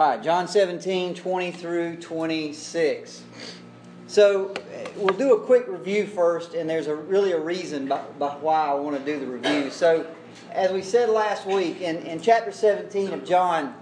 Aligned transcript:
All 0.00 0.08
right, 0.08 0.22
John 0.22 0.48
17, 0.48 1.14
20 1.14 1.50
through 1.50 1.96
26. 1.96 3.22
So 4.06 4.54
we'll 4.96 5.14
do 5.18 5.34
a 5.34 5.44
quick 5.44 5.68
review 5.68 6.06
first, 6.06 6.54
and 6.54 6.70
there's 6.70 6.86
a 6.86 6.96
really 6.96 7.32
a 7.32 7.38
reason 7.38 7.86
by, 7.86 8.00
by 8.18 8.30
why 8.36 8.68
I 8.68 8.72
want 8.72 8.96
to 8.96 9.04
do 9.04 9.20
the 9.20 9.30
review. 9.30 9.70
So, 9.70 10.06
as 10.52 10.72
we 10.72 10.80
said 10.80 11.10
last 11.10 11.44
week, 11.44 11.82
in, 11.82 11.98
in 11.98 12.18
chapter 12.18 12.50
17 12.50 13.12
of 13.12 13.26
John, 13.26 13.74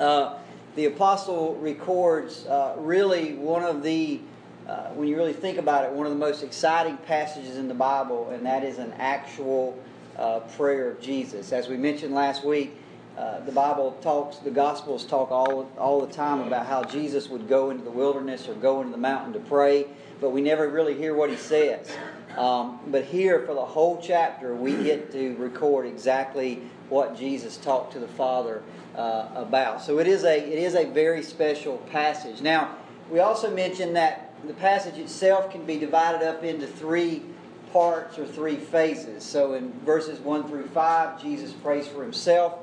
uh, 0.00 0.36
the 0.74 0.86
apostle 0.86 1.54
records 1.60 2.44
uh, 2.46 2.74
really 2.78 3.34
one 3.34 3.62
of 3.62 3.84
the, 3.84 4.18
uh, 4.66 4.88
when 4.94 5.06
you 5.06 5.16
really 5.16 5.32
think 5.32 5.58
about 5.58 5.84
it, 5.84 5.92
one 5.92 6.06
of 6.06 6.12
the 6.12 6.18
most 6.18 6.42
exciting 6.42 6.96
passages 6.96 7.56
in 7.56 7.68
the 7.68 7.74
Bible, 7.74 8.30
and 8.30 8.44
that 8.44 8.64
is 8.64 8.78
an 8.78 8.92
actual 8.94 9.80
uh, 10.18 10.40
prayer 10.40 10.90
of 10.90 11.00
Jesus. 11.00 11.52
As 11.52 11.68
we 11.68 11.76
mentioned 11.76 12.16
last 12.16 12.44
week, 12.44 12.76
uh, 13.20 13.40
the 13.40 13.52
Bible 13.52 13.98
talks, 14.00 14.38
the 14.38 14.50
Gospels 14.50 15.04
talk 15.04 15.30
all, 15.30 15.70
all 15.76 16.00
the 16.00 16.10
time 16.12 16.40
about 16.40 16.64
how 16.64 16.84
Jesus 16.84 17.28
would 17.28 17.48
go 17.48 17.68
into 17.68 17.84
the 17.84 17.90
wilderness 17.90 18.48
or 18.48 18.54
go 18.54 18.80
into 18.80 18.92
the 18.92 18.98
mountain 18.98 19.34
to 19.34 19.40
pray, 19.40 19.86
but 20.22 20.30
we 20.30 20.40
never 20.40 20.70
really 20.70 20.96
hear 20.96 21.14
what 21.14 21.28
he 21.28 21.36
says. 21.36 21.90
Um, 22.38 22.80
but 22.86 23.04
here, 23.04 23.44
for 23.44 23.52
the 23.52 23.64
whole 23.64 24.00
chapter, 24.02 24.54
we 24.54 24.72
get 24.72 25.12
to 25.12 25.36
record 25.36 25.84
exactly 25.86 26.62
what 26.88 27.14
Jesus 27.14 27.58
talked 27.58 27.92
to 27.92 27.98
the 27.98 28.08
Father 28.08 28.62
uh, 28.96 29.28
about. 29.34 29.82
So 29.82 29.98
it 29.98 30.06
is 30.06 30.24
a 30.24 30.38
it 30.38 30.58
is 30.58 30.74
a 30.74 30.86
very 30.86 31.22
special 31.22 31.76
passage. 31.90 32.40
Now, 32.40 32.76
we 33.10 33.18
also 33.18 33.54
mentioned 33.54 33.96
that 33.96 34.32
the 34.46 34.54
passage 34.54 34.96
itself 34.96 35.52
can 35.52 35.66
be 35.66 35.78
divided 35.78 36.26
up 36.26 36.42
into 36.42 36.66
three 36.66 37.22
parts 37.70 38.18
or 38.18 38.26
three 38.26 38.56
phases. 38.56 39.24
So 39.24 39.54
in 39.54 39.72
verses 39.84 40.20
one 40.20 40.48
through 40.48 40.68
five, 40.68 41.20
Jesus 41.22 41.52
prays 41.52 41.86
for 41.86 42.02
himself. 42.02 42.54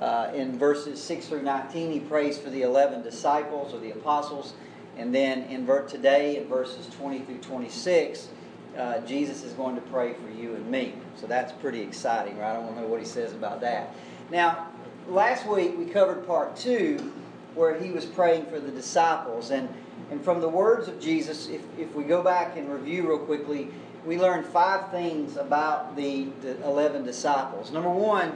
Uh, 0.00 0.30
in 0.34 0.58
verses 0.58 1.02
6 1.02 1.26
through 1.26 1.42
19, 1.42 1.92
he 1.92 2.00
prays 2.00 2.38
for 2.38 2.48
the 2.48 2.62
11 2.62 3.02
disciples 3.02 3.74
or 3.74 3.78
the 3.78 3.90
apostles. 3.90 4.54
And 4.96 5.14
then 5.14 5.42
in 5.44 5.66
today, 5.86 6.38
in 6.38 6.46
verses 6.48 6.86
20 6.96 7.20
through 7.20 7.38
26, 7.38 8.28
uh, 8.76 9.00
Jesus 9.00 9.42
is 9.42 9.52
going 9.52 9.74
to 9.74 9.82
pray 9.82 10.14
for 10.14 10.30
you 10.30 10.54
and 10.54 10.70
me. 10.70 10.94
So 11.16 11.26
that's 11.26 11.52
pretty 11.52 11.80
exciting, 11.80 12.38
right? 12.38 12.54
I 12.54 12.58
want 12.58 12.76
to 12.76 12.82
know 12.82 12.86
what 12.86 13.00
he 13.00 13.06
says 13.06 13.32
about 13.32 13.60
that. 13.60 13.94
Now, 14.30 14.68
last 15.08 15.46
week 15.46 15.76
we 15.76 15.84
covered 15.84 16.26
part 16.26 16.56
two, 16.56 17.12
where 17.54 17.78
he 17.78 17.90
was 17.90 18.06
praying 18.06 18.46
for 18.46 18.60
the 18.60 18.70
disciples. 18.70 19.50
And, 19.50 19.68
and 20.10 20.22
from 20.24 20.40
the 20.40 20.48
words 20.48 20.88
of 20.88 21.00
Jesus, 21.00 21.48
if, 21.48 21.62
if 21.78 21.94
we 21.94 22.04
go 22.04 22.22
back 22.22 22.56
and 22.56 22.72
review 22.72 23.08
real 23.08 23.18
quickly, 23.18 23.68
we 24.06 24.18
learned 24.18 24.46
five 24.46 24.90
things 24.90 25.36
about 25.36 25.94
the, 25.94 26.28
the 26.40 26.62
11 26.64 27.04
disciples. 27.04 27.70
Number 27.70 27.90
one, 27.90 28.32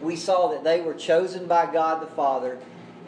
we 0.00 0.16
saw 0.16 0.48
that 0.48 0.64
they 0.64 0.80
were 0.80 0.94
chosen 0.94 1.46
by 1.46 1.70
God 1.70 2.02
the 2.02 2.06
Father 2.06 2.58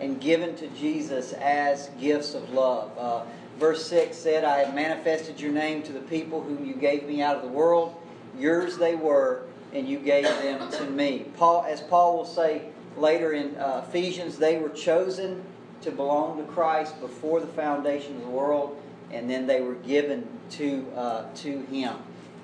and 0.00 0.20
given 0.20 0.54
to 0.56 0.68
Jesus 0.68 1.32
as 1.34 1.90
gifts 2.00 2.34
of 2.34 2.50
love. 2.50 2.96
Uh, 2.98 3.24
verse 3.58 3.86
6 3.86 4.16
said, 4.16 4.44
I 4.44 4.58
have 4.58 4.74
manifested 4.74 5.40
your 5.40 5.52
name 5.52 5.82
to 5.84 5.92
the 5.92 6.00
people 6.00 6.42
whom 6.42 6.64
you 6.64 6.74
gave 6.74 7.04
me 7.04 7.22
out 7.22 7.36
of 7.36 7.42
the 7.42 7.48
world. 7.48 7.94
Yours 8.36 8.76
they 8.78 8.94
were, 8.94 9.44
and 9.72 9.88
you 9.88 9.98
gave 9.98 10.24
them 10.24 10.70
to 10.72 10.84
me. 10.84 11.26
Paul, 11.36 11.64
as 11.68 11.80
Paul 11.80 12.16
will 12.18 12.24
say 12.24 12.62
later 12.96 13.32
in 13.32 13.56
uh, 13.56 13.84
Ephesians, 13.88 14.38
they 14.38 14.58
were 14.58 14.70
chosen 14.70 15.44
to 15.82 15.90
belong 15.90 16.38
to 16.38 16.44
Christ 16.52 17.00
before 17.00 17.40
the 17.40 17.46
foundation 17.46 18.16
of 18.16 18.22
the 18.22 18.28
world, 18.28 18.80
and 19.10 19.28
then 19.28 19.46
they 19.46 19.60
were 19.60 19.74
given 19.74 20.26
to, 20.50 20.86
uh, 20.96 21.24
to 21.36 21.62
Him. 21.66 21.96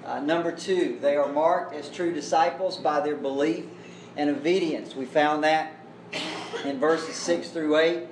Uh, 0.05 0.21
number 0.21 0.53
two, 0.53 0.99
they 1.01 1.17
are 1.17 1.31
marked 1.31 1.75
as 1.75 1.89
true 1.91 2.13
disciples 2.13 2.79
by 2.79 3.01
their 3.01 3.17
belief 3.17 3.65
and 4.19 4.29
obedience. 4.29 4.95
We 4.95 5.07
found 5.07 5.45
that 5.45 5.73
in 6.65 6.79
verses 6.79 7.15
6 7.15 7.49
through 7.51 7.79
8. 7.79 8.07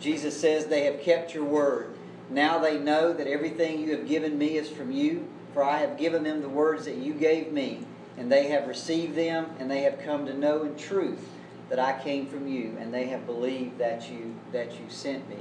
Jesus 0.00 0.38
says, 0.38 0.66
They 0.66 0.84
have 0.84 1.00
kept 1.00 1.32
your 1.32 1.44
word. 1.44 1.94
Now 2.28 2.58
they 2.58 2.78
know 2.78 3.12
that 3.12 3.26
everything 3.26 3.80
you 3.80 3.96
have 3.96 4.08
given 4.08 4.36
me 4.36 4.56
is 4.56 4.68
from 4.68 4.90
you, 4.90 5.26
for 5.54 5.62
I 5.62 5.78
have 5.78 5.96
given 5.96 6.24
them 6.24 6.42
the 6.42 6.48
words 6.48 6.84
that 6.86 6.96
you 6.96 7.14
gave 7.14 7.52
me, 7.52 7.86
and 8.18 8.30
they 8.30 8.48
have 8.48 8.66
received 8.66 9.14
them, 9.14 9.50
and 9.58 9.70
they 9.70 9.82
have 9.82 10.00
come 10.00 10.26
to 10.26 10.34
know 10.34 10.64
in 10.64 10.76
truth 10.76 11.28
that 11.68 11.78
I 11.78 12.02
came 12.02 12.26
from 12.26 12.48
you, 12.48 12.76
and 12.80 12.92
they 12.92 13.06
have 13.06 13.26
believed 13.26 13.78
that 13.78 14.10
you 14.10 14.34
that 14.52 14.72
you 14.72 14.86
sent 14.88 15.28
me. 15.28 15.38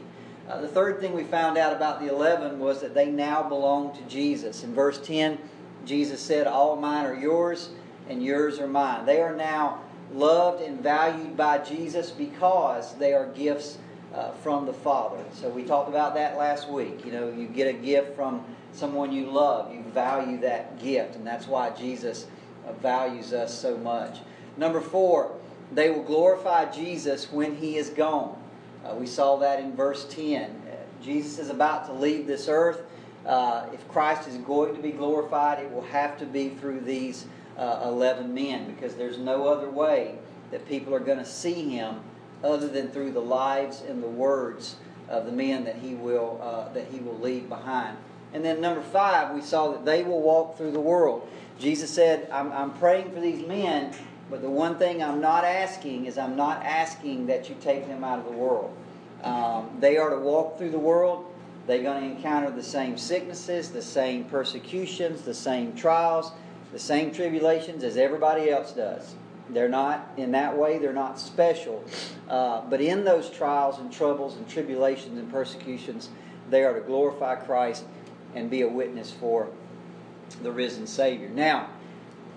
Uh, 0.47 0.61
the 0.61 0.67
third 0.67 0.99
thing 0.99 1.13
we 1.13 1.23
found 1.23 1.57
out 1.57 1.73
about 1.73 1.99
the 1.99 2.07
eleven 2.07 2.59
was 2.59 2.81
that 2.81 2.93
they 2.93 3.09
now 3.09 3.41
belong 3.41 3.95
to 3.95 4.01
Jesus. 4.03 4.63
In 4.63 4.73
verse 4.73 4.99
10, 4.99 5.39
Jesus 5.85 6.21
said, 6.21 6.45
All 6.45 6.75
mine 6.75 7.05
are 7.05 7.15
yours, 7.15 7.69
and 8.09 8.23
yours 8.23 8.59
are 8.59 8.67
mine. 8.67 9.05
They 9.05 9.21
are 9.21 9.35
now 9.35 9.81
loved 10.13 10.61
and 10.61 10.81
valued 10.81 11.37
by 11.37 11.59
Jesus 11.59 12.11
because 12.11 12.95
they 12.95 13.13
are 13.13 13.27
gifts 13.27 13.77
uh, 14.13 14.31
from 14.31 14.65
the 14.65 14.73
Father. 14.73 15.23
So 15.33 15.49
we 15.49 15.63
talked 15.63 15.89
about 15.89 16.15
that 16.15 16.37
last 16.37 16.69
week. 16.69 17.05
You 17.05 17.11
know, 17.11 17.29
you 17.29 17.47
get 17.47 17.67
a 17.67 17.77
gift 17.77 18.15
from 18.15 18.43
someone 18.73 19.11
you 19.11 19.29
love, 19.29 19.73
you 19.73 19.81
value 19.93 20.39
that 20.41 20.81
gift, 20.81 21.15
and 21.15 21.25
that's 21.25 21.47
why 21.47 21.69
Jesus 21.71 22.27
uh, 22.67 22.73
values 22.73 23.33
us 23.33 23.57
so 23.57 23.77
much. 23.77 24.19
Number 24.57 24.81
four, 24.81 25.35
they 25.71 25.89
will 25.89 26.03
glorify 26.03 26.69
Jesus 26.71 27.31
when 27.31 27.55
he 27.55 27.77
is 27.77 27.89
gone. 27.89 28.37
Uh, 28.85 28.95
we 28.95 29.07
saw 29.07 29.37
that 29.37 29.59
in 29.59 29.75
verse 29.75 30.05
10. 30.09 30.43
Uh, 30.43 30.75
Jesus 31.03 31.39
is 31.39 31.49
about 31.49 31.85
to 31.85 31.93
leave 31.93 32.27
this 32.27 32.47
earth. 32.49 32.81
Uh, 33.25 33.67
if 33.71 33.87
Christ 33.89 34.27
is 34.27 34.37
going 34.37 34.75
to 34.75 34.81
be 34.81 34.91
glorified, 34.91 35.59
it 35.59 35.71
will 35.71 35.83
have 35.83 36.17
to 36.19 36.25
be 36.25 36.49
through 36.49 36.81
these 36.81 37.25
uh, 37.57 37.81
11 37.83 38.33
men 38.33 38.73
because 38.73 38.95
there's 38.95 39.17
no 39.17 39.47
other 39.47 39.69
way 39.69 40.15
that 40.51 40.67
people 40.67 40.93
are 40.93 40.99
going 40.99 41.17
to 41.17 41.25
see 41.25 41.69
him 41.69 42.01
other 42.43 42.67
than 42.67 42.89
through 42.89 43.11
the 43.11 43.21
lives 43.21 43.81
and 43.87 44.01
the 44.01 44.07
words 44.07 44.75
of 45.09 45.25
the 45.25 45.31
men 45.31 45.63
that 45.65 45.75
he 45.75 45.93
will 45.93 46.39
uh, 46.41 46.71
that 46.73 46.87
he 46.87 46.99
will 46.99 47.17
leave 47.19 47.49
behind. 47.49 47.97
And 48.33 48.45
then 48.45 48.61
number 48.61 48.81
five, 48.81 49.33
we 49.35 49.41
saw 49.41 49.71
that 49.71 49.85
they 49.85 50.03
will 50.03 50.21
walk 50.21 50.57
through 50.57 50.71
the 50.71 50.79
world. 50.79 51.27
Jesus 51.59 51.91
said, 51.91 52.29
I'm, 52.31 52.51
I'm 52.53 52.73
praying 52.73 53.11
for 53.11 53.19
these 53.19 53.45
men, 53.45 53.93
but 54.29 54.41
the 54.41 54.49
one 54.49 54.77
thing 54.77 55.03
I'm 55.03 55.19
not 55.19 55.43
asking 55.43 56.05
is 56.05 56.17
I'm 56.17 56.37
not 56.37 56.63
asking 56.63 57.27
that 57.27 57.49
you 57.49 57.55
take 57.59 57.87
them 57.87 58.03
out 58.03 58.19
of 58.19 58.25
the 58.25 58.31
world. 58.31 58.73
Um, 59.23 59.69
they 59.79 59.97
are 59.97 60.09
to 60.09 60.17
walk 60.17 60.57
through 60.57 60.71
the 60.71 60.79
world. 60.79 61.25
They're 61.67 61.83
going 61.83 62.01
to 62.01 62.15
encounter 62.15 62.49
the 62.49 62.63
same 62.63 62.97
sicknesses, 62.97 63.69
the 63.69 63.81
same 63.81 64.23
persecutions, 64.23 65.21
the 65.21 65.33
same 65.33 65.75
trials, 65.75 66.31
the 66.71 66.79
same 66.79 67.11
tribulations 67.11 67.83
as 67.83 67.97
everybody 67.97 68.49
else 68.49 68.71
does. 68.71 69.15
They're 69.49 69.69
not, 69.69 70.09
in 70.17 70.31
that 70.31 70.57
way, 70.57 70.77
they're 70.77 70.93
not 70.93 71.19
special. 71.19 71.83
Uh, 72.29 72.61
but 72.69 72.79
in 72.79 73.03
those 73.03 73.29
trials 73.29 73.79
and 73.79 73.91
troubles 73.91 74.37
and 74.37 74.47
tribulations 74.47 75.19
and 75.19 75.29
persecutions, 75.29 76.09
they 76.49 76.63
are 76.63 76.73
to 76.73 76.81
glorify 76.81 77.35
Christ 77.35 77.83
and 78.33 78.49
be 78.49 78.61
a 78.61 78.67
witness 78.67 79.11
for 79.11 79.49
the 80.41 80.51
risen 80.51 80.87
Savior. 80.87 81.29
Now, 81.29 81.69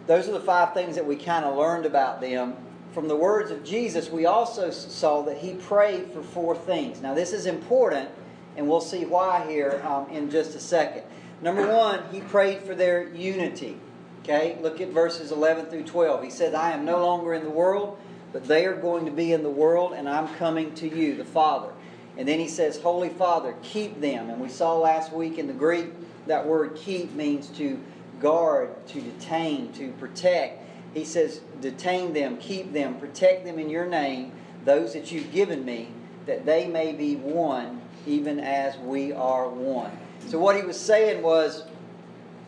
those 0.07 0.29
are 0.29 0.33
the 0.33 0.41
five 0.41 0.75
things 0.75 0.97
that 0.97 1.07
we 1.07 1.17
kind 1.17 1.45
of 1.45 1.57
learned 1.57 1.87
about 1.87 2.21
them. 2.21 2.57
From 2.93 3.09
the 3.09 3.17
words 3.17 3.51
of 3.51 3.65
Jesus, 3.65 4.11
we 4.11 4.27
also 4.27 4.71
saw 4.71 5.23
that 5.23 5.39
he 5.39 5.55
prayed 5.55 6.13
for 6.13 6.23
four 6.23 6.55
things. 6.57 7.01
Now, 7.01 7.15
this 7.15 7.33
is 7.33 7.47
important, 7.47 8.09
and 8.57 8.69
we'll 8.69 8.81
see 8.81 9.05
why 9.05 9.45
here 9.49 9.83
um, 9.85 10.09
in 10.11 10.31
just 10.31 10.55
a 10.55 10.61
second. 10.61 11.03
Number 11.43 11.67
one, 11.67 12.05
he 12.13 12.21
prayed 12.21 12.63
for 12.63 12.75
their 12.75 13.09
unity. 13.09 13.79
Okay, 14.25 14.57
look 14.63 14.81
at 14.81 14.89
verses 14.89 15.33
11 15.33 15.67
through 15.67 15.85
12. 15.85 16.25
He 16.25 16.31
says, 16.31 16.55
I 16.55 16.71
am 16.71 16.87
no 16.87 17.05
longer 17.05 17.35
in 17.35 17.45
the 17.45 17.51
world, 17.51 17.99
but 18.33 18.45
they 18.45 18.65
are 18.65 18.75
going 18.75 19.05
to 19.05 19.11
be 19.11 19.35
in 19.35 19.43
the 19.43 19.51
world, 19.51 19.93
and 19.93 20.09
I'm 20.09 20.35
coming 20.37 20.75
to 20.77 20.89
you, 20.89 21.15
the 21.15 21.27
Father. 21.27 21.71
And 22.17 22.27
then 22.27 22.41
he 22.41 22.49
says, 22.49 22.81
Holy 22.81 23.11
Father, 23.11 23.55
keep 23.63 24.01
them. 24.01 24.31
And 24.31 24.41
we 24.41 24.49
saw 24.49 24.79
last 24.79 25.13
week 25.13 25.37
in 25.37 25.47
the 25.47 25.53
Greek 25.53 25.89
that 26.27 26.47
word 26.47 26.75
keep 26.75 27.13
means 27.13 27.49
to 27.59 27.79
guard, 28.19 28.71
to 28.87 29.03
detain, 29.03 29.71
to 29.73 29.93
protect. 29.93 30.63
He 30.95 31.05
says, 31.05 31.43
detain 31.61 32.15
them, 32.15 32.39
keep 32.39 32.73
them, 32.73 32.95
protect 32.95 33.45
them 33.45 33.59
in 33.59 33.69
your 33.69 33.85
name, 33.85 34.33
those 34.65 34.95
that 34.95 35.13
you've 35.13 35.33
given 35.33 35.67
me, 35.67 35.89
that 36.25 36.47
they 36.47 36.67
may 36.67 36.93
be 36.93 37.17
one, 37.17 37.83
even 38.07 38.41
as 38.41 38.79
we 38.79 39.13
are 39.13 39.51
one. 39.51 39.91
So 40.29 40.39
what 40.39 40.57
he 40.57 40.63
was 40.63 40.81
saying 40.81 41.21
was, 41.21 41.65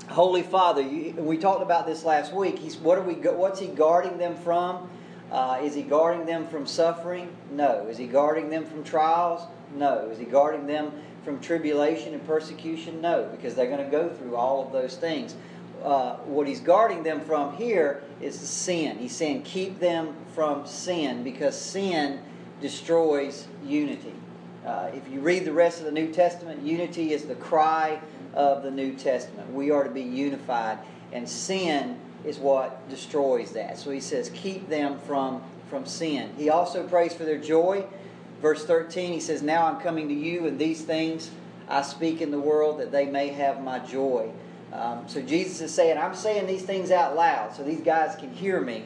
Holy 0.09 0.43
Father, 0.43 0.83
you, 0.83 1.13
we 1.15 1.37
talked 1.37 1.63
about 1.63 1.87
this 1.87 2.05
last 2.05 2.33
week. 2.33 2.59
He's 2.59 2.77
what 2.77 2.97
are 2.97 3.03
we? 3.03 3.15
What's 3.15 3.59
he 3.59 3.67
guarding 3.67 4.19
them 4.19 4.37
from? 4.37 4.89
Uh, 5.33 5.59
is 5.63 5.75
he 5.75 5.83
guarding 5.83 6.27
them 6.27 6.47
from 6.47 6.67
suffering? 6.67 7.29
No. 7.51 7.87
Is 7.89 7.99
he 7.99 8.07
guarding 8.07 8.49
them 8.49 8.65
from 8.65 8.85
trials? 8.85 9.43
No. 9.75 10.09
Is 10.11 10.19
he 10.19 10.25
guarding 10.25 10.67
them 10.67 10.93
from 11.25 11.41
tribulation 11.41 12.15
and 12.15 12.25
persecution? 12.25 13.01
No, 13.01 13.29
because 13.33 13.57
they're 13.57 13.69
going 13.69 13.85
to 13.85 13.91
go 13.91 14.09
through 14.09 14.37
all 14.37 14.65
of 14.65 14.73
those 14.73 14.97
things. 14.97 15.35
Uh, 15.83 16.17
what 16.19 16.47
he's 16.47 16.61
guarding 16.61 17.03
them 17.03 17.21
from 17.21 17.57
here 17.57 18.03
is 18.21 18.39
sin. 18.39 18.99
He's 18.99 19.15
saying, 19.15 19.43
keep 19.43 19.81
them 19.81 20.15
from 20.35 20.67
sin 20.67 21.25
because 21.25 21.61
sin 21.61 22.21
destroys 22.61 23.49
unity. 23.65 24.15
Uh, 24.65 24.91
if 24.95 25.09
you 25.09 25.21
read 25.21 25.45
the 25.45 25.53
rest 25.53 25.81
of 25.81 25.85
the 25.85 25.93
New 25.93 26.13
Testament, 26.13 26.63
unity 26.63 27.13
is 27.13 27.25
the 27.25 27.35
cry 27.35 28.01
of 28.37 28.63
the 28.63 28.71
New 28.71 28.95
Testament. 28.95 29.53
We 29.53 29.71
are 29.71 29.83
to 29.83 29.91
be 29.91 30.03
unified, 30.03 30.79
and 31.13 31.29
sin 31.29 31.99
is 32.25 32.39
what 32.39 32.89
destroys 32.89 33.53
that. 33.53 33.79
So 33.79 33.91
he 33.91 34.01
says, 34.01 34.31
keep 34.35 34.69
them 34.69 34.99
from, 35.01 35.43
from 35.69 35.87
sin. 35.87 36.33
He 36.37 36.51
also 36.51 36.87
prays 36.87 37.15
for 37.15 37.25
their 37.25 37.39
joy. 37.39 37.85
Verse 38.43 38.65
13, 38.65 39.13
he 39.13 39.21
says, 39.21 39.43
Now 39.43 39.67
I'm 39.67 39.81
coming 39.81 40.09
to 40.09 40.15
you, 40.15 40.47
and 40.47 40.59
these 40.59 40.83
things 40.83 41.31
I 41.69 41.83
speak 41.83 42.21
in 42.21 42.31
the 42.31 42.39
world 42.39 42.79
that 42.81 42.93
they 42.93 43.07
may 43.07 43.29
have 43.29 43.63
my 43.63 43.79
joy. 43.81 44.31
Um, 44.73 45.09
so 45.09 45.23
Jesus 45.23 45.61
is 45.61 45.73
saying, 45.73 45.97
I'm 45.97 46.15
saying 46.15 46.47
these 46.47 46.63
things 46.63 46.91
out 46.91 47.17
loud 47.17 47.55
so 47.55 47.63
these 47.63 47.81
guys 47.81 48.15
can 48.17 48.33
hear 48.33 48.61
me 48.61 48.85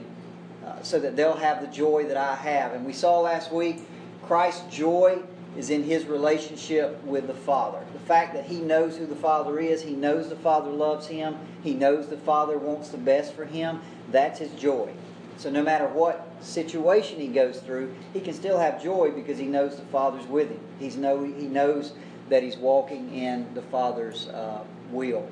uh, 0.64 0.80
so 0.82 1.00
that 1.00 1.16
they'll 1.16 1.36
have 1.36 1.60
the 1.60 1.66
joy 1.66 2.04
that 2.06 2.16
I 2.16 2.34
have. 2.36 2.72
And 2.74 2.86
we 2.86 2.92
saw 2.92 3.20
last 3.20 3.50
week 3.52 3.80
Christ's 4.22 4.74
joy 4.74 5.18
is 5.56 5.70
in 5.70 5.82
his 5.82 6.06
relationship 6.06 7.02
with 7.04 7.26
the 7.26 7.34
Father. 7.34 7.80
The 7.92 7.98
fact 8.00 8.34
that 8.34 8.46
he 8.46 8.60
knows 8.60 8.96
who 8.96 9.06
the 9.06 9.16
Father 9.16 9.58
is, 9.58 9.82
he 9.82 9.94
knows 9.94 10.28
the 10.28 10.36
Father 10.36 10.70
loves 10.70 11.06
him, 11.08 11.36
he 11.62 11.74
knows 11.74 12.08
the 12.08 12.16
Father 12.16 12.56
wants 12.56 12.90
the 12.90 12.98
best 12.98 13.34
for 13.34 13.44
him, 13.44 13.80
that's 14.10 14.38
his 14.38 14.52
joy. 14.52 14.92
So 15.36 15.50
no 15.50 15.62
matter 15.62 15.88
what 15.88 16.28
situation 16.40 17.18
he 17.18 17.28
goes 17.28 17.60
through, 17.60 17.94
he 18.12 18.20
can 18.20 18.34
still 18.34 18.58
have 18.58 18.82
joy 18.82 19.10
because 19.10 19.38
he 19.38 19.46
knows 19.46 19.76
the 19.76 19.86
Father's 19.86 20.26
with 20.26 20.50
him. 20.50 20.60
He's 20.78 20.96
know, 20.96 21.24
he 21.24 21.46
knows 21.46 21.92
that 22.28 22.42
he's 22.42 22.56
walking 22.56 23.14
in 23.14 23.52
the 23.54 23.62
Father's 23.62 24.28
uh, 24.28 24.62
will. 24.90 25.28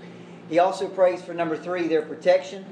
He 0.49 0.59
also 0.59 0.89
prays 0.89 1.23
for 1.23 1.35
number 1.35 1.57
three, 1.57 1.87
their 1.89 2.03
protection. 2.03 2.65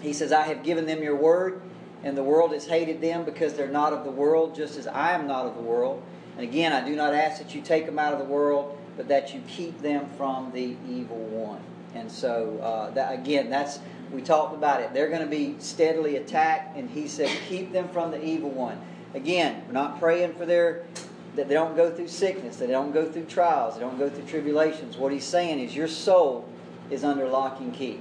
He 0.00 0.12
says, 0.12 0.32
I 0.32 0.42
have 0.42 0.62
given 0.62 0.86
them 0.86 1.02
your 1.02 1.16
word, 1.16 1.60
and 2.02 2.16
the 2.16 2.22
world 2.22 2.52
has 2.52 2.66
hated 2.66 3.00
them 3.00 3.24
because 3.24 3.54
they're 3.54 3.68
not 3.68 3.92
of 3.92 4.04
the 4.04 4.10
world, 4.10 4.54
just 4.54 4.76
as 4.78 4.86
I 4.86 5.12
am 5.12 5.26
not 5.26 5.46
of 5.46 5.54
the 5.54 5.60
world. 5.60 6.02
And 6.38 6.46
again, 6.46 6.72
I 6.72 6.86
do 6.86 6.94
not 6.94 7.14
ask 7.14 7.42
that 7.42 7.52
you 7.52 7.60
take 7.60 7.84
them 7.84 7.98
out 7.98 8.12
of 8.12 8.20
the 8.20 8.24
world, 8.24 8.78
but 8.96 9.08
that 9.08 9.34
you 9.34 9.42
keep 9.48 9.82
them 9.82 10.08
from 10.16 10.52
the 10.52 10.76
evil 10.88 11.16
one. 11.16 11.60
And 11.96 12.08
so, 12.10 12.60
uh, 12.62 12.90
that 12.90 13.12
again, 13.12 13.50
that's 13.50 13.80
we 14.12 14.22
talked 14.22 14.54
about 14.54 14.80
it. 14.80 14.94
They're 14.94 15.08
going 15.08 15.22
to 15.22 15.26
be 15.26 15.56
steadily 15.58 16.14
attacked, 16.16 16.76
and 16.76 16.88
he 16.88 17.08
said, 17.08 17.28
keep 17.48 17.72
them 17.72 17.88
from 17.88 18.12
the 18.12 18.24
evil 18.24 18.50
one. 18.50 18.80
Again, 19.14 19.64
we're 19.66 19.72
not 19.72 19.98
praying 19.98 20.34
for 20.34 20.46
their 20.46 20.84
that 21.34 21.48
they 21.48 21.54
don't 21.54 21.76
go 21.76 21.90
through 21.90 22.08
sickness, 22.08 22.56
that 22.56 22.66
they 22.66 22.72
don't 22.72 22.92
go 22.92 23.10
through 23.10 23.24
trials, 23.24 23.74
they 23.74 23.80
don't 23.80 23.98
go 23.98 24.08
through 24.08 24.26
tribulations. 24.26 24.96
What 24.96 25.12
he's 25.12 25.24
saying 25.24 25.58
is 25.58 25.74
your 25.74 25.88
soul 25.88 26.48
is 26.88 27.02
under 27.02 27.28
lock 27.28 27.58
and 27.58 27.74
key. 27.74 27.98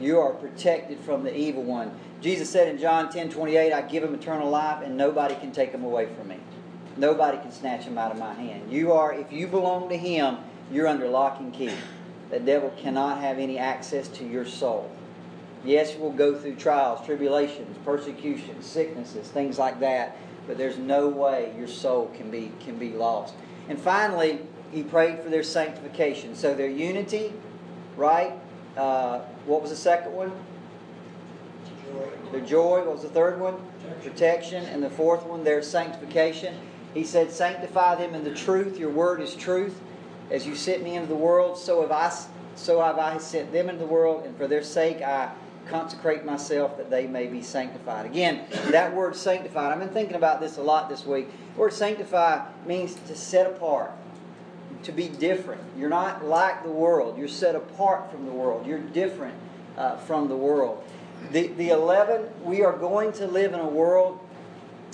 You 0.00 0.20
are 0.20 0.32
protected 0.32 1.00
from 1.00 1.24
the 1.24 1.36
evil 1.36 1.64
one. 1.64 1.92
Jesus 2.20 2.48
said 2.48 2.68
in 2.68 2.78
John 2.78 3.10
10 3.10 3.30
28, 3.30 3.72
I 3.72 3.82
give 3.82 4.04
him 4.04 4.14
eternal 4.14 4.50
life, 4.50 4.84
and 4.84 4.96
nobody 4.96 5.34
can 5.34 5.50
take 5.50 5.72
him 5.72 5.84
away 5.84 6.06
from 6.14 6.28
me. 6.28 6.38
Nobody 6.96 7.38
can 7.38 7.50
snatch 7.50 7.84
him 7.84 7.98
out 7.98 8.12
of 8.12 8.18
my 8.18 8.34
hand. 8.34 8.72
You 8.72 8.92
are, 8.92 9.12
if 9.12 9.32
you 9.32 9.46
belong 9.46 9.88
to 9.88 9.96
him, 9.96 10.38
you're 10.70 10.86
under 10.86 11.08
lock 11.08 11.40
and 11.40 11.52
key. 11.52 11.72
The 12.30 12.38
devil 12.40 12.72
cannot 12.76 13.20
have 13.20 13.38
any 13.38 13.58
access 13.58 14.08
to 14.08 14.24
your 14.24 14.46
soul. 14.46 14.90
Yes, 15.64 15.94
you 15.94 16.00
will 16.00 16.12
go 16.12 16.34
through 16.38 16.56
trials, 16.56 17.04
tribulations, 17.04 17.76
persecutions, 17.84 18.66
sicknesses, 18.66 19.28
things 19.28 19.58
like 19.58 19.80
that, 19.80 20.16
but 20.46 20.58
there's 20.58 20.78
no 20.78 21.08
way 21.08 21.54
your 21.58 21.68
soul 21.68 22.12
can 22.16 22.30
be 22.30 22.52
can 22.60 22.78
be 22.78 22.90
lost. 22.90 23.34
And 23.68 23.80
finally, 23.80 24.40
he 24.72 24.82
prayed 24.82 25.20
for 25.20 25.30
their 25.30 25.42
sanctification. 25.42 26.34
So 26.34 26.54
their 26.54 26.68
unity, 26.68 27.32
right? 27.96 28.34
Uh, 28.76 29.20
what 29.46 29.62
was 29.62 29.70
the 29.70 29.76
second 29.76 30.12
one? 30.12 30.32
Joy. 31.86 32.08
Their 32.32 32.40
joy. 32.40 32.78
What 32.80 32.92
was 32.92 33.02
the 33.02 33.08
third 33.08 33.40
one? 33.40 33.56
Protection. 34.02 34.64
And 34.66 34.82
the 34.82 34.90
fourth 34.90 35.24
one, 35.24 35.44
their 35.44 35.62
sanctification. 35.62 36.54
He 36.94 37.04
said, 37.04 37.32
Sanctify 37.32 37.96
them 37.96 38.14
in 38.14 38.24
the 38.24 38.34
truth. 38.34 38.78
Your 38.78 38.90
word 38.90 39.20
is 39.20 39.34
truth. 39.34 39.80
As 40.30 40.46
you 40.46 40.54
sent 40.54 40.82
me 40.82 40.94
into 40.94 41.08
the 41.08 41.14
world, 41.14 41.58
so 41.58 41.82
have 41.82 41.90
I, 41.90 42.12
so 42.54 42.80
have 42.80 42.98
I 42.98 43.18
sent 43.18 43.52
them 43.52 43.68
into 43.68 43.80
the 43.80 43.86
world, 43.86 44.24
and 44.24 44.36
for 44.38 44.46
their 44.46 44.62
sake 44.62 45.02
I 45.02 45.30
consecrate 45.68 46.24
myself 46.24 46.76
that 46.76 46.90
they 46.90 47.06
may 47.06 47.26
be 47.26 47.42
sanctified. 47.42 48.06
Again, 48.06 48.44
that 48.70 48.94
word 48.94 49.16
sanctified, 49.16 49.72
I've 49.72 49.78
been 49.78 49.88
thinking 49.88 50.16
about 50.16 50.40
this 50.40 50.56
a 50.56 50.62
lot 50.62 50.88
this 50.88 51.04
week. 51.04 51.28
The 51.54 51.60
word 51.60 51.72
sanctify 51.72 52.46
means 52.66 52.94
to 52.94 53.16
set 53.16 53.46
apart, 53.46 53.92
to 54.82 54.92
be 54.92 55.08
different. 55.08 55.62
You're 55.76 55.90
not 55.90 56.24
like 56.24 56.62
the 56.62 56.70
world, 56.70 57.18
you're 57.18 57.28
set 57.28 57.54
apart 57.54 58.10
from 58.10 58.26
the 58.26 58.32
world, 58.32 58.66
you're 58.66 58.78
different 58.78 59.34
uh, 59.76 59.96
from 59.98 60.28
the 60.28 60.36
world. 60.36 60.82
The, 61.32 61.48
the 61.48 61.70
11, 61.70 62.26
we 62.42 62.62
are 62.62 62.76
going 62.76 63.12
to 63.12 63.26
live 63.26 63.54
in 63.54 63.60
a 63.60 63.68
world 63.68 64.20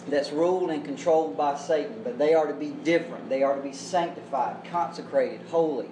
that's 0.09 0.31
ruled 0.33 0.71
and 0.71 0.85
controlled 0.85 1.37
by 1.37 1.57
Satan, 1.57 2.01
but 2.03 2.19
they 2.19 2.35
are 2.35 2.47
to 2.47 2.55
be 2.55 2.71
different. 2.71 3.29
They 3.29 3.43
are 3.43 3.55
to 3.55 3.63
be 3.63 3.73
sanctified, 3.73 4.65
consecrated, 4.71 5.41
holy, 5.51 5.89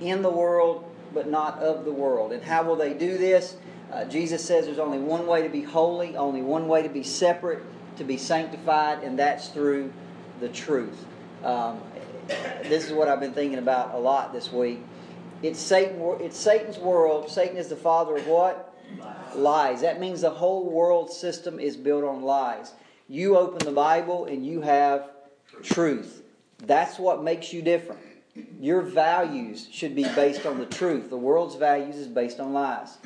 in 0.00 0.22
the 0.22 0.30
world, 0.30 0.84
but 1.14 1.28
not 1.28 1.58
of 1.58 1.84
the 1.84 1.92
world. 1.92 2.32
And 2.32 2.42
how 2.42 2.64
will 2.64 2.76
they 2.76 2.94
do 2.94 3.16
this? 3.18 3.56
Uh, 3.92 4.04
Jesus 4.06 4.44
says 4.44 4.66
there's 4.66 4.78
only 4.78 4.98
one 4.98 5.26
way 5.26 5.42
to 5.42 5.48
be 5.48 5.62
holy, 5.62 6.16
only 6.16 6.42
one 6.42 6.66
way 6.66 6.82
to 6.82 6.88
be 6.88 7.02
separate, 7.02 7.62
to 7.98 8.04
be 8.04 8.16
sanctified, 8.16 9.04
and 9.04 9.18
that's 9.18 9.48
through 9.48 9.92
the 10.40 10.48
truth. 10.48 11.04
Um, 11.44 11.80
this 12.62 12.86
is 12.86 12.92
what 12.92 13.08
I've 13.08 13.20
been 13.20 13.34
thinking 13.34 13.58
about 13.58 13.94
a 13.94 13.98
lot 13.98 14.32
this 14.32 14.52
week. 14.52 14.80
It's 15.42 15.58
Satan. 15.58 16.00
It's 16.20 16.38
Satan's 16.38 16.78
world. 16.78 17.30
Satan 17.30 17.56
is 17.56 17.68
the 17.68 17.76
father 17.76 18.16
of 18.16 18.26
what? 18.26 18.74
Lies. 18.98 19.36
Lies. 19.36 19.80
That 19.82 20.00
means 20.00 20.20
the 20.20 20.30
whole 20.30 20.70
world 20.70 21.12
system 21.12 21.58
is 21.58 21.76
built 21.76 22.04
on 22.04 22.22
lies. 22.22 22.72
You 23.08 23.36
open 23.36 23.58
the 23.58 23.72
Bible 23.72 24.26
and 24.26 24.44
you 24.44 24.60
have 24.60 25.10
truth. 25.62 26.22
That's 26.58 26.98
what 26.98 27.22
makes 27.22 27.52
you 27.52 27.62
different. 27.62 28.00
Your 28.60 28.80
values 28.80 29.68
should 29.70 29.94
be 29.94 30.04
based 30.14 30.46
on 30.46 30.58
the 30.58 30.66
truth. 30.66 31.10
The 31.10 31.18
world's 31.18 31.56
values 31.56 31.96
is 31.96 32.06
based 32.06 32.40
on 32.40 32.52
lies. 32.52 32.96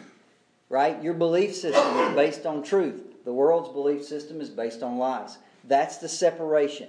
Right? 0.68 1.02
Your 1.02 1.14
belief 1.14 1.54
system 1.54 1.96
is 1.98 2.14
based 2.14 2.46
on 2.46 2.62
truth. 2.62 3.24
The 3.24 3.32
world's 3.32 3.68
belief 3.70 4.04
system 4.04 4.40
is 4.40 4.50
based 4.50 4.82
on 4.82 4.98
lies. 4.98 5.38
That's 5.64 5.98
the 5.98 6.08
separation. 6.08 6.88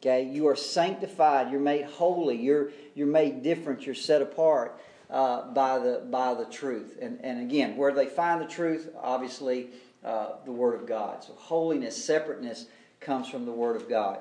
Okay? 0.00 0.24
You 0.24 0.48
are 0.48 0.56
sanctified, 0.56 1.50
you're 1.50 1.60
made 1.60 1.84
holy, 1.84 2.36
you're 2.36 2.70
you're 2.94 3.06
made 3.06 3.42
different, 3.42 3.86
you're 3.86 3.94
set 3.94 4.22
apart 4.22 4.78
uh, 5.10 5.52
by 5.52 5.78
the 5.78 6.02
by 6.10 6.34
the 6.34 6.44
truth. 6.46 6.98
And 7.00 7.18
and 7.22 7.40
again, 7.40 7.76
where 7.76 7.92
they 7.92 8.06
find 8.06 8.40
the 8.40 8.46
truth, 8.46 8.90
obviously 9.00 9.68
uh, 10.04 10.36
the 10.44 10.52
Word 10.52 10.74
of 10.74 10.86
God. 10.86 11.24
So 11.24 11.32
holiness, 11.34 12.02
separateness 12.02 12.66
comes 13.00 13.28
from 13.28 13.46
the 13.46 13.52
Word 13.52 13.76
of 13.76 13.88
God. 13.88 14.18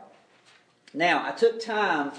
Now, 0.94 1.28
I 1.28 1.32
took 1.32 1.60
time 1.60 2.12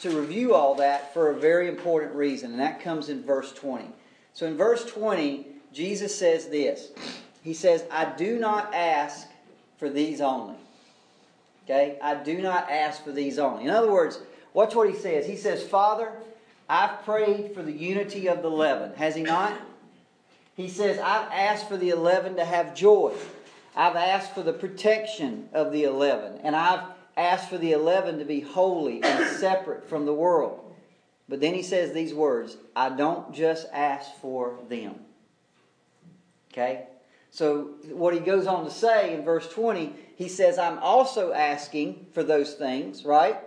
to 0.00 0.18
review 0.18 0.54
all 0.54 0.74
that 0.76 1.12
for 1.12 1.30
a 1.30 1.34
very 1.34 1.68
important 1.68 2.14
reason, 2.14 2.52
and 2.52 2.60
that 2.60 2.80
comes 2.80 3.08
in 3.08 3.22
verse 3.22 3.52
20. 3.52 3.86
So 4.34 4.46
in 4.46 4.56
verse 4.56 4.84
20, 4.84 5.46
Jesus 5.72 6.16
says 6.16 6.48
this 6.48 6.90
He 7.42 7.54
says, 7.54 7.84
I 7.90 8.04
do 8.16 8.38
not 8.38 8.74
ask 8.74 9.28
for 9.78 9.90
these 9.90 10.20
only. 10.20 10.56
Okay? 11.64 11.98
I 12.02 12.14
do 12.14 12.40
not 12.40 12.70
ask 12.70 13.04
for 13.04 13.12
these 13.12 13.38
only. 13.38 13.64
In 13.64 13.70
other 13.70 13.90
words, 13.90 14.20
watch 14.54 14.74
what 14.74 14.88
he 14.88 14.96
says. 14.96 15.26
He 15.26 15.36
says, 15.36 15.62
Father, 15.62 16.12
I've 16.68 17.04
prayed 17.04 17.54
for 17.54 17.62
the 17.62 17.72
unity 17.72 18.28
of 18.28 18.42
the 18.42 18.48
eleven. 18.48 18.94
Has 18.94 19.14
he 19.14 19.22
not? 19.22 19.52
He 20.56 20.68
says, 20.68 20.98
I've 20.98 21.30
asked 21.32 21.68
for 21.68 21.76
the 21.76 21.90
eleven 21.90 22.36
to 22.36 22.44
have 22.44 22.74
joy. 22.74 23.14
I've 23.74 23.96
asked 23.96 24.34
for 24.34 24.42
the 24.42 24.52
protection 24.52 25.48
of 25.52 25.72
the 25.72 25.84
eleven. 25.84 26.40
And 26.42 26.54
I've 26.54 26.84
asked 27.16 27.48
for 27.48 27.58
the 27.58 27.72
eleven 27.72 28.18
to 28.18 28.24
be 28.24 28.40
holy 28.40 29.02
and 29.02 29.26
separate 29.36 29.88
from 29.88 30.04
the 30.04 30.14
world. 30.14 30.58
But 31.28 31.40
then 31.40 31.54
he 31.54 31.62
says 31.62 31.92
these 31.92 32.12
words 32.12 32.56
I 32.76 32.90
don't 32.90 33.32
just 33.34 33.66
ask 33.72 34.10
for 34.20 34.58
them. 34.68 34.96
Okay? 36.52 36.86
So, 37.30 37.70
what 37.88 38.12
he 38.12 38.20
goes 38.20 38.46
on 38.46 38.66
to 38.66 38.70
say 38.70 39.14
in 39.14 39.24
verse 39.24 39.48
20, 39.48 39.94
he 40.16 40.28
says, 40.28 40.58
I'm 40.58 40.78
also 40.80 41.32
asking 41.32 42.08
for 42.12 42.22
those 42.22 42.52
things, 42.52 43.06
right? 43.06 43.38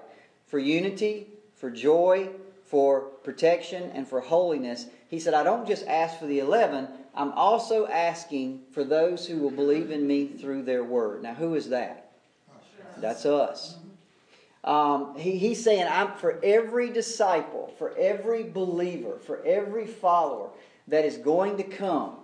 For 0.47 0.57
unity, 0.57 1.27
for 1.53 1.69
joy, 1.69 2.29
for 2.65 3.01
protection, 3.01 3.91
and 3.93 4.07
for 4.07 4.19
holiness. 4.19 4.87
He 5.07 5.19
said, 5.19 5.33
I 5.33 5.43
don't 5.43 5.67
just 5.67 5.85
ask 5.87 6.19
for 6.19 6.25
the 6.25 6.39
11, 6.39 6.87
I'm 7.13 7.31
also 7.33 7.87
asking 7.87 8.63
for 8.71 8.83
those 8.83 9.25
who 9.25 9.37
will 9.37 9.51
believe 9.51 9.91
in 9.91 10.05
me 10.05 10.27
through 10.27 10.63
their 10.63 10.83
word. 10.83 11.23
Now, 11.23 11.33
who 11.33 11.55
is 11.55 11.69
that? 11.69 12.11
That's 12.97 13.25
us. 13.25 13.77
Um, 14.63 15.15
he, 15.15 15.37
he's 15.37 15.63
saying, 15.63 15.87
I'm 15.89 16.13
for 16.13 16.39
every 16.43 16.89
disciple, 16.89 17.73
for 17.77 17.95
every 17.97 18.43
believer, 18.43 19.19
for 19.19 19.45
every 19.45 19.85
follower 19.85 20.49
that 20.87 21.05
is 21.05 21.17
going 21.17 21.57
to 21.57 21.63
come 21.63 22.17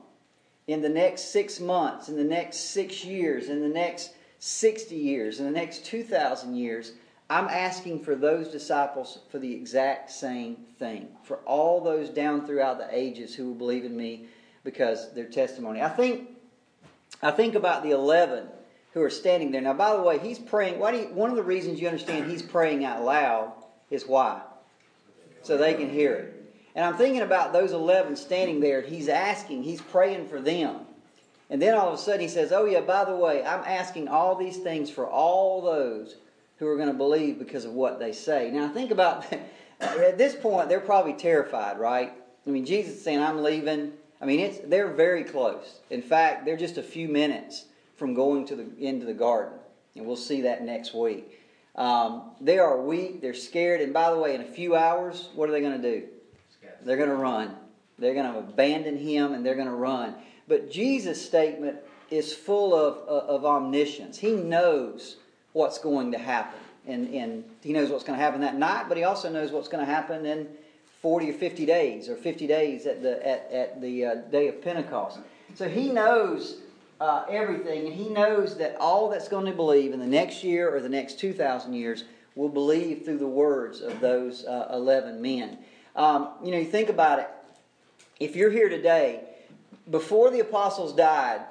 in 0.67 0.81
the 0.81 0.89
next 0.89 1.31
six 1.31 1.60
months, 1.60 2.10
in 2.10 2.15
the 2.15 2.24
next 2.24 2.71
six 2.71 3.05
years, 3.05 3.48
in 3.48 3.62
the 3.62 3.69
next 3.69 4.13
60 4.39 4.95
years, 4.95 5.39
in 5.39 5.45
the 5.45 5.51
next 5.51 5.86
2,000 5.86 6.55
years, 6.55 6.93
I'm 7.31 7.47
asking 7.47 8.03
for 8.03 8.13
those 8.13 8.50
disciples 8.50 9.19
for 9.29 9.39
the 9.39 9.53
exact 9.53 10.11
same 10.11 10.57
thing. 10.77 11.07
For 11.23 11.38
all 11.45 11.79
those 11.79 12.09
down 12.09 12.45
throughout 12.45 12.77
the 12.77 12.89
ages 12.91 13.33
who 13.33 13.45
will 13.45 13.55
believe 13.55 13.85
in 13.85 13.95
me 13.95 14.25
because 14.65 15.13
their 15.13 15.27
testimony. 15.27 15.81
I 15.81 15.88
think, 15.88 16.27
I 17.23 17.31
think 17.31 17.55
about 17.55 17.83
the 17.83 17.91
11 17.91 18.47
who 18.93 19.01
are 19.01 19.09
standing 19.09 19.50
there. 19.50 19.61
Now, 19.61 19.71
by 19.71 19.95
the 19.95 20.01
way, 20.01 20.19
he's 20.19 20.39
praying. 20.39 20.77
Why 20.77 20.91
do 20.91 20.97
you, 20.97 21.03
one 21.05 21.29
of 21.29 21.38
the 21.38 21.43
reasons 21.43 21.79
you 21.79 21.88
understand 21.88 22.29
he's 22.29 22.41
praying 22.41 22.83
out 22.83 23.01
loud 23.01 23.53
is 23.89 24.05
why? 24.05 24.41
So 25.41 25.55
they 25.55 25.73
can 25.75 25.89
hear 25.89 26.13
it. 26.13 26.55
And 26.75 26.83
I'm 26.83 26.97
thinking 26.97 27.21
about 27.21 27.53
those 27.53 27.71
11 27.71 28.17
standing 28.17 28.59
there. 28.59 28.81
He's 28.81 29.07
asking, 29.07 29.63
he's 29.63 29.81
praying 29.81 30.27
for 30.27 30.41
them. 30.41 30.81
And 31.50 31.61
then 31.61 31.75
all 31.75 31.88
of 31.88 31.93
a 31.93 31.97
sudden 31.97 32.19
he 32.19 32.27
says, 32.27 32.51
Oh, 32.51 32.65
yeah, 32.65 32.81
by 32.81 33.05
the 33.05 33.15
way, 33.15 33.41
I'm 33.41 33.63
asking 33.63 34.09
all 34.09 34.35
these 34.35 34.57
things 34.57 34.89
for 34.89 35.07
all 35.07 35.61
those 35.61 36.17
who 36.62 36.68
are 36.68 36.75
going 36.75 36.88
to 36.88 36.94
believe 36.94 37.39
because 37.39 37.65
of 37.65 37.74
what 37.74 37.98
they 37.98 38.12
say. 38.12 38.51
Now, 38.51 38.70
think 38.70 38.91
about 38.91 39.25
at 39.82 40.20
this 40.20 40.36
point, 40.36 40.70
they're 40.70 40.80
probably 40.80 41.13
terrified, 41.13 41.80
right? 41.80 42.13
I 42.46 42.50
mean, 42.51 42.68
Jesus 42.68 42.98
is 42.98 43.03
saying, 43.03 43.20
I'm 43.20 43.41
leaving. 43.41 43.94
I 44.22 44.25
mean, 44.25 44.39
it's, 44.39 44.60
they're 44.60 44.94
very 44.94 45.24
close. 45.24 45.80
In 45.89 46.03
fact, 46.03 46.46
they're 46.46 46.56
just 46.56 46.77
a 46.77 46.84
few 46.84 47.08
minutes 47.08 47.65
from 47.96 48.13
going 48.13 48.46
to 48.46 48.56
the, 48.56 48.68
into 48.77 49.08
the 49.08 49.13
garden. 49.13 49.58
And 49.96 50.06
we'll 50.06 50.15
see 50.15 50.41
that 50.41 50.63
next 50.63 50.94
week. 50.94 51.39
Um, 51.75 52.30
they 52.39 52.60
are 52.60 52.80
weak, 52.80 53.22
they're 53.22 53.34
scared, 53.34 53.82
and 53.82 53.91
by 53.91 54.12
the 54.12 54.20
way, 54.20 54.36
in 54.36 54.41
a 54.41 54.46
few 54.46 54.75
hours, 54.75 55.30
what 55.34 55.50
are 55.50 55.51
they 55.51 55.62
going 55.62 55.82
to 55.82 56.00
do? 56.00 56.08
They're 56.84 56.98
going 56.98 57.10
to 57.10 57.15
run. 57.15 57.56
They're 57.98 58.13
going 58.13 58.32
to 58.32 58.38
abandon 58.38 58.98
him 58.98 59.34
and 59.34 59.44
they're 59.44 59.56
going 59.56 59.68
to 59.68 59.74
run. 59.74 60.13
But 60.48 60.72
Jesus' 60.72 61.24
statement 61.25 61.77
is 62.12 62.34
full 62.34 62.75
of, 62.75 62.98
of, 63.08 63.30
of 63.30 63.46
omniscience. 63.46 64.20
He 64.20 64.34
knows 64.34 65.18
what's 65.53 65.77
going 65.77 66.12
to 66.12 66.17
happen. 66.17 66.60
And, 66.88 67.13
and 67.13 67.43
he 67.62 67.74
knows 67.74 67.89
what's 67.89 68.03
going 68.03 68.17
to 68.17 68.24
happen 68.24 68.41
that 68.41 68.58
night, 68.58 68.86
but 68.88 68.98
he 68.98 69.03
also 69.03 69.29
knows 69.29 69.51
what's 69.51 69.67
going 69.67 69.86
to 69.86 69.91
happen 69.91 70.25
in 70.25 70.48
40 71.01 71.29
or 71.29 71.34
50 71.34 71.65
days, 71.65 72.10
or 72.10 72.15
50 72.15 72.48
days 72.48 72.86
at 72.86 73.01
the, 73.01 73.25
at, 73.27 73.51
at 73.51 73.81
the 73.81 74.05
uh, 74.05 74.15
day 74.15 74.48
of 74.48 74.62
Pentecost. 74.62 75.20
So 75.55 75.67
he 75.67 75.89
knows 75.91 76.58
uh, 77.00 77.25
everything, 77.29 77.88
and 77.88 77.93
he 77.93 78.10
knows 78.10 78.58
that 78.58 78.77
all 78.79 79.10
that's 79.10 79.27
going 79.27 79.46
to 79.46 79.51
believe 79.51 79.93
in 79.93 80.00
the 80.00 80.08
next 80.08 80.43
year 80.43 80.74
or 80.74 80.79
the 80.79 80.89
next 80.89 81.20
2,000 81.20 81.74
years 81.74 82.03
will 82.36 82.50
believe 82.50 83.03
through 83.03 83.17
the 83.17 83.27
words 83.27 83.81
of 83.81 84.00
those 84.00 84.46
uh, 84.46 84.70
11 84.72 85.22
men. 85.22 85.58
Um, 85.96 86.29
you 86.43 86.51
know, 86.51 86.58
you 86.58 86.65
think 86.65 86.89
about 86.89 87.20
it. 87.20 87.29
If 88.20 88.36
you're 88.36 88.51
here 88.51 88.70
today, 88.70 89.24
before 89.89 90.29
the 90.29 90.39
apostles 90.39 90.93
died, 90.93 91.41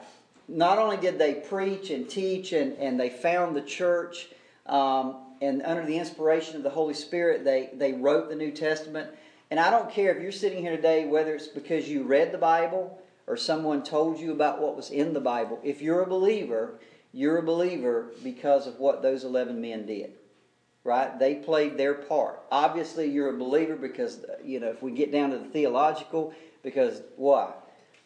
not 0.50 0.78
only 0.78 0.96
did 0.96 1.18
they 1.18 1.34
preach 1.34 1.90
and 1.90 2.08
teach 2.08 2.52
and, 2.52 2.76
and 2.78 2.98
they 2.98 3.08
found 3.08 3.54
the 3.54 3.62
church, 3.62 4.28
um, 4.66 5.16
and 5.40 5.62
under 5.62 5.86
the 5.86 5.96
inspiration 5.96 6.56
of 6.56 6.62
the 6.62 6.70
Holy 6.70 6.94
Spirit, 6.94 7.44
they, 7.44 7.70
they 7.72 7.92
wrote 7.92 8.28
the 8.28 8.36
New 8.36 8.50
Testament. 8.50 9.10
And 9.50 9.58
I 9.58 9.70
don't 9.70 9.90
care 9.90 10.14
if 10.14 10.22
you're 10.22 10.32
sitting 10.32 10.60
here 10.60 10.76
today, 10.76 11.06
whether 11.06 11.34
it's 11.34 11.46
because 11.46 11.88
you 11.88 12.02
read 12.02 12.32
the 12.32 12.38
Bible 12.38 13.00
or 13.26 13.36
someone 13.36 13.82
told 13.82 14.18
you 14.18 14.32
about 14.32 14.60
what 14.60 14.76
was 14.76 14.90
in 14.90 15.12
the 15.12 15.20
Bible. 15.20 15.58
If 15.62 15.80
you're 15.80 16.02
a 16.02 16.06
believer, 16.06 16.78
you're 17.12 17.38
a 17.38 17.42
believer 17.42 18.10
because 18.22 18.66
of 18.66 18.78
what 18.78 19.02
those 19.02 19.24
11 19.24 19.60
men 19.60 19.86
did. 19.86 20.12
Right? 20.82 21.18
They 21.18 21.36
played 21.36 21.76
their 21.76 21.94
part. 21.94 22.42
Obviously, 22.50 23.10
you're 23.10 23.34
a 23.34 23.38
believer 23.38 23.76
because, 23.76 24.24
you 24.44 24.60
know, 24.60 24.68
if 24.68 24.82
we 24.82 24.92
get 24.92 25.12
down 25.12 25.30
to 25.30 25.38
the 25.38 25.44
theological, 25.44 26.32
because 26.62 27.02
why? 27.16 27.52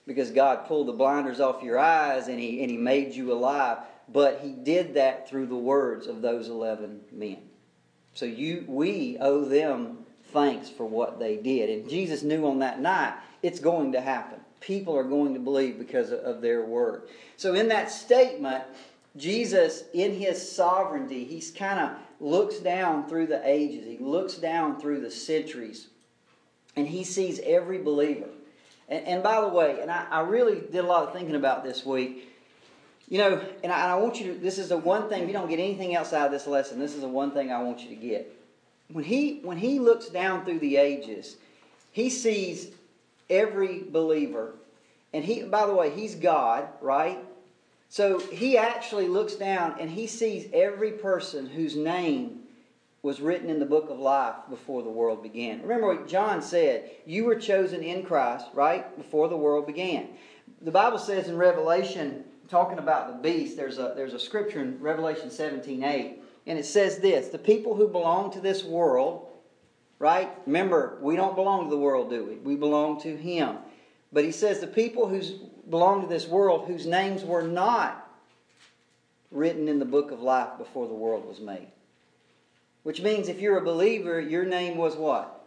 Because 0.07 0.31
God 0.31 0.67
pulled 0.67 0.89
the 0.89 0.93
blinders 0.93 1.41
off 1.41 1.63
your 1.63 1.79
eyes 1.79 2.29
and 2.29 2.39
He, 2.39 2.61
and 2.63 2.71
he 2.71 2.77
made 2.77 3.15
you 3.15 3.33
alive. 3.33 3.79
But 4.13 4.41
He 4.43 4.53
did 4.53 4.95
that 4.95 5.29
through 5.29 5.47
the 5.47 5.57
words 5.57 6.07
of 6.07 6.23
those 6.23 6.49
11 6.49 7.01
men. 7.13 7.39
So 8.15 8.27
you, 8.27 8.65
we 8.69 9.17
owe 9.21 9.45
them 9.45 9.99
thanks 10.33 10.69
for 10.69 10.85
what 10.85 11.19
they 11.19 11.37
did. 11.37 11.71
And 11.71 11.89
Jesus 11.89 12.23
knew 12.23 12.47
on 12.47 12.59
that 12.61 12.81
night 12.81 13.15
it's 13.43 13.61
going 13.61 13.93
to 13.93 14.01
happen. 14.01 14.41
People 14.61 14.97
are 14.97 15.05
going 15.05 15.35
to 15.35 15.41
believe 15.41 15.79
because 15.79 16.11
of 16.13 16.41
their 16.41 16.65
word. 16.65 17.03
So 17.37 17.55
in 17.55 17.69
that 17.69 17.91
statement, 17.91 18.65
Jesus, 19.17 19.85
in 19.93 20.15
his 20.15 20.51
sovereignty, 20.51 21.25
he's 21.25 21.51
kind 21.51 21.79
of 21.79 21.91
looks 22.21 22.59
down 22.59 23.09
through 23.09 23.27
the 23.27 23.47
ages. 23.49 23.85
He 23.87 23.99
looks 23.99 24.35
down 24.35 24.81
through 24.81 25.01
the 25.01 25.11
centuries. 25.11 25.89
And 26.77 26.89
he 26.89 27.05
sees 27.05 27.41
every 27.45 27.79
believer. 27.79 28.29
And, 28.89 29.07
and 29.07 29.23
by 29.23 29.41
the 29.41 29.49
way, 29.49 29.81
and 29.81 29.91
I, 29.91 30.07
I, 30.11 30.21
really 30.21 30.61
did 30.61 30.85
a 30.85 30.87
lot 30.87 31.05
of 31.07 31.13
thinking 31.13 31.35
about 31.35 31.65
this 31.65 31.85
week. 31.87 32.31
You 33.09 33.19
know, 33.19 33.45
and 33.63 33.73
I, 33.73 33.83
and 33.83 33.93
I 33.93 33.95
want 33.97 34.21
you 34.21 34.35
to, 34.35 34.39
this 34.39 34.59
is 34.59 34.69
the 34.69 34.77
one 34.77 35.09
thing, 35.09 35.23
if 35.23 35.29
you 35.29 35.33
don't 35.33 35.49
get 35.49 35.59
anything 35.59 35.95
else 35.95 36.13
out 36.13 36.27
of 36.27 36.33
this 36.33 36.47
lesson, 36.47 36.79
this 36.79 36.95
is 36.95 37.01
the 37.01 37.09
one 37.09 37.31
thing 37.31 37.53
I 37.53 37.63
want 37.63 37.81
you 37.81 37.89
to 37.91 37.97
get 37.97 38.35
when 38.93 39.05
he 39.05 39.41
when 39.43 39.59
he 39.59 39.79
looks 39.79 40.09
down 40.09 40.45
through 40.45 40.59
the 40.59 40.77
ages, 40.77 41.37
he 41.93 42.11
sees 42.11 42.69
every 43.31 43.83
believer. 43.83 44.55
And 45.13 45.25
he 45.25 45.43
by 45.43 45.67
the 45.67 45.75
way, 45.75 45.91
he's 45.91 46.15
God, 46.15 46.69
right? 46.81 47.19
So 47.89 48.19
he 48.19 48.59
actually 48.59 49.09
looks 49.09 49.35
down 49.35 49.77
and 49.79 49.91
he 49.91 50.07
sees 50.07 50.49
every 50.53 50.93
person 50.93 51.47
whose 51.47 51.77
name 51.77 52.41
was 53.05 53.21
written 53.21 53.51
in 53.51 53.59
the 53.59 53.67
book 53.67 53.91
of 53.91 53.99
life 53.99 54.35
before 54.49 54.83
the 54.83 54.89
world 54.89 55.23
began. 55.23 55.61
Remember 55.61 55.89
what 55.89 56.09
John 56.09 56.41
said, 56.41 56.91
you 57.05 57.27
were 57.27 57.37
chosen 57.37 57.83
in 57.83 58.03
Christ, 58.03 58.47
right? 58.55 58.97
Before 58.97 59.29
the 59.29 59.37
world 59.37 59.67
began. 59.67 60.09
The 60.63 60.71
Bible 60.71 60.99
says 60.99 61.29
in 61.29 61.37
Revelation, 61.37 62.25
talking 62.49 62.79
about 62.79 63.09
the 63.09 63.31
beast, 63.31 63.59
there's 63.59 63.79
a 63.79 63.93
there's 63.95 64.15
a 64.15 64.19
scripture 64.19 64.63
in 64.63 64.81
Revelation 64.81 65.31
17, 65.31 65.85
8 65.85 66.23
and 66.47 66.59
it 66.59 66.65
says 66.65 66.99
this 66.99 67.29
the 67.29 67.39
people 67.39 67.75
who 67.75 67.89
belong 67.89 68.33
to 68.33 68.41
this 68.41 68.65
world, 68.65 69.29
right? 69.99 70.31
Remember, 70.47 70.97
we 71.03 71.15
don't 71.15 71.37
belong 71.37 71.65
to 71.65 71.71
the 71.71 71.81
world, 71.81 72.09
do 72.09 72.25
we? 72.25 72.37
We 72.37 72.57
belong 72.57 73.03
to 73.03 73.15
Him. 73.15 73.59
But 74.15 74.25
he 74.25 74.33
says 74.33 74.61
the 74.61 74.67
people 74.67 75.09
who 75.09 75.21
belong 75.69 76.01
to 76.01 76.07
this 76.07 76.27
world 76.27 76.67
whose 76.67 76.87
names 76.87 77.23
were 77.23 77.43
not 77.43 78.09
written 79.31 79.69
in 79.69 79.79
the 79.79 79.85
book 79.85 80.11
of 80.11 80.23
life 80.23 80.57
before 80.57 80.89
the 80.89 80.95
world 80.95 81.27
was 81.27 81.41
made. 81.41 81.69
Which 82.85 83.01
means 83.01 83.29
if 83.29 83.41
you're 83.41 83.59
a 83.59 83.65
believer, 83.65 84.21
your 84.21 84.45
name 84.45 84.77
was 84.77 84.95
what? 84.95 85.47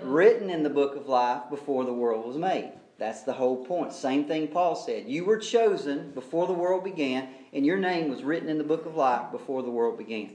Written 0.00 0.50
in 0.50 0.62
the 0.62 0.70
book 0.70 0.94
of 0.96 1.08
life 1.08 1.42
before 1.50 1.84
the 1.84 1.92
world 1.92 2.26
was 2.26 2.36
made. 2.36 2.72
That's 2.96 3.22
the 3.22 3.32
whole 3.32 3.64
point. 3.64 3.92
Same 3.92 4.24
thing 4.24 4.48
Paul 4.48 4.76
said. 4.76 5.08
You 5.08 5.24
were 5.24 5.38
chosen 5.38 6.12
before 6.12 6.46
the 6.46 6.52
world 6.52 6.84
began, 6.84 7.28
and 7.52 7.66
your 7.66 7.76
name 7.76 8.08
was 8.08 8.22
written 8.22 8.48
in 8.48 8.58
the 8.58 8.64
book 8.64 8.86
of 8.86 8.94
life 8.94 9.32
before 9.32 9.64
the 9.64 9.70
world 9.70 9.98
began. 9.98 10.30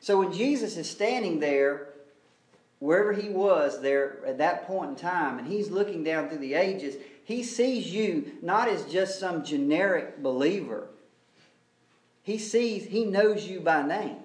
So 0.00 0.18
when 0.18 0.32
Jesus 0.32 0.76
is 0.76 0.90
standing 0.90 1.38
there, 1.38 1.90
wherever 2.80 3.12
he 3.12 3.28
was 3.28 3.80
there 3.80 4.26
at 4.26 4.38
that 4.38 4.66
point 4.66 4.90
in 4.90 4.96
time, 4.96 5.38
and 5.38 5.46
he's 5.46 5.70
looking 5.70 6.02
down 6.02 6.28
through 6.28 6.38
the 6.38 6.54
ages, 6.54 6.96
he 7.22 7.44
sees 7.44 7.92
you 7.92 8.32
not 8.42 8.66
as 8.66 8.84
just 8.86 9.20
some 9.20 9.44
generic 9.44 10.20
believer. 10.20 10.88
He 12.24 12.36
sees, 12.36 12.86
he 12.86 13.04
knows 13.04 13.46
you 13.46 13.60
by 13.60 13.86
name 13.86 14.16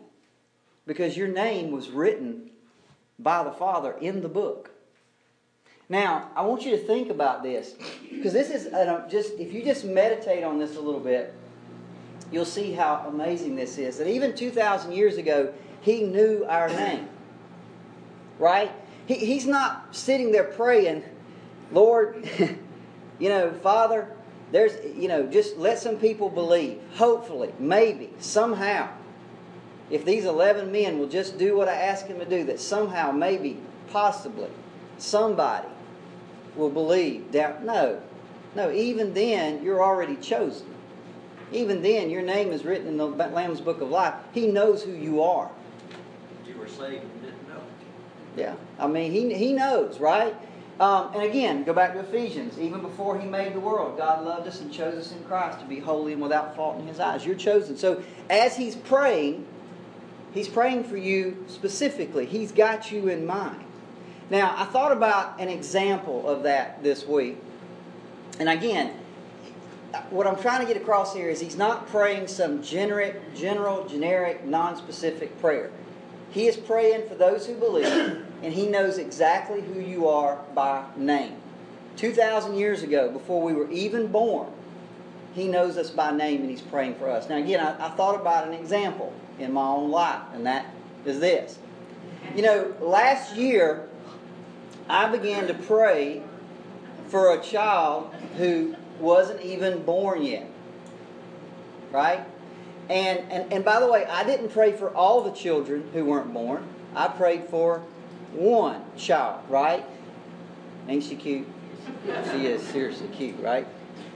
because 0.85 1.15
your 1.15 1.27
name 1.27 1.71
was 1.71 1.89
written 1.89 2.49
by 3.19 3.43
the 3.43 3.51
Father 3.51 3.93
in 4.01 4.21
the 4.21 4.29
book. 4.29 4.71
Now, 5.89 6.31
I 6.35 6.43
want 6.43 6.63
you 6.63 6.71
to 6.71 6.77
think 6.77 7.09
about 7.09 7.43
this 7.43 7.75
because 8.09 8.33
this 8.33 8.49
is 8.49 8.67
uh, 8.67 9.07
just, 9.09 9.33
if 9.33 9.53
you 9.53 9.63
just 9.63 9.83
meditate 9.83 10.43
on 10.43 10.57
this 10.57 10.77
a 10.77 10.79
little 10.79 11.01
bit, 11.01 11.33
you'll 12.31 12.45
see 12.45 12.71
how 12.71 13.05
amazing 13.09 13.55
this 13.55 13.77
is. 13.77 13.97
That 13.97 14.07
even 14.07 14.33
2,000 14.33 14.93
years 14.93 15.17
ago, 15.17 15.53
he 15.81 16.03
knew 16.03 16.45
our 16.47 16.69
name. 16.69 17.09
Right? 18.39 18.71
He, 19.05 19.15
he's 19.15 19.45
not 19.45 19.93
sitting 19.93 20.31
there 20.31 20.45
praying, 20.45 21.03
Lord, 21.71 22.25
you 23.19 23.29
know, 23.29 23.51
Father, 23.61 24.07
there's, 24.51 24.73
you 24.95 25.07
know, 25.07 25.27
just 25.27 25.57
let 25.57 25.79
some 25.79 25.97
people 25.97 26.29
believe. 26.29 26.79
Hopefully, 26.95 27.53
maybe, 27.59 28.11
somehow, 28.19 28.89
if 29.91 30.05
these 30.05 30.25
11 30.25 30.71
men 30.71 30.99
will 30.99 31.07
just 31.07 31.37
do 31.37 31.55
what 31.55 31.67
I 31.67 31.73
ask 31.73 32.07
them 32.07 32.19
to 32.19 32.25
do, 32.25 32.45
that 32.45 32.59
somehow, 32.59 33.11
maybe, 33.11 33.57
possibly, 33.91 34.49
somebody 34.97 35.67
will 36.55 36.69
believe. 36.69 37.31
Doubt. 37.31 37.63
No. 37.63 38.01
No, 38.55 38.71
even 38.71 39.13
then, 39.13 39.63
you're 39.63 39.83
already 39.83 40.15
chosen. 40.17 40.67
Even 41.51 41.81
then, 41.81 42.09
your 42.09 42.21
name 42.21 42.51
is 42.51 42.63
written 42.63 42.87
in 42.87 42.97
the 42.97 43.05
Lamb's 43.05 43.61
Book 43.61 43.81
of 43.81 43.89
Life. 43.89 44.13
He 44.33 44.47
knows 44.47 44.83
who 44.83 44.91
you 44.91 45.21
are. 45.21 45.49
You 46.47 46.55
were 46.57 46.67
saved 46.67 47.03
and 47.03 47.21
didn't 47.21 47.49
know. 47.49 47.61
Yeah. 48.35 48.55
I 48.79 48.87
mean, 48.87 49.11
he, 49.11 49.33
he 49.33 49.53
knows, 49.53 49.99
right? 49.99 50.35
Um, 50.79 51.13
and 51.13 51.23
again, 51.23 51.63
go 51.63 51.73
back 51.73 51.93
to 51.93 51.99
Ephesians. 51.99 52.57
Even 52.57 52.81
before 52.81 53.19
he 53.19 53.27
made 53.27 53.53
the 53.53 53.59
world, 53.59 53.97
God 53.97 54.25
loved 54.25 54.47
us 54.47 54.61
and 54.61 54.73
chose 54.73 54.95
us 54.95 55.11
in 55.11 55.23
Christ 55.25 55.59
to 55.59 55.65
be 55.65 55.79
holy 55.79 56.13
and 56.13 56.21
without 56.21 56.55
fault 56.55 56.79
in 56.79 56.87
his 56.87 56.99
eyes. 56.99 57.25
You're 57.25 57.35
chosen. 57.35 57.77
So 57.77 58.01
as 58.29 58.55
he's 58.55 58.75
praying, 58.75 59.45
he's 60.33 60.47
praying 60.47 60.85
for 60.85 60.97
you 60.97 61.43
specifically. 61.47 62.25
He's 62.25 62.51
got 62.51 62.91
you 62.91 63.07
in 63.07 63.25
mind. 63.25 63.63
Now, 64.29 64.55
I 64.57 64.65
thought 64.65 64.91
about 64.91 65.39
an 65.39 65.49
example 65.49 66.27
of 66.27 66.43
that 66.43 66.83
this 66.83 67.05
week. 67.05 67.37
And 68.39 68.47
again, 68.47 68.93
what 70.09 70.25
I'm 70.25 70.41
trying 70.41 70.65
to 70.65 70.73
get 70.73 70.81
across 70.81 71.13
here 71.13 71.29
is 71.29 71.41
he's 71.41 71.57
not 71.57 71.87
praying 71.87 72.27
some 72.27 72.63
generic, 72.63 73.35
general, 73.35 73.87
generic, 73.87 74.45
non-specific 74.45 75.39
prayer. 75.41 75.69
He 76.31 76.47
is 76.47 76.55
praying 76.55 77.09
for 77.09 77.15
those 77.15 77.45
who 77.45 77.55
believe, 77.55 78.25
and 78.41 78.53
he 78.53 78.67
knows 78.67 78.97
exactly 78.97 79.61
who 79.61 79.81
you 79.81 80.07
are 80.07 80.39
by 80.55 80.85
name. 80.95 81.35
2,000 81.97 82.55
years 82.55 82.83
ago, 82.83 83.11
before 83.11 83.41
we 83.41 83.53
were 83.53 83.69
even 83.69 84.07
born, 84.07 84.47
he 85.33 85.47
knows 85.47 85.77
us 85.77 85.89
by 85.89 86.11
name 86.11 86.41
and 86.41 86.49
he's 86.49 86.61
praying 86.61 86.95
for 86.95 87.09
us. 87.09 87.29
Now, 87.29 87.37
again, 87.37 87.59
I, 87.59 87.87
I 87.87 87.89
thought 87.91 88.19
about 88.19 88.47
an 88.47 88.53
example 88.53 89.13
in 89.41 89.53
my 89.53 89.65
own 89.65 89.91
life, 89.91 90.21
and 90.33 90.45
that 90.45 90.65
is 91.05 91.19
this. 91.19 91.59
You 92.35 92.43
know, 92.43 92.73
last 92.79 93.35
year, 93.35 93.87
I 94.87 95.09
began 95.09 95.47
to 95.47 95.53
pray 95.53 96.21
for 97.07 97.33
a 97.33 97.41
child 97.41 98.13
who 98.37 98.75
wasn't 98.99 99.41
even 99.41 99.83
born 99.83 100.21
yet. 100.21 100.47
Right? 101.91 102.25
And, 102.89 103.19
and, 103.31 103.51
and 103.53 103.65
by 103.65 103.79
the 103.79 103.87
way, 103.87 104.05
I 104.05 104.23
didn't 104.23 104.49
pray 104.49 104.71
for 104.73 104.95
all 104.95 105.21
the 105.21 105.31
children 105.31 105.89
who 105.93 106.05
weren't 106.05 106.33
born. 106.33 106.67
I 106.95 107.07
prayed 107.07 107.45
for 107.45 107.79
one 108.33 108.83
child, 108.97 109.41
right? 109.49 109.85
Ain't 110.87 111.03
she 111.03 111.15
cute? 111.15 111.47
She 112.31 112.47
is 112.47 112.61
seriously 112.61 113.07
cute, 113.09 113.39
right? 113.39 113.67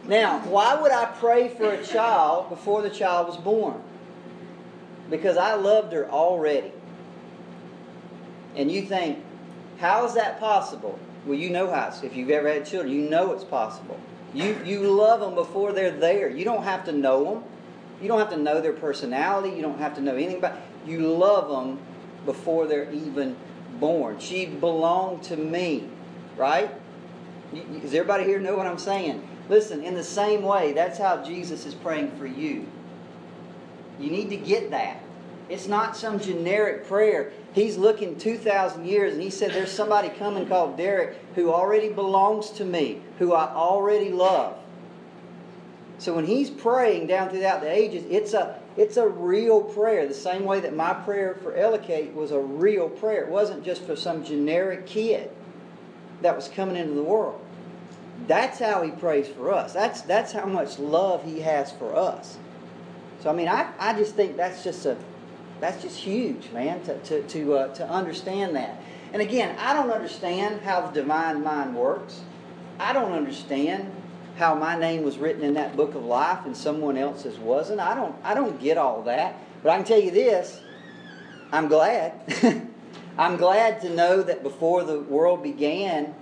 Now, 0.07 0.39
why 0.39 0.79
would 0.79 0.91
I 0.91 1.05
pray 1.05 1.49
for 1.49 1.71
a 1.71 1.83
child 1.83 2.49
before 2.49 2.81
the 2.81 2.89
child 2.89 3.27
was 3.27 3.37
born? 3.37 3.81
Because 5.09 5.37
I 5.37 5.55
loved 5.55 5.93
her 5.93 6.09
already. 6.09 6.71
And 8.55 8.71
you 8.71 8.83
think, 8.83 9.23
how 9.79 10.05
is 10.05 10.13
that 10.15 10.39
possible? 10.39 10.97
Well, 11.25 11.37
you 11.37 11.49
know 11.49 11.71
how. 11.71 11.93
If 12.03 12.15
you've 12.15 12.29
ever 12.29 12.47
had 12.47 12.65
children, 12.65 12.93
you 12.93 13.09
know 13.09 13.31
it's 13.33 13.43
possible. 13.43 13.99
You, 14.33 14.59
you 14.65 14.79
love 14.81 15.19
them 15.19 15.35
before 15.35 15.73
they're 15.73 15.91
there. 15.91 16.29
You 16.29 16.45
don't 16.45 16.63
have 16.63 16.85
to 16.85 16.91
know 16.91 17.23
them. 17.23 17.43
You 18.01 18.07
don't 18.07 18.19
have 18.19 18.29
to 18.31 18.37
know 18.37 18.61
their 18.61 18.73
personality. 18.73 19.55
You 19.55 19.61
don't 19.61 19.79
have 19.79 19.95
to 19.95 20.01
know 20.01 20.15
anything 20.15 20.37
about. 20.37 20.59
You 20.85 21.07
love 21.07 21.49
them 21.49 21.79
before 22.25 22.67
they're 22.67 22.91
even 22.91 23.35
born. 23.79 24.19
She 24.19 24.45
belonged 24.45 25.23
to 25.23 25.37
me, 25.37 25.89
right? 26.37 26.69
Does 27.53 27.93
everybody 27.93 28.25
here 28.25 28.39
know 28.39 28.55
what 28.55 28.67
I'm 28.67 28.77
saying? 28.77 29.27
Listen, 29.47 29.83
in 29.83 29.93
the 29.93 30.03
same 30.03 30.43
way, 30.43 30.73
that's 30.73 30.97
how 30.97 31.23
Jesus 31.23 31.65
is 31.65 31.73
praying 31.73 32.11
for 32.17 32.25
you. 32.25 32.67
You 33.99 34.11
need 34.11 34.29
to 34.29 34.37
get 34.37 34.71
that. 34.71 35.01
It's 35.47 35.67
not 35.67 35.95
some 35.95 36.19
generic 36.19 36.87
prayer. 36.87 37.31
He's 37.53 37.77
looking 37.77 38.17
2,000 38.17 38.85
years 38.85 39.13
and 39.13 39.21
he 39.21 39.29
said, 39.29 39.51
There's 39.51 39.71
somebody 39.71 40.09
coming 40.09 40.47
called 40.47 40.77
Derricke 40.77 41.15
who 41.35 41.53
already 41.53 41.89
belongs 41.89 42.49
to 42.51 42.65
me, 42.65 43.01
who 43.19 43.33
I 43.33 43.53
already 43.53 44.09
love. 44.09 44.57
So 45.97 46.13
when 46.13 46.25
he's 46.25 46.49
praying 46.49 47.07
down 47.07 47.29
throughout 47.29 47.61
the 47.61 47.71
ages, 47.71 48.03
it's 48.09 48.33
a 48.33 48.59
it's 48.75 48.97
a 48.97 49.07
real 49.07 49.61
prayer. 49.61 50.05
The 50.05 50.13
same 50.13 50.43
way 50.43 50.59
that 50.59 50.75
my 50.75 50.93
prayer 50.93 51.35
for 51.41 51.55
Ellicate 51.55 52.13
was 52.13 52.31
a 52.31 52.39
real 52.39 52.89
prayer. 52.89 53.23
It 53.23 53.29
wasn't 53.29 53.63
just 53.63 53.83
for 53.83 53.95
some 53.95 54.23
generic 54.23 54.85
kid 54.85 55.31
that 56.21 56.35
was 56.35 56.49
coming 56.49 56.75
into 56.75 56.93
the 56.93 57.03
world. 57.03 57.39
That's 58.27 58.59
how 58.59 58.81
he 58.81 58.91
prays 58.91 59.27
for 59.27 59.53
us. 59.53 59.71
That's 59.71 60.01
that's 60.01 60.33
how 60.33 60.45
much 60.45 60.79
love 60.79 61.23
he 61.23 61.39
has 61.41 61.71
for 61.71 61.95
us. 61.95 62.37
So 63.25 63.31
I 63.31 63.33
mean, 63.33 63.47
I, 63.47 63.71
I 63.79 63.97
just 63.97 64.13
think 64.13 64.37
that's 64.37 64.63
just 64.63 64.85
a 64.85 64.95
that's 65.59 65.81
just 65.81 65.97
huge, 65.97 66.51
man, 66.51 66.83
to 66.83 66.99
to 66.99 67.23
to, 67.23 67.53
uh, 67.55 67.73
to 67.73 67.89
understand 67.89 68.55
that. 68.55 68.79
And 69.13 69.19
again, 69.19 69.57
I 69.57 69.73
don't 69.73 69.89
understand 69.89 70.61
how 70.61 70.81
the 70.81 71.01
divine 71.01 71.43
mind 71.43 71.75
works. 71.75 72.21
I 72.77 72.93
don't 72.93 73.13
understand 73.13 73.91
how 74.37 74.53
my 74.53 74.77
name 74.77 75.01
was 75.01 75.17
written 75.17 75.43
in 75.43 75.55
that 75.55 75.75
book 75.75 75.95
of 75.95 76.05
life 76.05 76.45
and 76.45 76.55
someone 76.55 76.97
else's 76.97 77.39
wasn't. 77.39 77.79
I 77.79 77.95
don't 77.95 78.15
I 78.23 78.35
don't 78.35 78.61
get 78.61 78.77
all 78.77 79.01
that. 79.05 79.39
But 79.63 79.71
I 79.71 79.77
can 79.77 79.85
tell 79.85 79.99
you 79.99 80.11
this, 80.11 80.61
I'm 81.51 81.67
glad. 81.67 82.13
I'm 83.17 83.37
glad 83.37 83.81
to 83.81 83.89
know 83.89 84.21
that 84.21 84.43
before 84.43 84.83
the 84.83 84.99
world 84.99 85.41
began, 85.41 86.13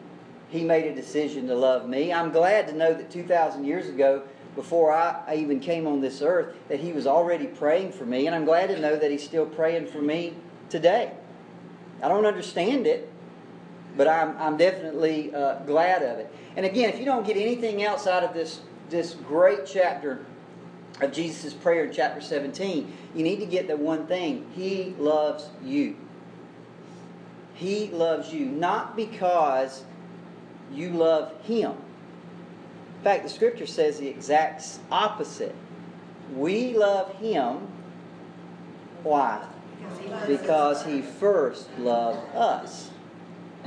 he 0.47 0.63
made 0.63 0.85
a 0.85 0.95
decision 0.95 1.49
to 1.49 1.55
love 1.55 1.85
me. 1.85 2.13
I'm 2.13 2.31
glad 2.31 2.69
to 2.69 2.73
know 2.73 2.93
that 2.93 3.11
2,000 3.11 3.65
years 3.65 3.89
ago, 3.89 4.23
before 4.55 4.91
I 4.91 5.35
even 5.35 5.59
came 5.59 5.87
on 5.87 6.01
this 6.01 6.21
earth, 6.21 6.55
that 6.69 6.79
he 6.79 6.91
was 6.91 7.07
already 7.07 7.47
praying 7.47 7.91
for 7.91 8.05
me. 8.05 8.27
And 8.27 8.35
I'm 8.35 8.45
glad 8.45 8.67
to 8.67 8.79
know 8.79 8.95
that 8.95 9.09
he's 9.09 9.23
still 9.23 9.45
praying 9.45 9.87
for 9.87 10.01
me 10.01 10.33
today. 10.69 11.11
I 12.01 12.07
don't 12.07 12.25
understand 12.25 12.85
it, 12.85 13.09
but 13.95 14.07
I'm, 14.07 14.37
I'm 14.37 14.57
definitely 14.57 15.33
uh, 15.33 15.59
glad 15.59 16.03
of 16.03 16.19
it. 16.19 16.33
And 16.55 16.65
again, 16.65 16.89
if 16.89 16.99
you 16.99 17.05
don't 17.05 17.25
get 17.25 17.37
anything 17.37 17.83
else 17.83 18.07
out 18.07 18.23
of 18.23 18.33
this, 18.33 18.61
this 18.89 19.13
great 19.13 19.65
chapter 19.65 20.25
of 21.01 21.11
Jesus' 21.11 21.53
prayer 21.53 21.85
in 21.85 21.93
chapter 21.93 22.21
17, 22.21 22.93
you 23.15 23.23
need 23.23 23.39
to 23.39 23.45
get 23.45 23.67
the 23.67 23.77
one 23.77 24.05
thing 24.05 24.45
He 24.53 24.95
loves 24.99 25.49
you. 25.63 25.95
He 27.55 27.87
loves 27.87 28.33
you, 28.33 28.45
not 28.45 28.95
because 28.95 29.83
you 30.71 30.89
love 30.89 31.31
Him. 31.43 31.73
In 33.03 33.11
fact, 33.11 33.23
the 33.23 33.29
scripture 33.29 33.65
says 33.65 33.99
the 33.99 34.07
exact 34.07 34.63
opposite. 34.89 35.53
We 36.33 36.73
love 36.77 37.13
Him. 37.15 37.67
Why? 39.03 39.45
Because 40.25 40.85
He 40.85 41.01
first 41.01 41.67
loved 41.77 42.33
us. 42.33 42.91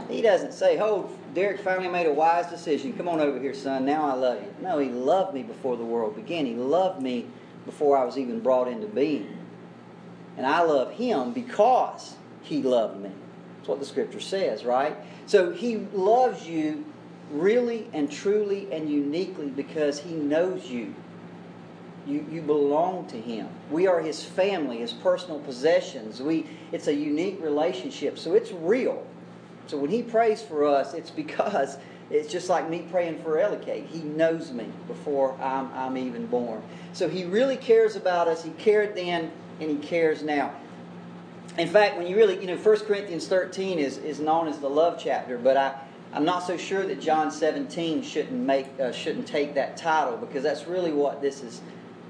He 0.09 0.23
doesn't 0.23 0.55
say, 0.55 0.79
Oh, 0.81 1.11
Derricke 1.35 1.61
finally 1.61 1.89
made 1.89 2.07
a 2.07 2.15
wise 2.15 2.47
decision. 2.47 2.95
Come 2.95 3.09
on 3.09 3.21
over 3.21 3.39
here, 3.39 3.53
son. 3.53 3.85
Now 3.85 4.09
I 4.09 4.15
love 4.15 4.43
you. 4.43 4.55
No, 4.63 4.79
He 4.79 4.89
loved 4.89 5.35
me 5.35 5.43
before 5.43 5.77
the 5.77 5.85
world 5.85 6.17
began. 6.17 6.47
He 6.47 6.55
loved 6.55 7.03
me 7.03 7.27
before 7.67 7.99
I 7.99 8.07
was 8.07 8.17
even 8.17 8.41
brought 8.41 8.69
into 8.69 8.87
being. 8.87 9.37
And 10.39 10.47
I 10.47 10.63
love 10.63 10.93
Him 10.93 11.35
because 11.35 12.17
He 12.41 12.63
loved 12.63 13.03
me. 13.03 13.11
That's 13.59 13.69
what 13.69 13.81
the 13.81 13.85
scripture 13.85 14.21
says, 14.21 14.65
right? 14.65 14.97
So 15.27 15.53
He 15.53 15.77
loves 15.93 16.49
you 16.49 16.87
really 17.31 17.89
and 17.93 18.11
truly 18.11 18.69
and 18.73 18.91
uniquely 18.91 19.49
because 19.49 20.01
He 20.01 20.15
knows 20.15 20.69
you. 20.69 20.95
You, 22.07 22.25
you 22.31 22.41
belong 22.41 23.07
to 23.09 23.21
Him. 23.21 23.49
We 23.71 23.87
are 23.87 24.01
His 24.01 24.23
family, 24.25 24.79
His 24.79 24.93
personal 24.93 25.41
possessions. 25.41 26.23
We, 26.23 26.47
it's 26.73 26.87
a 26.87 26.95
unique 26.95 27.39
relationship, 27.41 28.19
so 28.19 28.35
it's 28.35 28.53
real. 28.53 29.05
So 29.67 29.77
when 29.77 29.91
He 29.91 30.03
prays 30.03 30.41
for 30.43 30.65
us, 30.65 30.95
it's 30.95 31.11
because 31.11 31.79
it's 32.11 32.31
just 32.31 32.49
like 32.49 32.71
me 32.71 32.87
praying 32.91 33.23
for 33.23 33.39
Ellicate. 33.39 33.87
He 33.87 33.99
knows 33.99 34.53
me 34.53 34.67
before 34.87 35.37
I'm, 35.41 35.73
I'm 35.73 35.99
even 35.99 36.27
born. 36.27 36.63
So 36.93 37.09
He 37.09 37.25
really 37.25 37.57
cares 37.57 37.97
about 37.97 38.29
us. 38.29 38.45
He 38.45 38.51
cared 38.51 38.95
then, 38.95 39.33
and 39.61 39.71
He 39.71 39.77
cares 39.77 40.23
now. 40.23 40.55
In 41.59 41.69
fact, 41.69 41.97
when 41.97 42.07
you 42.07 42.17
really, 42.17 42.39
you 42.41 42.47
know, 42.47 42.57
1 42.57 42.81
Corinthians 42.81 43.27
13 43.27 43.79
is, 43.79 43.97
is 43.99 44.21
known 44.21 44.47
as 44.47 44.59
the 44.59 44.69
love 44.69 45.01
chapter, 45.03 45.39
but 45.39 45.57
I, 45.57 45.75
I'm 46.17 46.25
not 46.25 46.47
so 46.47 46.57
sure 46.57 46.87
that 46.87 46.99
John 46.99 47.31
17 47.31 48.03
shouldn't 48.03 48.33
make 48.33 48.69
uh, 48.81 48.91
shouldn't 48.91 49.29
take 49.29 49.53
that 49.53 49.77
title 49.77 50.17
because 50.17 50.43
that's 50.43 50.67
really 50.67 50.91
what 50.91 51.21
this 51.21 51.43
is 51.43 51.61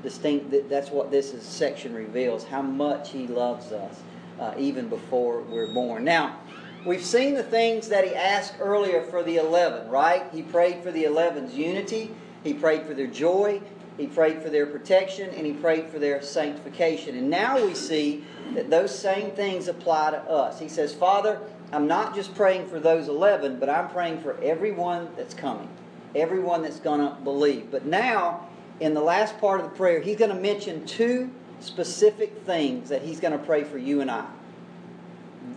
distinct. 0.05 0.55
That's 0.69 0.90
what 0.90 1.11
this 1.11 1.35
is, 1.35 1.42
section 1.42 1.92
reveals 1.92 2.45
how 2.45 2.62
much 2.62 3.11
He 3.11 3.27
loves 3.27 3.73
us 3.73 4.01
uh, 4.38 4.55
even 4.57 4.88
before 4.88 5.40
we're 5.42 5.75
born. 5.75 6.05
Now, 6.05 6.38
we've 6.85 7.05
seen 7.05 7.35
the 7.35 7.42
things 7.42 7.88
that 7.88 8.05
He 8.05 8.14
asked 8.14 8.55
earlier 8.61 9.03
for 9.03 9.25
the 9.25 9.38
eleven. 9.38 9.88
Right? 9.88 10.23
He 10.33 10.42
prayed 10.42 10.85
for 10.85 10.92
the 10.92 11.03
11's 11.03 11.57
unity. 11.57 12.14
He 12.45 12.55
prayed 12.55 12.87
for 12.87 12.95
their 12.95 13.09
joy. 13.09 13.61
He 13.97 14.07
prayed 14.07 14.40
for 14.40 14.51
their 14.51 14.66
protection, 14.66 15.31
and 15.31 15.47
he 15.47 15.53
prayed 15.53 15.88
for 15.88 15.99
their 15.99 16.21
sanctification. 16.23 17.16
And 17.16 17.31
now 17.31 17.64
we 17.64 17.75
see 17.75 18.25
that 18.55 18.69
those 18.69 18.97
same 18.97 19.31
things 19.31 19.69
apply 19.69 20.11
to 20.11 20.19
us. 20.19 20.61
He 20.61 20.69
says, 20.69 20.92
Father, 20.92 21.40
I'm 21.72 21.87
not 21.87 22.14
just 22.14 22.35
praying 22.35 22.68
for 22.68 22.79
those 22.79 23.09
11, 23.09 23.59
but 23.59 23.68
I'm 23.68 23.88
praying 23.88 24.20
for 24.22 24.40
everyone 24.42 25.09
that's 25.16 25.35
coming, 25.35 25.68
everyone 26.14 26.62
that's 26.62 26.81
going 26.81 27.00
to 27.00 27.16
believe. 27.22 27.70
But 27.70 27.85
now, 27.85 28.48
in 28.81 28.94
the 28.94 29.00
last 29.00 29.38
part 29.38 29.61
of 29.61 29.70
the 29.70 29.76
prayer, 29.76 30.00
he's 30.00 30.16
going 30.16 30.35
to 30.35 30.40
mention 30.40 30.87
two 30.87 31.31
specific 31.61 32.42
things 32.44 32.88
that 32.88 33.02
he's 33.02 33.20
going 33.20 33.33
to 33.33 33.44
pray 33.44 33.64
for 33.64 33.79
you 33.79 34.00
and 34.00 34.11
I. 34.11 34.26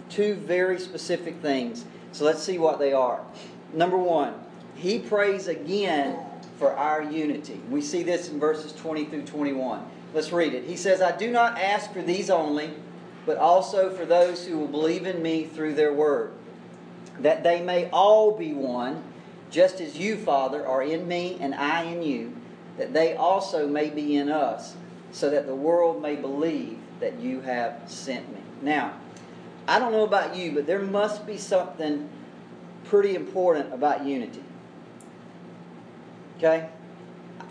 Two 0.09 0.35
very 0.35 0.79
specific 0.79 1.41
things. 1.41 1.85
So 2.11 2.25
let's 2.25 2.41
see 2.41 2.57
what 2.57 2.79
they 2.79 2.93
are. 2.93 3.21
Number 3.73 3.97
one, 3.97 4.33
he 4.75 4.99
prays 4.99 5.47
again 5.47 6.17
for 6.57 6.75
our 6.75 7.03
unity. 7.03 7.61
We 7.69 7.81
see 7.81 8.03
this 8.03 8.29
in 8.29 8.39
verses 8.39 8.73
20 8.73 9.05
through 9.05 9.23
21. 9.23 9.85
Let's 10.13 10.31
read 10.31 10.53
it. 10.53 10.63
He 10.63 10.75
says, 10.75 11.01
I 11.01 11.15
do 11.15 11.29
not 11.29 11.59
ask 11.59 11.93
for 11.93 12.01
these 12.01 12.29
only 12.29 12.71
but 13.25 13.37
also 13.37 13.89
for 13.89 14.05
those 14.05 14.45
who 14.45 14.57
will 14.57 14.67
believe 14.67 15.05
in 15.05 15.21
me 15.21 15.43
through 15.43 15.75
their 15.75 15.93
word, 15.93 16.31
that 17.19 17.43
they 17.43 17.61
may 17.61 17.89
all 17.89 18.37
be 18.37 18.53
one, 18.53 19.03
just 19.51 19.81
as 19.81 19.97
you, 19.97 20.17
Father, 20.17 20.65
are 20.65 20.83
in 20.83 21.07
me 21.07 21.37
and 21.39 21.53
I 21.55 21.83
in 21.83 22.01
you, 22.01 22.35
that 22.77 22.93
they 22.93 23.15
also 23.15 23.67
may 23.67 23.89
be 23.89 24.15
in 24.15 24.29
us, 24.29 24.75
so 25.11 25.29
that 25.29 25.47
the 25.47 25.55
world 25.55 26.01
may 26.01 26.15
believe 26.15 26.77
that 26.99 27.19
you 27.19 27.41
have 27.41 27.81
sent 27.87 28.31
me. 28.33 28.41
Now, 28.61 28.93
I 29.67 29.79
don't 29.79 29.91
know 29.91 30.03
about 30.03 30.35
you, 30.35 30.51
but 30.51 30.65
there 30.65 30.81
must 30.81 31.25
be 31.25 31.37
something 31.37 32.09
pretty 32.85 33.15
important 33.15 33.73
about 33.73 34.05
unity. 34.05 34.43
Okay? 36.37 36.69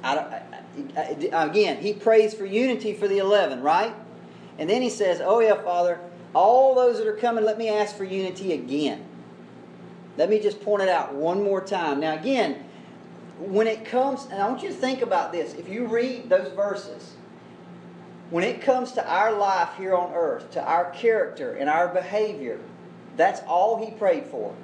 I, 0.03 0.17
I, 0.17 0.43
I, 0.97 1.45
again, 1.47 1.79
he 1.81 1.93
prays 1.93 2.35
for 2.35 2.45
unity 2.45 2.95
for 2.95 3.09
the 3.09 3.19
11, 3.19 3.63
right? 3.63 3.95
And 4.59 4.69
then 4.69 4.83
he 4.83 4.91
says, 4.91 5.21
Oh, 5.25 5.41
yeah, 5.41 5.63
Father, 5.63 6.01
all 6.35 6.75
those 6.75 6.99
that 6.99 7.07
are 7.07 7.17
coming, 7.17 7.45
let 7.45 7.59
me 7.59 7.69
ask 7.69 7.97
for 7.97 8.05
unity 8.05 8.53
again. 8.53 9.05
Let 10.17 10.29
me 10.29 10.41
just 10.41 10.61
point 10.61 10.83
it 10.83 10.89
out 10.89 11.15
one 11.15 11.43
more 11.43 11.61
time. 11.61 12.01
Now, 12.01 12.15
again, 12.15 12.65
when 13.39 13.69
it 13.69 13.85
comes, 13.85 14.25
and 14.25 14.43
I 14.43 14.49
want 14.49 14.63
you 14.63 14.69
to 14.69 14.75
think 14.75 15.01
about 15.01 15.33
this. 15.33 15.55
If 15.55 15.69
you 15.69 15.87
read 15.87 16.29
those 16.29 16.53
verses, 16.53 17.15
when 18.31 18.45
it 18.45 18.61
comes 18.61 18.93
to 18.93 19.09
our 19.09 19.33
life 19.33 19.71
here 19.79 19.95
on 19.95 20.13
earth, 20.13 20.51
to 20.53 20.63
our 20.63 20.91
character 20.91 21.55
and 21.55 21.71
our 21.71 21.89
behavior, 21.89 22.59
that's 23.17 23.41
all 23.47 23.85
he 23.85 23.93
prayed 23.93 24.27
for. 24.27 24.55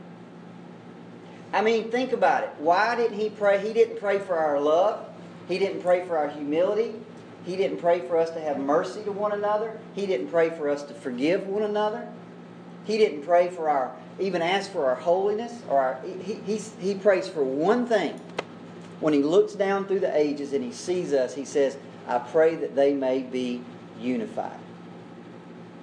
I 1.53 1.63
mean, 1.63 1.91
think 1.91 2.13
about 2.13 2.43
it. 2.43 2.51
Why 2.59 2.97
didn't 2.97 3.19
he 3.19 3.31
pray? 3.31 3.65
He 3.65 3.73
didn't 3.73 4.01
pray 4.01 4.19
for 4.19 4.37
our 4.37 4.61
love. 4.61 5.07
He 5.47 5.59
didn't 5.59 5.83
pray 5.83 6.05
for 6.05 6.19
our 6.19 6.29
humility. 6.29 6.95
He 7.45 7.57
didn't 7.57 7.79
pray 7.79 8.01
for 8.01 8.17
us 8.17 8.31
to 8.31 8.41
have 8.41 8.59
mercy 8.59 9.03
to 9.05 9.13
one 9.13 9.33
another. 9.33 9.79
He 9.95 10.07
didn't 10.07 10.29
pray 10.29 10.51
for 10.51 10.69
us 10.69 10.83
to 10.85 10.95
forgive 10.95 11.47
one 11.47 11.63
another. 11.63 12.09
He 12.87 12.99
didn't 12.99 13.23
pray 13.23 13.49
for 13.49 13.69
our, 13.69 13.95
even 14.19 14.43
ask 14.43 14.71
for 14.71 14.87
our 14.87 14.95
holiness 14.95 15.53
or 15.69 15.79
our, 15.79 16.01
he, 16.03 16.35
he, 16.35 16.57
he 16.81 16.95
prays 16.95 17.29
for 17.29 17.43
one 17.43 17.87
thing. 17.87 18.21
When 19.01 19.13
he 19.13 19.23
looks 19.23 19.55
down 19.55 19.87
through 19.87 20.01
the 20.01 20.17
ages 20.17 20.53
and 20.53 20.65
he 20.65 20.73
sees 20.73 21.13
us, 21.13 21.35
he 21.35 21.45
says, 21.45 21.77
I 22.07 22.19
pray 22.19 22.55
that 22.57 22.75
they 22.75 22.95
may 22.95 23.23
be 23.23 23.63
unified. 24.01 24.59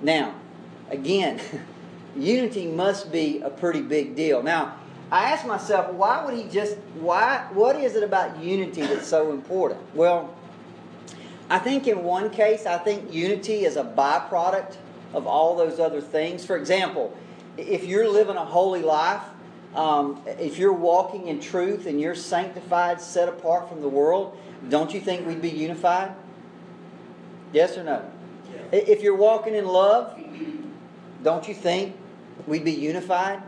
Now, 0.01 0.35
again, 0.89 1.39
unity 2.15 2.67
must 2.67 3.11
be 3.11 3.41
a 3.41 3.49
pretty 3.49 3.81
big 3.81 4.15
deal. 4.15 4.41
Now, 4.41 4.77
I 5.11 5.31
ask 5.31 5.45
myself, 5.45 5.93
why 5.93 6.23
would 6.23 6.35
he 6.35 6.45
just, 6.49 6.77
why, 6.99 7.45
what 7.53 7.75
is 7.75 7.95
it 7.95 8.03
about 8.03 8.41
unity 8.41 8.81
that's 8.81 9.07
so 9.07 9.31
important? 9.31 9.81
Well, 9.93 10.33
I 11.51 11.59
think 11.59 11.85
in 11.85 12.03
one 12.05 12.29
case, 12.29 12.65
I 12.65 12.77
think 12.77 13.13
unity 13.13 13.65
is 13.65 13.75
a 13.75 13.83
byproduct 13.83 14.77
of 15.13 15.27
all 15.27 15.57
those 15.57 15.81
other 15.81 15.99
things. 15.99 16.45
For 16.45 16.55
example, 16.55 17.13
if 17.57 17.83
you're 17.83 18.07
living 18.07 18.37
a 18.37 18.45
holy 18.45 18.81
life, 18.81 19.21
um, 19.75 20.23
if 20.25 20.57
you're 20.57 20.71
walking 20.71 21.27
in 21.27 21.41
truth 21.41 21.87
and 21.87 21.99
you're 21.99 22.15
sanctified, 22.15 23.01
set 23.01 23.27
apart 23.27 23.67
from 23.67 23.81
the 23.81 23.89
world, 23.89 24.37
don't 24.69 24.93
you 24.93 25.01
think 25.01 25.27
we'd 25.27 25.41
be 25.41 25.49
unified? 25.49 26.15
Yes 27.51 27.77
or 27.77 27.83
no? 27.83 28.09
Yeah. 28.53 28.79
If 28.79 29.01
you're 29.01 29.17
walking 29.17 29.53
in 29.53 29.65
love, 29.65 30.17
don't 31.21 31.49
you 31.49 31.53
think 31.53 31.97
we'd 32.47 32.63
be 32.63 32.71
unified? 32.71 33.43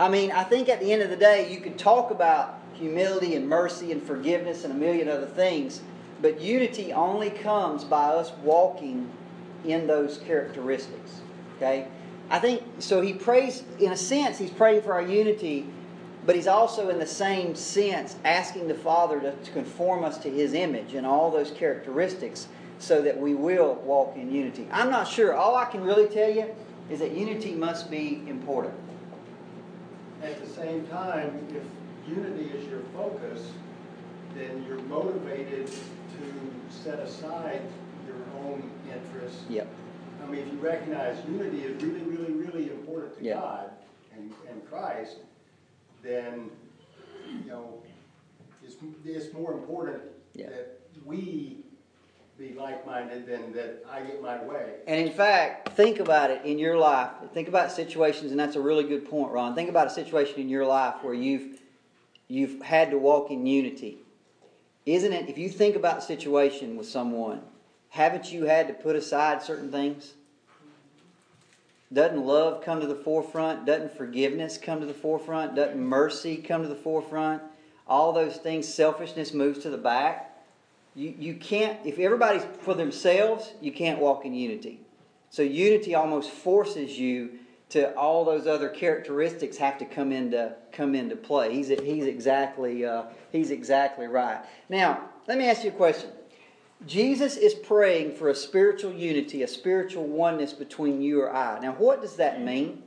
I 0.00 0.08
mean, 0.08 0.32
I 0.32 0.44
think 0.44 0.70
at 0.70 0.80
the 0.80 0.90
end 0.90 1.02
of 1.02 1.10
the 1.10 1.16
day, 1.16 1.52
you 1.52 1.60
could 1.60 1.78
talk 1.78 2.10
about 2.10 2.58
humility 2.72 3.36
and 3.36 3.46
mercy 3.46 3.92
and 3.92 4.02
forgiveness 4.02 4.64
and 4.64 4.72
a 4.72 4.76
million 4.76 5.10
other 5.10 5.26
things, 5.26 5.82
but 6.22 6.40
unity 6.40 6.92
only 6.92 7.30
comes 7.30 7.82
by 7.82 8.04
us 8.04 8.32
walking 8.44 9.10
in 9.64 9.86
those 9.88 10.18
characteristics. 10.18 11.20
Okay? 11.56 11.88
I 12.30 12.38
think 12.38 12.62
so. 12.78 13.00
He 13.00 13.12
prays, 13.12 13.64
in 13.78 13.92
a 13.92 13.96
sense, 13.96 14.38
he's 14.38 14.50
praying 14.50 14.82
for 14.82 14.94
our 14.94 15.02
unity, 15.02 15.66
but 16.24 16.36
he's 16.36 16.46
also, 16.46 16.88
in 16.88 17.00
the 17.00 17.06
same 17.06 17.54
sense, 17.56 18.16
asking 18.24 18.68
the 18.68 18.74
Father 18.74 19.20
to, 19.20 19.32
to 19.32 19.50
conform 19.50 20.04
us 20.04 20.16
to 20.18 20.30
his 20.30 20.54
image 20.54 20.94
and 20.94 21.04
all 21.04 21.30
those 21.30 21.50
characteristics 21.50 22.46
so 22.78 23.02
that 23.02 23.18
we 23.18 23.34
will 23.34 23.74
walk 23.84 24.16
in 24.16 24.32
unity. 24.32 24.66
I'm 24.72 24.90
not 24.90 25.08
sure. 25.08 25.34
All 25.34 25.56
I 25.56 25.64
can 25.66 25.82
really 25.82 26.06
tell 26.06 26.30
you 26.30 26.54
is 26.88 27.00
that 27.00 27.12
unity 27.12 27.52
must 27.52 27.90
be 27.90 28.22
important. 28.28 28.74
At 30.22 30.40
the 30.40 30.48
same 30.48 30.86
time, 30.86 31.46
if 31.50 31.62
unity 32.08 32.50
is 32.56 32.68
your 32.68 32.82
focus, 32.94 33.50
then 34.34 34.64
you're 34.66 34.80
motivated 34.82 35.70
to 36.22 36.74
set 36.74 36.98
aside 37.00 37.62
your 38.06 38.16
own 38.44 38.70
interests. 38.92 39.42
Yep. 39.48 39.68
I 40.22 40.30
mean, 40.30 40.40
if 40.40 40.52
you 40.52 40.58
recognize 40.58 41.16
unity 41.28 41.62
is 41.62 41.82
really, 41.82 42.00
really, 42.02 42.32
really 42.32 42.70
important 42.70 43.18
to 43.18 43.24
Yep. 43.24 43.40
God 43.40 43.70
and, 44.14 44.32
and 44.48 44.68
Christ, 44.70 45.16
then, 46.02 46.50
you 47.28 47.50
know, 47.50 47.82
it's, 48.64 48.76
it's 49.04 49.32
more 49.34 49.52
important 49.52 50.02
Yeah. 50.34 50.50
that 50.50 50.80
we 51.04 51.58
be 52.38 52.54
like-minded 52.54 53.26
than 53.26 53.52
that 53.52 53.84
I 53.90 54.00
get 54.02 54.22
my 54.22 54.42
way. 54.42 54.76
And 54.86 54.98
in 55.00 55.12
fact, 55.12 55.70
think 55.70 56.00
about 56.00 56.30
it 56.30 56.44
in 56.44 56.58
your 56.58 56.76
life. 56.76 57.10
Think 57.34 57.48
about 57.48 57.70
situations, 57.70 58.30
and 58.30 58.40
that's 58.40 58.56
a 58.56 58.60
really 58.60 58.84
good 58.84 59.08
point, 59.08 59.32
Ron. 59.32 59.54
Think 59.54 59.68
about 59.68 59.86
a 59.86 59.90
situation 59.90 60.40
in 60.40 60.48
your 60.48 60.66
life 60.66 60.96
where 61.02 61.14
you've 61.14 61.60
you've 62.28 62.62
had 62.62 62.90
to 62.90 62.98
walk 62.98 63.30
in 63.30 63.46
unity. 63.46 63.98
Isn't 64.84 65.12
it? 65.12 65.28
If 65.28 65.38
you 65.38 65.48
think 65.48 65.76
about 65.76 65.96
the 65.96 66.02
situation 66.02 66.76
with 66.76 66.88
someone, 66.88 67.42
haven't 67.90 68.32
you 68.32 68.44
had 68.44 68.68
to 68.68 68.74
put 68.74 68.96
aside 68.96 69.42
certain 69.42 69.70
things? 69.70 70.14
Doesn't 71.92 72.24
love 72.24 72.64
come 72.64 72.80
to 72.80 72.86
the 72.86 72.94
forefront? 72.94 73.66
Doesn't 73.66 73.96
forgiveness 73.96 74.56
come 74.56 74.80
to 74.80 74.86
the 74.86 74.94
forefront? 74.94 75.54
Doesn't 75.54 75.78
mercy 75.78 76.36
come 76.36 76.62
to 76.62 76.68
the 76.68 76.74
forefront? 76.74 77.42
All 77.86 78.12
those 78.12 78.36
things, 78.36 78.72
selfishness 78.72 79.34
moves 79.34 79.58
to 79.60 79.70
the 79.70 79.76
back. 79.76 80.30
You, 80.94 81.14
you 81.18 81.34
can't, 81.34 81.78
if 81.84 81.98
everybody's 81.98 82.44
for 82.60 82.74
themselves, 82.74 83.52
you 83.60 83.72
can't 83.72 83.98
walk 83.98 84.24
in 84.24 84.34
unity. 84.34 84.80
So 85.30 85.42
unity 85.42 85.94
almost 85.94 86.30
forces 86.30 86.98
you 86.98 87.38
to 87.72 87.94
all 87.96 88.22
those 88.22 88.46
other 88.46 88.68
characteristics 88.68 89.56
have 89.56 89.78
to 89.78 89.86
come 89.86 90.12
into 90.12 90.54
come 90.72 90.94
into 90.94 91.16
play. 91.16 91.54
He's 91.54 91.68
he's 91.68 92.04
exactly 92.04 92.84
uh, 92.84 93.04
he's 93.32 93.50
exactly 93.50 94.06
right. 94.06 94.44
Now, 94.68 95.08
let 95.26 95.38
me 95.38 95.48
ask 95.48 95.64
you 95.64 95.70
a 95.70 95.74
question. 95.74 96.10
Jesus 96.86 97.36
is 97.36 97.54
praying 97.54 98.14
for 98.16 98.28
a 98.28 98.34
spiritual 98.34 98.92
unity, 98.92 99.42
a 99.42 99.48
spiritual 99.48 100.06
oneness 100.06 100.52
between 100.52 101.00
you 101.00 101.22
or 101.22 101.34
I. 101.34 101.60
Now, 101.60 101.72
what 101.72 102.02
does 102.02 102.16
that 102.16 102.42
mean? 102.42 102.82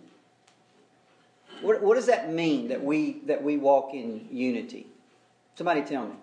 What, 1.62 1.82
what 1.82 1.96
does 1.96 2.06
that 2.06 2.32
mean 2.32 2.68
that 2.68 2.84
we 2.84 3.22
that 3.26 3.44
we 3.44 3.58
walk 3.58 3.96
in 3.96 4.28
unity? 4.30 4.86
Somebody 5.56 5.82
tell 5.82 6.06
me. 6.06 6.16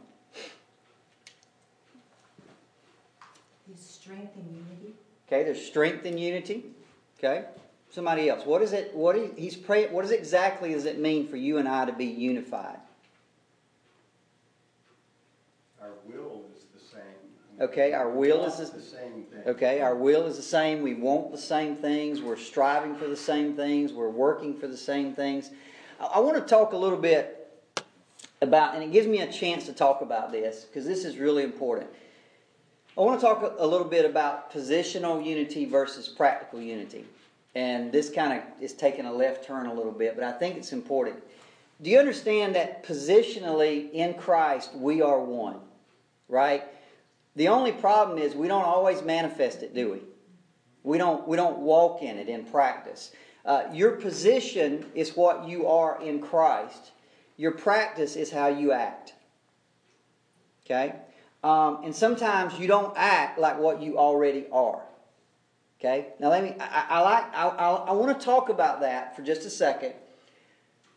There's 3.67 3.81
strength 3.81 4.37
in 4.37 4.55
unity. 4.55 4.95
Okay, 5.27 5.43
there's 5.43 5.65
strength 5.65 6.07
in 6.07 6.17
unity. 6.17 6.67
Okay, 7.19 7.47
somebody 7.93 8.29
else. 8.29 8.45
What 8.45 8.63
is 8.63 8.73
it? 8.73 8.95
What 8.95 9.17
is, 9.17 9.31
he's 9.37 9.57
praying? 9.57 9.93
What 9.93 10.05
is 10.05 10.11
exactly 10.11 10.73
does 10.73 10.87
it 10.87 10.99
mean 10.99 11.29
for 11.29 11.37
you 11.37 11.59
and 11.59 11.69
I 11.69 11.85
to 11.85 11.93
be 11.93 12.07
unified? 12.07 12.79
Our 15.81 15.91
will 16.07 16.43
is 16.57 16.65
the 16.75 16.81
same. 16.81 17.61
Okay, 17.61 17.93
our 17.93 18.09
will 18.09 18.45
is 18.45 18.71
the 18.71 18.81
same 18.81 19.25
thing. 19.25 19.43
Okay, 19.47 19.81
our 19.81 19.95
will 19.95 20.27
is 20.27 20.37
the 20.37 20.43
same. 20.43 20.83
We 20.83 20.95
want 20.95 21.31
the 21.31 21.39
same 21.39 21.77
things. 21.77 22.23
We're 22.23 22.37
striving 22.37 22.97
for 22.97 23.07
the 23.07 23.17
same 23.17 23.55
things. 23.55 23.93
We're 23.93 24.09
working 24.09 24.59
for 24.59 24.67
the 24.67 24.77
same 24.77 25.15
things. 25.15 25.51
I, 26.01 26.07
I 26.07 26.19
want 26.21 26.37
to 26.37 26.43
talk 26.43 26.73
a 26.73 26.77
little 26.77 26.99
bit 26.99 27.39
about, 28.41 28.75
and 28.75 28.83
it 28.83 28.91
gives 28.91 29.07
me 29.07 29.21
a 29.21 29.31
chance 29.31 29.67
to 29.67 29.73
talk 29.73 30.01
about 30.01 30.33
this 30.33 30.65
because 30.65 30.87
this 30.87 31.05
is 31.05 31.19
really 31.19 31.45
important. 31.45 31.91
I 32.97 33.01
want 33.01 33.21
to 33.21 33.27
talk 33.27 33.57
a 33.59 33.67
little 33.67 33.87
bit 33.87 34.05
about 34.05 34.53
positional 34.53 35.25
unity 35.25 35.65
versus 35.65 36.09
practical 36.09 36.61
unity. 36.61 37.07
And 37.55 37.93
this 37.93 38.11
kind 38.11 38.33
of 38.33 38.63
is 38.63 38.73
taking 38.73 39.05
a 39.05 39.13
left 39.13 39.45
turn 39.45 39.67
a 39.67 39.75
little 39.75 39.93
bit, 39.93 40.15
but 40.15 40.25
I 40.25 40.33
think 40.33 40.57
it's 40.57 40.73
important. 40.73 41.17
Do 41.83 41.91
you 41.91 41.99
understand 41.99 42.55
that 42.55 42.85
positionally 42.85 43.93
in 43.93 44.15
Christ 44.15 44.75
we 44.75 45.03
are 45.03 45.21
one? 45.21 45.57
Right? 46.29 46.65
The 47.37 47.49
only 47.49 47.73
problem 47.73 48.19
is 48.19 48.35
we 48.35 48.49
don't 48.49 48.65
always 48.65 49.03
manifest 49.03 49.63
it, 49.63 49.75
do 49.75 49.93
we? 49.93 50.01
We 50.83 50.99
don't, 50.99 51.27
we 51.29 51.37
don't 51.37 51.59
walk 51.59 52.03
in 52.03 52.19
it 52.19 52.29
in 52.29 52.45
practice. 52.45 53.13
Uh, 53.45 53.65
your 53.73 53.93
position 53.93 54.87
is 54.95 55.17
what 55.17 55.49
you 55.49 55.67
are 55.67 56.01
in 56.03 56.21
Christ. 56.21 56.93
Your 57.37 57.53
practice 57.53 58.17
is 58.17 58.31
how 58.31 58.49
you 58.49 58.73
act. 58.73 59.15
Okay? 60.65 60.95
Um, 61.43 61.81
and 61.85 61.95
sometimes 61.95 62.59
you 62.59 62.69
don't 62.69 62.95
act 62.97 63.39
like 63.39 63.59
what 63.59 63.83
you 63.83 63.99
already 63.99 64.47
are. 64.53 64.83
Okay? 65.85 66.09
Now 66.21 66.31
let 66.31 66.45
me, 66.45 66.55
I, 66.61 66.87
I 66.91 67.01
like, 67.01 67.35
I, 67.35 67.49
I, 67.49 67.71
I 67.71 67.93
want 67.93 68.17
to 68.17 68.25
talk 68.25 68.49
about 68.49 68.81
that 68.83 69.17
for 69.17 69.23
just 69.23 69.45
a 69.45 69.51
second 69.51 69.95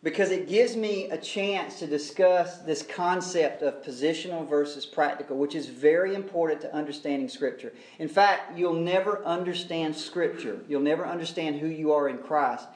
because 0.04 0.30
it 0.30 0.48
gives 0.48 0.76
me 0.76 1.10
a 1.10 1.18
chance 1.18 1.80
to 1.80 1.88
discuss 1.88 2.60
this 2.60 2.84
concept 2.84 3.64
of 3.64 3.82
positional 3.84 4.48
versus 4.48 4.86
practical, 4.86 5.38
which 5.38 5.56
is 5.56 5.66
very 5.66 6.14
important 6.14 6.62
to 6.62 6.72
understanding 6.76 7.28
Scripture. 7.28 7.74
In 7.98 8.08
fact, 8.08 8.56
you'll 8.56 8.74
never 8.74 9.26
understand 9.26 9.96
Scripture, 9.96 10.60
you'll 10.70 10.82
never 10.82 11.08
understand 11.08 11.56
who 11.56 11.68
you 11.68 11.92
are 11.92 12.08
in 12.08 12.20
Christ 12.20 12.68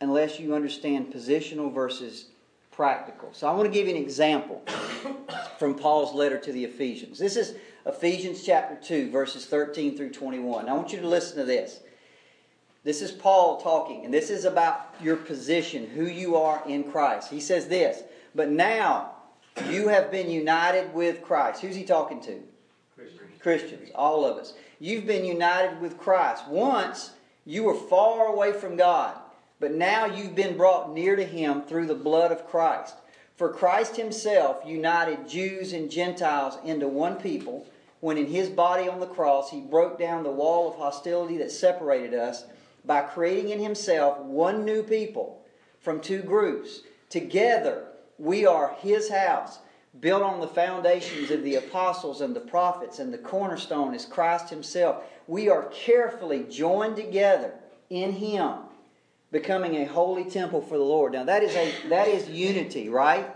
unless 0.00 0.38
you 0.38 0.54
understand 0.54 1.12
positional 1.12 1.74
versus 1.74 2.26
practical. 2.70 3.30
So 3.32 3.48
I 3.48 3.52
want 3.52 3.64
to 3.64 3.72
give 3.72 3.88
you 3.88 3.96
an 3.96 4.00
example 4.00 4.62
from 5.58 5.74
Paul's 5.74 6.14
letter 6.14 6.38
to 6.38 6.52
the 6.52 6.64
Ephesians. 6.64 7.18
This 7.18 7.36
is 7.36 7.56
Ephesians 7.86 8.42
chapter 8.42 8.74
2, 8.74 9.10
verses 9.12 9.46
13 9.46 9.96
through 9.96 10.10
21. 10.10 10.68
I 10.68 10.72
want 10.72 10.92
you 10.92 11.00
to 11.00 11.06
listen 11.06 11.38
to 11.38 11.44
this. 11.44 11.80
This 12.82 13.00
is 13.00 13.12
Paul 13.12 13.60
talking, 13.60 14.04
and 14.04 14.12
this 14.12 14.28
is 14.28 14.44
about 14.44 14.92
your 15.00 15.16
position, 15.16 15.86
who 15.86 16.06
you 16.06 16.36
are 16.36 16.62
in 16.66 16.90
Christ. 16.90 17.30
He 17.30 17.40
says 17.40 17.68
this, 17.68 18.02
but 18.34 18.50
now 18.50 19.12
you 19.70 19.86
have 19.88 20.10
been 20.10 20.28
united 20.28 20.92
with 20.94 21.22
Christ. 21.22 21.62
Who's 21.62 21.76
he 21.76 21.84
talking 21.84 22.20
to? 22.22 22.42
Christians. 22.96 23.30
Christians, 23.40 23.90
all 23.94 24.24
of 24.24 24.36
us. 24.36 24.54
You've 24.80 25.06
been 25.06 25.24
united 25.24 25.80
with 25.80 25.96
Christ. 25.96 26.48
Once 26.48 27.12
you 27.44 27.62
were 27.62 27.74
far 27.74 28.26
away 28.26 28.52
from 28.52 28.76
God, 28.76 29.16
but 29.60 29.72
now 29.72 30.06
you've 30.06 30.34
been 30.34 30.56
brought 30.56 30.92
near 30.92 31.14
to 31.14 31.24
him 31.24 31.62
through 31.62 31.86
the 31.86 31.94
blood 31.94 32.32
of 32.32 32.48
Christ. 32.48 32.96
For 33.36 33.52
Christ 33.52 33.96
himself 33.96 34.62
united 34.66 35.28
Jews 35.28 35.72
and 35.72 35.90
Gentiles 35.90 36.58
into 36.64 36.88
one 36.88 37.16
people 37.16 37.66
when 38.00 38.18
in 38.18 38.26
his 38.26 38.48
body 38.48 38.88
on 38.88 39.00
the 39.00 39.06
cross 39.06 39.50
he 39.50 39.60
broke 39.60 39.98
down 39.98 40.22
the 40.22 40.30
wall 40.30 40.68
of 40.68 40.76
hostility 40.76 41.38
that 41.38 41.50
separated 41.50 42.14
us 42.14 42.44
by 42.84 43.00
creating 43.00 43.50
in 43.50 43.58
himself 43.58 44.18
one 44.18 44.64
new 44.64 44.82
people 44.82 45.44
from 45.80 46.00
two 46.00 46.22
groups. 46.22 46.82
Together 47.08 47.86
we 48.18 48.46
are 48.46 48.74
his 48.80 49.10
house, 49.10 49.58
built 50.00 50.22
on 50.22 50.40
the 50.40 50.48
foundations 50.48 51.30
of 51.30 51.42
the 51.42 51.56
apostles 51.56 52.20
and 52.20 52.34
the 52.34 52.40
prophets, 52.40 52.98
and 52.98 53.12
the 53.12 53.18
cornerstone 53.18 53.94
is 53.94 54.04
Christ 54.04 54.50
Himself. 54.50 55.04
We 55.26 55.48
are 55.48 55.64
carefully 55.64 56.44
joined 56.50 56.96
together 56.96 57.54
in 57.90 58.12
Him, 58.12 58.54
becoming 59.30 59.76
a 59.76 59.84
holy 59.84 60.24
temple 60.24 60.60
for 60.60 60.76
the 60.76 60.84
Lord. 60.84 61.12
Now 61.12 61.24
that 61.24 61.42
is 61.42 61.54
a 61.54 61.88
that 61.88 62.08
is 62.08 62.28
unity, 62.28 62.88
right? 62.88 63.35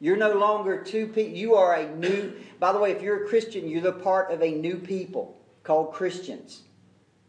You're 0.00 0.16
no 0.16 0.34
longer 0.34 0.82
two 0.82 1.06
people. 1.06 1.32
You 1.32 1.54
are 1.54 1.74
a 1.74 1.94
new. 1.96 2.32
By 2.58 2.72
the 2.72 2.78
way, 2.78 2.92
if 2.92 3.02
you're 3.02 3.24
a 3.24 3.28
Christian, 3.28 3.68
you're 3.68 3.80
the 3.80 3.92
part 3.92 4.30
of 4.30 4.42
a 4.42 4.50
new 4.50 4.76
people 4.76 5.38
called 5.62 5.92
Christians, 5.92 6.62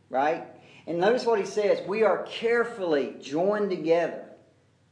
right? 0.09 0.45
And 0.85 0.99
notice 0.99 1.25
what 1.25 1.39
he 1.39 1.45
says: 1.45 1.85
we 1.87 2.03
are 2.03 2.23
carefully 2.23 3.15
joined 3.21 3.69
together, 3.69 4.25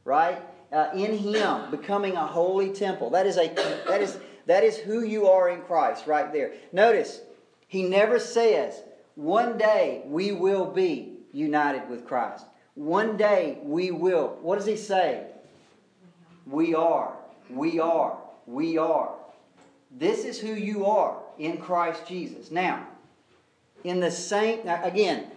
right? 0.04 0.38
uh, 0.72 0.90
in 0.94 1.16
Him, 1.18 1.70
becoming 1.70 2.16
a 2.16 2.26
holy 2.26 2.70
temple. 2.70 3.10
That 3.10 3.26
is 3.26 3.36
a 3.36 3.48
that 3.88 4.00
is 4.00 4.18
that 4.46 4.64
is 4.64 4.76
who 4.76 5.02
you 5.02 5.28
are 5.28 5.48
in 5.48 5.62
Christ, 5.62 6.06
right 6.06 6.32
there. 6.32 6.52
Notice 6.72 7.20
He 7.68 7.82
never 7.82 8.18
says 8.18 8.82
one 9.14 9.58
day 9.58 10.02
we 10.06 10.32
will 10.32 10.66
be 10.66 11.14
united 11.32 11.88
with 11.88 12.06
Christ. 12.06 12.44
One 12.74 13.16
day 13.16 13.58
we 13.62 13.90
will. 13.90 14.38
What 14.42 14.58
does 14.58 14.66
He 14.66 14.76
say? 14.76 15.26
We 16.46 16.74
are. 16.74 17.15
We 17.50 17.78
are. 17.78 18.18
We 18.46 18.78
are. 18.78 19.14
This 19.90 20.24
is 20.24 20.38
who 20.38 20.54
you 20.54 20.86
are 20.86 21.16
in 21.38 21.58
Christ 21.58 22.06
Jesus. 22.06 22.50
Now, 22.50 22.86
in 23.84 24.00
the 24.00 24.10
same, 24.10 24.66
again, 24.68 25.28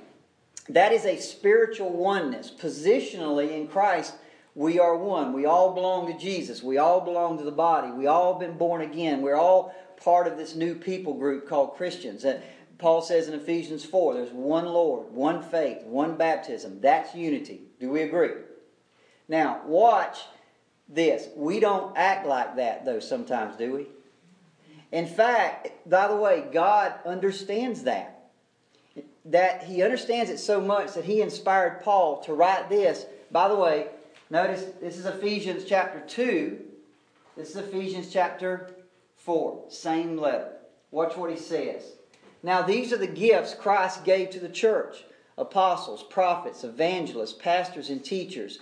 that 0.69 0.91
is 0.91 1.05
a 1.05 1.17
spiritual 1.17 1.91
oneness. 1.91 2.51
Positionally 2.51 3.51
in 3.55 3.67
Christ, 3.67 4.15
we 4.55 4.79
are 4.79 4.95
one. 4.95 5.33
We 5.33 5.45
all 5.45 5.73
belong 5.73 6.11
to 6.11 6.17
Jesus. 6.17 6.61
We 6.61 6.77
all 6.77 7.01
belong 7.01 7.37
to 7.37 7.43
the 7.43 7.51
body. 7.51 7.91
We 7.91 8.07
all 8.07 8.37
been 8.37 8.57
born 8.57 8.81
again. 8.81 9.21
We're 9.21 9.35
all 9.35 9.73
part 9.97 10.27
of 10.27 10.37
this 10.37 10.55
new 10.55 10.75
people 10.75 11.13
group 11.13 11.47
called 11.47 11.75
Christians. 11.75 12.23
And 12.23 12.41
Paul 12.77 13.01
says 13.01 13.27
in 13.27 13.33
Ephesians 13.33 13.85
4 13.85 14.15
there's 14.15 14.31
one 14.31 14.65
Lord, 14.65 15.11
one 15.11 15.41
faith, 15.41 15.83
one 15.83 16.15
baptism. 16.15 16.79
That's 16.81 17.15
unity. 17.15 17.61
Do 17.79 17.89
we 17.89 18.01
agree? 18.01 18.31
Now, 19.27 19.61
watch 19.65 20.19
this. 20.89 21.27
We 21.35 21.59
don't 21.59 21.95
act 21.95 22.25
like 22.25 22.55
that, 22.57 22.85
though, 22.85 22.99
sometimes, 22.99 23.55
do 23.55 23.73
we? 23.73 23.87
In 24.91 25.05
fact, 25.05 25.69
by 25.87 26.07
the 26.07 26.15
way, 26.15 26.45
God 26.51 26.93
understands 27.05 27.83
that. 27.83 28.31
That 29.25 29.63
He 29.63 29.83
understands 29.83 30.31
it 30.31 30.39
so 30.39 30.59
much 30.59 30.93
that 30.93 31.05
He 31.05 31.21
inspired 31.21 31.81
Paul 31.83 32.21
to 32.23 32.33
write 32.33 32.69
this. 32.69 33.05
By 33.31 33.47
the 33.47 33.55
way, 33.55 33.87
Notice 34.31 34.65
this 34.79 34.97
is 34.97 35.07
Ephesians 35.07 35.65
chapter 35.65 36.01
2. 36.01 36.59
This 37.35 37.49
is 37.49 37.55
Ephesians 37.55 38.13
chapter 38.13 38.75
4. 39.17 39.65
Same 39.69 40.17
letter. 40.17 40.51
Watch 40.91 41.17
what 41.17 41.31
he 41.31 41.37
says. 41.37 41.93
Now, 42.43 42.61
these 42.61 42.93
are 42.93 42.97
the 42.97 43.07
gifts 43.07 43.55
Christ 43.55 44.05
gave 44.05 44.29
to 44.31 44.39
the 44.39 44.49
church 44.49 45.03
apostles, 45.35 46.03
prophets, 46.03 46.63
evangelists, 46.63 47.33
pastors, 47.33 47.89
and 47.89 48.03
teachers. 48.03 48.59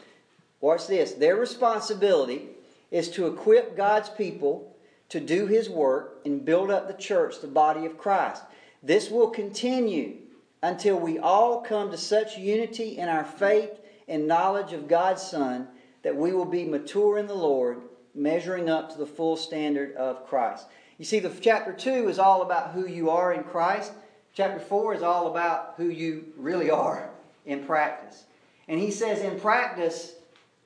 Watch 0.62 0.88
this. 0.88 1.14
Their 1.14 1.36
responsibility 1.36 2.50
is 2.92 3.10
to 3.12 3.28
equip 3.28 3.76
God's 3.76 4.10
people 4.10 4.76
to 5.10 5.20
do 5.20 5.48
his 5.48 5.70
work 5.70 6.20
and 6.26 6.44
build 6.44 6.72
up 6.72 6.88
the 6.88 6.94
church, 6.94 7.42
the 7.42 7.48
body 7.48 7.86
of 7.86 7.98
Christ. 7.98 8.44
This 8.84 9.10
will 9.10 9.30
continue 9.30 10.18
until 10.62 11.00
we 11.00 11.20
all 11.20 11.62
come 11.62 11.92
to 11.92 11.98
such 11.98 12.38
unity 12.38 12.98
in 12.98 13.08
our 13.08 13.24
faith 13.24 13.72
and 14.08 14.28
knowledge 14.28 14.74
of 14.74 14.88
God's 14.88 15.22
Son, 15.22 15.68
that 16.04 16.16
we 16.16 16.34
will 16.34 16.46
be 16.46 16.66
mature 16.66 17.18
in 17.18 17.28
the 17.28 17.34
Lord, 17.34 17.82
measuring 18.16 18.70
up 18.70 18.92
to 18.92 18.98
the 18.98 19.06
full 19.06 19.38
standard 19.38 19.96
of 19.96 20.26
Christ. 20.28 20.66
You 20.98 21.06
see, 21.06 21.20
the 21.20 21.32
chapter 21.42 21.74
2 21.74 22.10
is 22.10 22.18
all 22.18 22.42
about 22.42 22.72
who 22.72 22.88
you 22.88 23.10
are 23.10 23.34
in 23.34 23.44
Christ. 23.44 23.92
Chapter 24.34 24.60
4 24.60 24.96
is 24.96 25.04
all 25.04 25.28
about 25.28 25.76
who 25.78 25.90
you 25.90 26.26
really 26.38 26.70
are 26.70 27.10
in 27.46 27.64
practice. 27.64 28.24
And 28.68 28.80
he 28.80 28.92
says, 28.92 29.22
in 29.22 29.40
practice, 29.40 30.14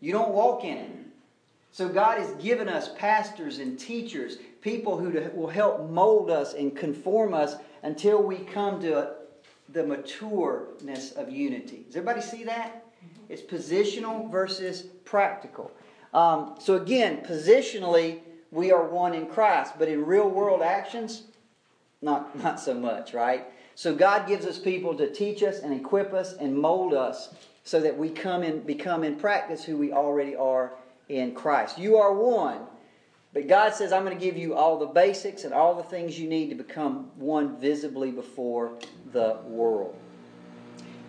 you 0.02 0.12
don't 0.12 0.34
walk 0.34 0.66
in 0.66 0.78
it. 0.78 0.92
So 1.72 1.88
God 1.88 2.18
has 2.18 2.32
given 2.32 2.68
us 2.68 2.90
pastors 2.98 3.60
and 3.60 3.80
teachers, 3.80 4.38
people 4.60 4.98
who 4.98 5.32
will 5.34 5.48
help 5.48 5.90
mold 5.90 6.30
us 6.30 6.54
and 6.54 6.76
conform 6.76 7.34
us 7.34 7.56
until 7.84 8.22
we 8.22 8.40
come 8.40 8.82
to 8.82 9.14
the 9.70 9.84
matureness 9.84 11.16
of 11.16 11.30
unity. 11.30 11.84
Does 11.88 11.96
everybody 11.96 12.22
see 12.22 12.44
that? 12.44 12.84
It's 13.30 13.42
positional 13.42 14.30
versus 14.30 14.82
practical. 15.06 15.72
Um, 16.14 16.56
so 16.60 16.76
again, 16.76 17.24
positionally, 17.26 18.20
we 18.52 18.74
are 18.74 18.86
one 18.86 19.14
in 19.14 19.28
Christ, 19.28 19.76
but 19.80 19.88
in 19.88 20.06
real 20.06 20.30
world 20.30 20.62
actions, 20.62 21.24
not, 22.02 22.38
not 22.38 22.60
so 22.60 22.74
much, 22.74 23.14
right? 23.14 23.46
So 23.76 23.96
God 23.96 24.28
gives 24.28 24.46
us 24.46 24.60
people 24.60 24.94
to 24.96 25.10
teach 25.10 25.42
us 25.42 25.60
and 25.60 25.74
equip 25.74 26.14
us 26.14 26.34
and 26.34 26.54
mold 26.54 26.94
us 26.94 27.34
so 27.64 27.80
that 27.82 27.98
we 27.98 28.10
come 28.10 28.44
in, 28.44 28.62
become 28.62 29.04
in 29.04 29.16
practice 29.16 29.64
who 29.64 29.78
we 29.78 29.92
already 29.92 30.36
are 30.36 30.74
in 31.10 31.34
Christ. 31.34 31.78
You 31.78 31.98
are 31.98 32.14
one, 32.14 32.62
but 33.34 33.48
God 33.48 33.74
says, 33.74 33.94
I'm 33.94 34.04
going 34.04 34.18
to 34.18 34.24
give 34.24 34.38
you 34.38 34.56
all 34.56 34.78
the 34.78 34.88
basics 34.88 35.44
and 35.44 35.54
all 35.54 35.76
the 35.76 35.84
things 35.84 36.20
you 36.20 36.28
need 36.28 36.50
to 36.50 36.56
become 36.56 37.12
one 37.18 37.58
visibly 37.58 38.12
before 38.12 38.74
the 39.12 39.38
world. 39.46 39.96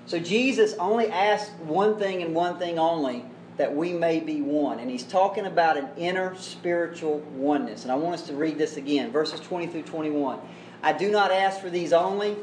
So 0.06 0.18
Jesus 0.18 0.74
only 0.74 1.08
asked 1.10 1.52
one 1.60 1.98
thing 1.98 2.22
and 2.22 2.34
one 2.34 2.58
thing 2.58 2.78
only 2.78 3.24
that 3.56 3.74
we 3.74 3.92
may 3.92 4.20
be 4.20 4.40
one. 4.40 4.78
And 4.78 4.90
he's 4.90 5.04
talking 5.04 5.46
about 5.46 5.76
an 5.76 5.88
inner 5.96 6.34
spiritual 6.36 7.20
oneness. 7.34 7.82
And 7.82 7.92
I 7.92 7.94
want 7.94 8.14
us 8.14 8.26
to 8.26 8.34
read 8.34 8.58
this 8.58 8.76
again, 8.76 9.10
verses 9.10 9.40
20 9.40 9.66
through 9.68 9.82
21. 9.82 10.38
I 10.82 10.92
do 10.92 11.10
not 11.10 11.30
ask 11.30 11.60
for 11.60 11.70
these 11.70 11.92
only, 11.92 12.36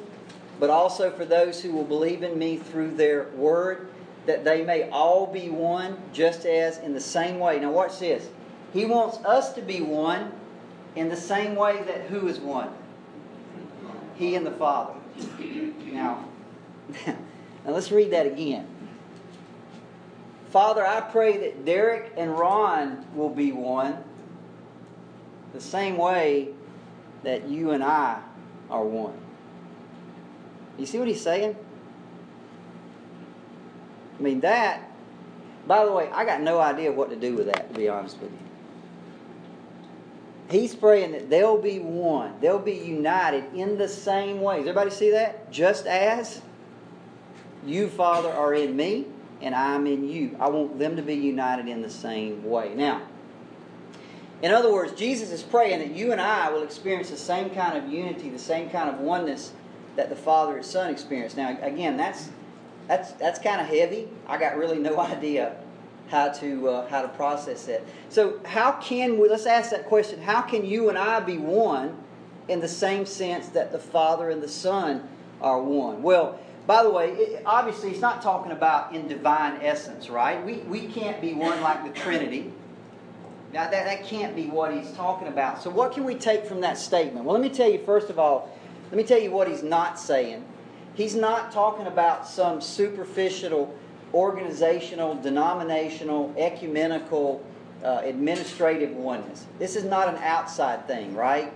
but 0.60 0.70
also 0.70 1.12
for 1.12 1.26
those 1.26 1.62
who 1.62 1.72
will 1.72 1.84
believe 1.84 2.24
in 2.24 2.38
me 2.38 2.58
through 2.58 2.96
their 2.96 3.30
word, 3.30 3.90
that 4.26 4.44
they 4.44 4.64
may 4.64 4.90
all 4.90 5.26
be 5.26 5.50
one, 5.50 5.98
just 6.14 6.46
as 6.46 6.78
in 6.78 6.94
the 6.94 7.00
same 7.00 7.40
way. 7.40 7.60
Now, 7.60 7.72
watch 7.72 8.00
this. 8.00 8.28
He 8.74 8.86
wants 8.86 9.18
us 9.20 9.54
to 9.54 9.62
be 9.62 9.82
one 9.82 10.32
in 10.96 11.10
the 11.10 11.18
same 11.18 11.56
way 11.56 11.82
that 11.84 12.02
who 12.04 12.28
is 12.28 12.40
one? 12.40 12.70
He 14.16 14.36
and 14.36 14.46
the 14.46 14.52
Father. 14.52 14.94
Now, 15.92 16.26
Now 17.66 17.72
let's 17.72 17.92
read 17.92 18.12
that 18.12 18.26
again. 18.26 18.68
Father, 20.50 20.86
I 20.86 21.02
pray 21.02 21.38
that 21.38 21.66
Derricke 21.66 22.10
and 22.18 22.38
Ron 22.38 23.06
will 23.14 23.30
be 23.30 23.52
one 23.52 24.04
the 25.54 25.62
same 25.62 25.98
way 25.98 26.50
that 27.24 27.48
you 27.48 27.72
and 27.72 27.84
I 27.84 28.22
are 28.70 28.84
one. 28.84 29.18
You 30.78 30.86
see 30.86 30.98
what 30.98 31.08
he's 31.08 31.22
saying? 31.22 31.56
I 34.20 34.22
mean, 34.22 34.42
that, 34.42 34.92
by 35.66 35.86
the 35.86 35.92
way, 35.92 36.10
I 36.14 36.26
got 36.26 36.42
no 36.42 36.60
idea 36.60 36.92
what 36.92 37.10
to 37.10 37.16
do 37.16 37.36
with 37.36 37.46
that, 37.48 37.72
to 37.72 37.80
be 37.80 37.88
honest 37.88 38.20
with 38.20 38.32
you. 38.32 38.38
He's 40.50 40.76
praying 40.76 41.12
that 41.12 41.30
they'll 41.30 41.62
be 41.62 41.80
one, 41.80 42.34
they'll 42.42 42.60
be 42.60 42.74
united 42.74 43.54
in 43.54 43.78
the 43.78 43.88
same 43.88 44.42
way. 44.42 44.58
Does 44.58 44.68
everybody 44.68 44.90
see 44.90 45.12
that? 45.12 45.52
Just 45.52 45.86
as 45.86 46.42
you, 47.66 47.88
Father, 47.88 48.30
are 48.30 48.54
in 48.54 48.76
me, 48.76 49.06
and 49.42 49.56
I'm 49.56 49.88
in 49.88 50.10
you. 50.10 50.36
I 50.40 50.50
want 50.50 50.80
them 50.80 50.96
to 50.96 51.02
be 51.02 51.16
united 51.16 51.68
in 51.68 51.82
the 51.82 51.90
same 51.90 52.44
way. 52.44 52.74
Now, 52.76 53.04
in 54.42 54.52
other 54.52 54.72
words, 54.72 54.94
Jesus 54.94 55.32
is 55.32 55.44
praying 55.44 55.80
that 55.80 55.96
you 55.96 56.12
and 56.12 56.20
I 56.20 56.50
will 56.50 56.64
experience 56.64 57.10
the 57.10 57.18
same 57.18 57.50
kind 57.52 57.78
of 57.78 57.92
unity, 57.92 58.30
the 58.30 58.40
same 58.40 58.70
kind 58.70 58.90
of 58.90 59.00
oneness 59.00 59.54
that 59.96 60.10
the 60.10 60.16
Father 60.16 60.58
and 60.58 60.66
Son 60.66 60.90
experienced. 60.90 61.38
Now, 61.38 61.58
again, 61.62 61.98
that's 61.98 62.30
that's 62.90 63.12
that's 63.14 63.40
kind 63.40 63.62
of 63.62 63.68
heavy. 63.68 64.10
I 64.28 64.38
got 64.38 64.58
really 64.58 64.80
no 64.80 65.00
idea 65.00 65.56
how 66.10 66.30
to 66.30 66.68
uh, 66.68 66.90
how 66.90 67.04
to 67.04 67.08
process 67.10 67.66
that. 67.66 67.84
So, 68.10 68.42
how 68.44 68.74
can 68.74 69.20
we? 69.20 69.30
Let's 69.30 69.46
ask 69.46 69.70
that 69.72 69.86
question. 69.86 70.22
How 70.22 70.42
can 70.42 70.66
you 70.66 70.90
and 70.90 70.98
I 70.98 71.22
be 71.22 71.38
one 71.38 71.96
in 72.50 72.60
the 72.60 72.68
same 72.68 73.06
sense 73.06 73.50
that 73.50 73.72
the 73.72 73.80
Father 73.80 74.32
and 74.32 74.42
the 74.42 74.50
Son 74.50 75.08
are 75.40 75.62
one? 75.62 76.02
Well, 76.02 76.40
by 76.66 76.82
the 76.82 76.90
way, 76.90 77.12
it, 77.12 77.44
obviously, 77.46 77.90
he's 77.90 78.02
not 78.02 78.24
talking 78.24 78.52
about 78.52 78.94
in 78.94 79.08
divine 79.08 79.60
essence, 79.62 80.10
right? 80.10 80.44
We, 80.44 80.56
we 80.58 80.88
can't 80.88 81.22
be 81.22 81.34
one 81.34 81.62
like 81.62 81.84
the 81.84 81.98
Trinity. 81.98 82.52
Now, 83.54 83.70
that, 83.70 83.86
that 83.86 84.04
can't 84.04 84.36
be 84.36 84.46
what 84.46 84.72
he's 84.74 84.92
talking 84.92 85.28
about. 85.28 85.62
So, 85.62 85.70
what 85.70 85.92
can 85.92 86.06
we 86.06 86.16
take 86.16 86.46
from 86.46 86.62
that 86.62 86.80
statement? 86.80 87.26
Well, 87.26 87.34
let 87.34 87.42
me 87.42 87.50
tell 87.50 87.70
you, 87.70 87.84
first 87.86 88.10
of 88.10 88.18
all, 88.18 88.56
let 88.86 88.98
me 88.98 89.04
tell 89.04 89.20
you 89.20 89.30
what 89.30 89.48
he's 89.48 89.62
not 89.62 90.00
saying. 90.00 90.44
He's 91.00 91.16
not 91.16 91.54
talking 91.54 91.88
about 91.88 92.28
some 92.28 92.60
superficial, 92.60 93.74
organizational, 94.14 95.16
denominational, 95.16 96.34
ecumenical, 96.38 97.42
uh, 97.84 98.02
administrative 98.04 98.92
oneness. 98.92 99.46
This 99.60 99.78
is 99.78 99.86
not 99.86 100.10
an 100.10 100.18
outside 100.18 100.88
thing, 100.88 101.16
right? 101.16 101.54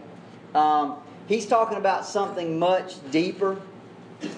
Um, 0.56 0.96
he's 1.28 1.46
talking 1.46 1.78
about 1.78 2.06
something 2.06 2.58
much 2.58 2.96
deeper 3.12 3.62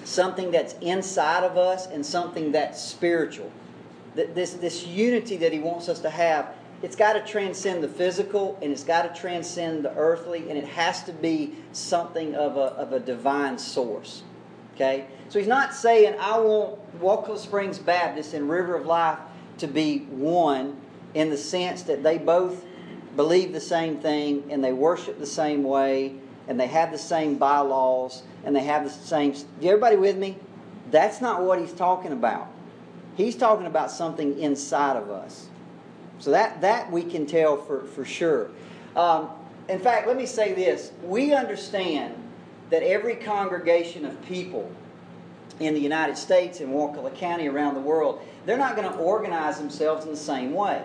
something 0.04 0.50
that's 0.50 0.74
inside 0.80 1.44
of 1.44 1.56
us 1.56 1.86
and 1.86 2.04
something 2.04 2.50
that's 2.52 2.82
spiritual. 2.82 3.50
This, 4.14 4.54
this 4.54 4.84
unity 4.86 5.36
that 5.36 5.52
he 5.52 5.58
wants 5.58 5.88
us 5.88 6.00
to 6.00 6.10
have 6.10 6.54
it's 6.82 6.96
got 6.96 7.14
to 7.14 7.20
transcend 7.20 7.82
the 7.82 7.88
physical 7.88 8.58
and 8.60 8.70
it's 8.70 8.84
got 8.84 9.02
to 9.02 9.20
transcend 9.20 9.84
the 9.84 9.94
earthly 9.94 10.48
and 10.50 10.58
it 10.58 10.64
has 10.64 11.02
to 11.04 11.12
be 11.12 11.54
something 11.72 12.34
of 12.34 12.56
a, 12.56 12.74
of 12.74 12.92
a 12.92 13.00
divine 13.00 13.56
source. 13.56 14.22
Okay? 14.76 15.06
So 15.30 15.38
he's 15.38 15.48
not 15.48 15.74
saying, 15.74 16.14
I 16.20 16.38
want 16.38 16.78
Wakulla 17.00 17.38
Springs 17.38 17.78
Baptist 17.78 18.34
and 18.34 18.48
River 18.48 18.76
of 18.76 18.86
Life 18.86 19.18
to 19.58 19.66
be 19.66 20.00
one 20.10 20.76
in 21.14 21.30
the 21.30 21.36
sense 21.36 21.82
that 21.84 22.02
they 22.02 22.18
both 22.18 22.64
believe 23.16 23.52
the 23.52 23.60
same 23.60 23.98
thing 23.98 24.44
and 24.50 24.62
they 24.62 24.72
worship 24.72 25.18
the 25.18 25.26
same 25.26 25.64
way 25.64 26.14
and 26.46 26.60
they 26.60 26.66
have 26.66 26.92
the 26.92 26.98
same 26.98 27.36
bylaws 27.36 28.22
and 28.44 28.54
they 28.54 28.62
have 28.62 28.84
the 28.84 28.90
same. 28.90 29.34
Everybody 29.62 29.96
with 29.96 30.16
me? 30.16 30.36
That's 30.90 31.20
not 31.20 31.42
what 31.42 31.58
he's 31.58 31.72
talking 31.72 32.12
about. 32.12 32.48
He's 33.16 33.34
talking 33.34 33.66
about 33.66 33.90
something 33.90 34.38
inside 34.38 34.96
of 34.96 35.10
us. 35.10 35.48
So 36.18 36.30
that, 36.30 36.60
that 36.60 36.92
we 36.92 37.02
can 37.02 37.26
tell 37.26 37.56
for, 37.56 37.84
for 37.84 38.04
sure. 38.04 38.50
Um, 38.94 39.30
in 39.68 39.80
fact, 39.80 40.06
let 40.06 40.16
me 40.16 40.26
say 40.26 40.52
this. 40.52 40.92
We 41.02 41.32
understand 41.32 42.14
that 42.70 42.82
every 42.82 43.16
congregation 43.16 44.04
of 44.04 44.20
people 44.26 44.70
in 45.60 45.74
the 45.74 45.80
United 45.80 46.16
States, 46.16 46.60
in 46.60 46.72
Wakulla 46.72 47.10
County, 47.10 47.48
around 47.48 47.74
the 47.74 47.80
world, 47.80 48.20
they're 48.44 48.58
not 48.58 48.76
going 48.76 48.90
to 48.90 48.98
organize 48.98 49.58
themselves 49.58 50.04
in 50.04 50.10
the 50.10 50.16
same 50.16 50.52
way. 50.52 50.82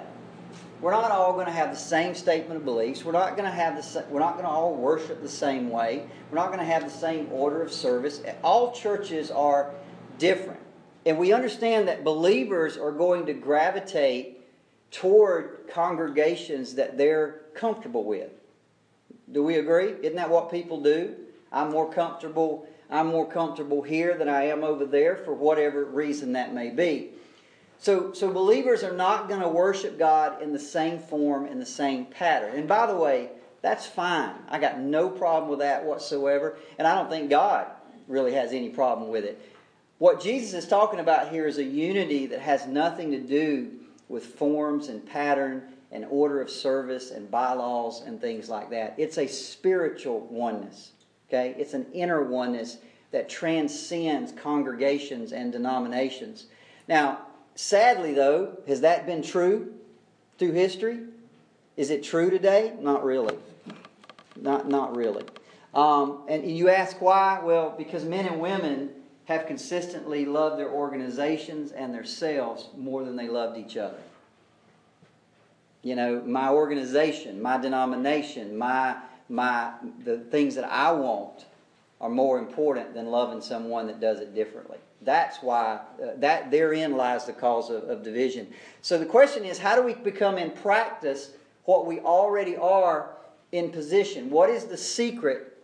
We're 0.82 0.92
not 0.92 1.12
all 1.12 1.34
going 1.34 1.46
to 1.46 1.52
have 1.52 1.70
the 1.70 1.78
same 1.78 2.16
statement 2.16 2.58
of 2.58 2.66
beliefs. 2.66 3.06
We're 3.06 3.12
not 3.12 3.38
going 3.38 3.50
to 3.50 3.56
have 3.56 3.76
the 3.76 4.06
we're 4.10 4.20
not 4.20 4.34
going 4.34 4.46
to 4.46 4.52
all 4.52 4.76
worship 4.76 5.22
the 5.22 5.30
same 5.30 5.70
way. 5.70 6.08
We're 6.32 6.38
not 6.38 6.48
going 6.48 6.60
to 6.60 6.66
have 6.66 6.84
the 6.84 6.90
same 6.90 7.28
order 7.32 7.62
of 7.62 7.72
service. 7.72 8.22
All 8.44 8.72
churches 8.72 9.30
are 9.30 9.76
different. 10.18 10.60
And 11.06 11.20
we 11.20 11.34
understand 11.34 11.88
that 11.88 12.04
believers 12.04 12.78
are 12.78 12.92
going 12.92 13.28
to 13.28 13.34
gravitate 13.34 14.42
toward 14.90 15.68
congregations 15.70 16.76
that 16.76 16.98
they're 16.98 17.42
comfortable 17.54 18.04
with. 18.04 18.32
Do 19.32 19.44
we 19.44 19.56
agree? 19.56 19.94
Isn't 20.02 20.16
that 20.16 20.30
what 20.30 20.52
people 20.52 20.82
do? 20.82 21.16
I'm 21.52 21.72
more 21.72 21.92
comfortable 21.92 22.68
I'm 22.92 23.08
more 23.08 23.26
comfortable 23.26 23.82
here 23.82 24.18
than 24.18 24.28
I 24.28 24.44
am 24.48 24.66
over 24.66 24.86
there 24.86 25.16
for 25.16 25.34
whatever 25.34 25.86
reason 25.86 26.34
that 26.34 26.54
may 26.54 26.70
be. 26.70 27.12
So, 27.80 28.12
so 28.12 28.30
believers 28.32 28.84
are 28.84 28.94
not 28.94 29.30
going 29.30 29.40
to 29.40 29.48
worship 29.48 29.98
God 29.98 30.42
in 30.42 30.52
the 30.52 30.60
same 30.60 31.00
form, 31.00 31.48
in 31.48 31.58
the 31.58 31.66
same 31.66 32.06
pattern. 32.06 32.54
And 32.56 32.68
by 32.68 32.86
the 32.86 32.96
way, 32.96 33.30
that's 33.62 33.86
fine. 33.86 34.36
I 34.50 34.60
got 34.60 34.80
no 34.80 35.10
problem 35.10 35.50
with 35.50 35.60
that 35.60 35.86
whatsoever. 35.86 36.58
And 36.78 36.86
I 36.86 36.94
don't 36.94 37.10
think 37.10 37.30
God 37.30 37.68
really 38.10 38.34
has 38.34 38.52
any 38.52 38.70
problem 38.70 39.10
with 39.10 39.24
it. 39.24 39.42
What 39.98 40.22
Jesus 40.22 40.54
is 40.54 40.70
talking 40.70 41.00
about 41.00 41.32
here 41.32 41.48
is 41.48 41.60
a 41.60 41.64
unity 41.64 42.26
that 42.28 42.42
has 42.42 42.68
nothing 42.68 43.12
to 43.12 43.20
do 43.20 43.72
with 44.10 44.26
forms 44.26 44.90
and 44.90 45.06
pattern 45.06 45.64
and 45.92 46.06
order 46.10 46.42
of 46.42 46.50
service 46.50 47.12
and 47.12 47.32
bylaws 47.32 48.02
and 48.02 48.20
things 48.20 48.50
like 48.50 48.70
that. 48.72 48.96
It's 48.98 49.18
a 49.18 49.28
spiritual 49.28 50.22
oneness. 50.30 50.92
Okay? 51.32 51.56
It's 51.58 51.74
an 51.74 51.86
inner 51.94 52.22
oneness 52.24 52.78
that 53.12 53.30
transcends 53.30 54.34
congregations 54.34 55.32
and 55.32 55.52
denominations. 55.52 56.48
Now, 56.88 57.20
sadly, 57.56 58.14
though, 58.14 58.58
has 58.68 58.82
that 58.82 59.06
been 59.06 59.22
true 59.22 59.74
through 60.38 60.52
history? 60.52 61.00
Is 61.78 61.90
it 61.90 62.04
true 62.04 62.30
today? 62.30 62.74
Not 62.80 63.04
really. 63.06 63.38
Not, 64.36 64.68
not 64.68 64.96
really. 64.96 65.24
Um, 65.74 66.24
and 66.28 66.50
you 66.50 66.70
ask 66.70 67.02
why? 67.02 67.40
Well, 67.42 67.74
because 67.78 68.04
men 68.04 68.26
and 68.26 68.42
women 68.42 68.90
have 69.26 69.46
consistently 69.46 70.26
loved 70.26 70.60
their 70.60 70.70
organizations 70.70 71.72
and 71.72 71.94
themselves 71.94 72.68
more 72.76 73.06
than 73.06 73.16
they 73.16 73.30
loved 73.30 73.58
each 73.58 73.78
other. 73.78 74.00
You 75.82 75.96
know, 75.96 76.22
my 76.26 76.50
organization, 76.50 77.42
my 77.42 77.58
denomination, 77.58 78.58
my 78.58 78.98
my 79.30 79.72
the 80.04 80.20
things 80.20 80.56
that 80.56 80.66
I 80.66 80.92
want 80.92 81.46
are 82.00 82.10
more 82.10 82.40
important 82.40 82.94
than 82.94 83.06
loving 83.06 83.42
someone 83.42 83.88
that 83.88 84.00
does 84.00 84.20
it 84.20 84.34
differently. 84.34 84.78
That's 85.04 85.38
why 85.38 85.80
uh, 86.02 86.08
that 86.18 86.52
therein 86.52 86.98
lies 86.98 87.26
the 87.26 87.34
cause 87.34 87.70
of, 87.70 87.84
of 87.84 88.04
division. 88.04 88.48
So 88.82 88.98
the 88.98 89.06
question 89.06 89.46
is, 89.46 89.58
how 89.58 89.76
do 89.76 89.84
we 89.84 89.94
become 89.94 90.38
in 90.38 90.52
practice 90.52 91.32
what 91.66 91.86
we 91.86 92.00
already 92.00 92.56
are 92.58 93.12
in 93.52 93.72
position? 93.72 94.30
What 94.30 94.50
is 94.50 94.66
the 94.66 94.78
secret 94.78 95.58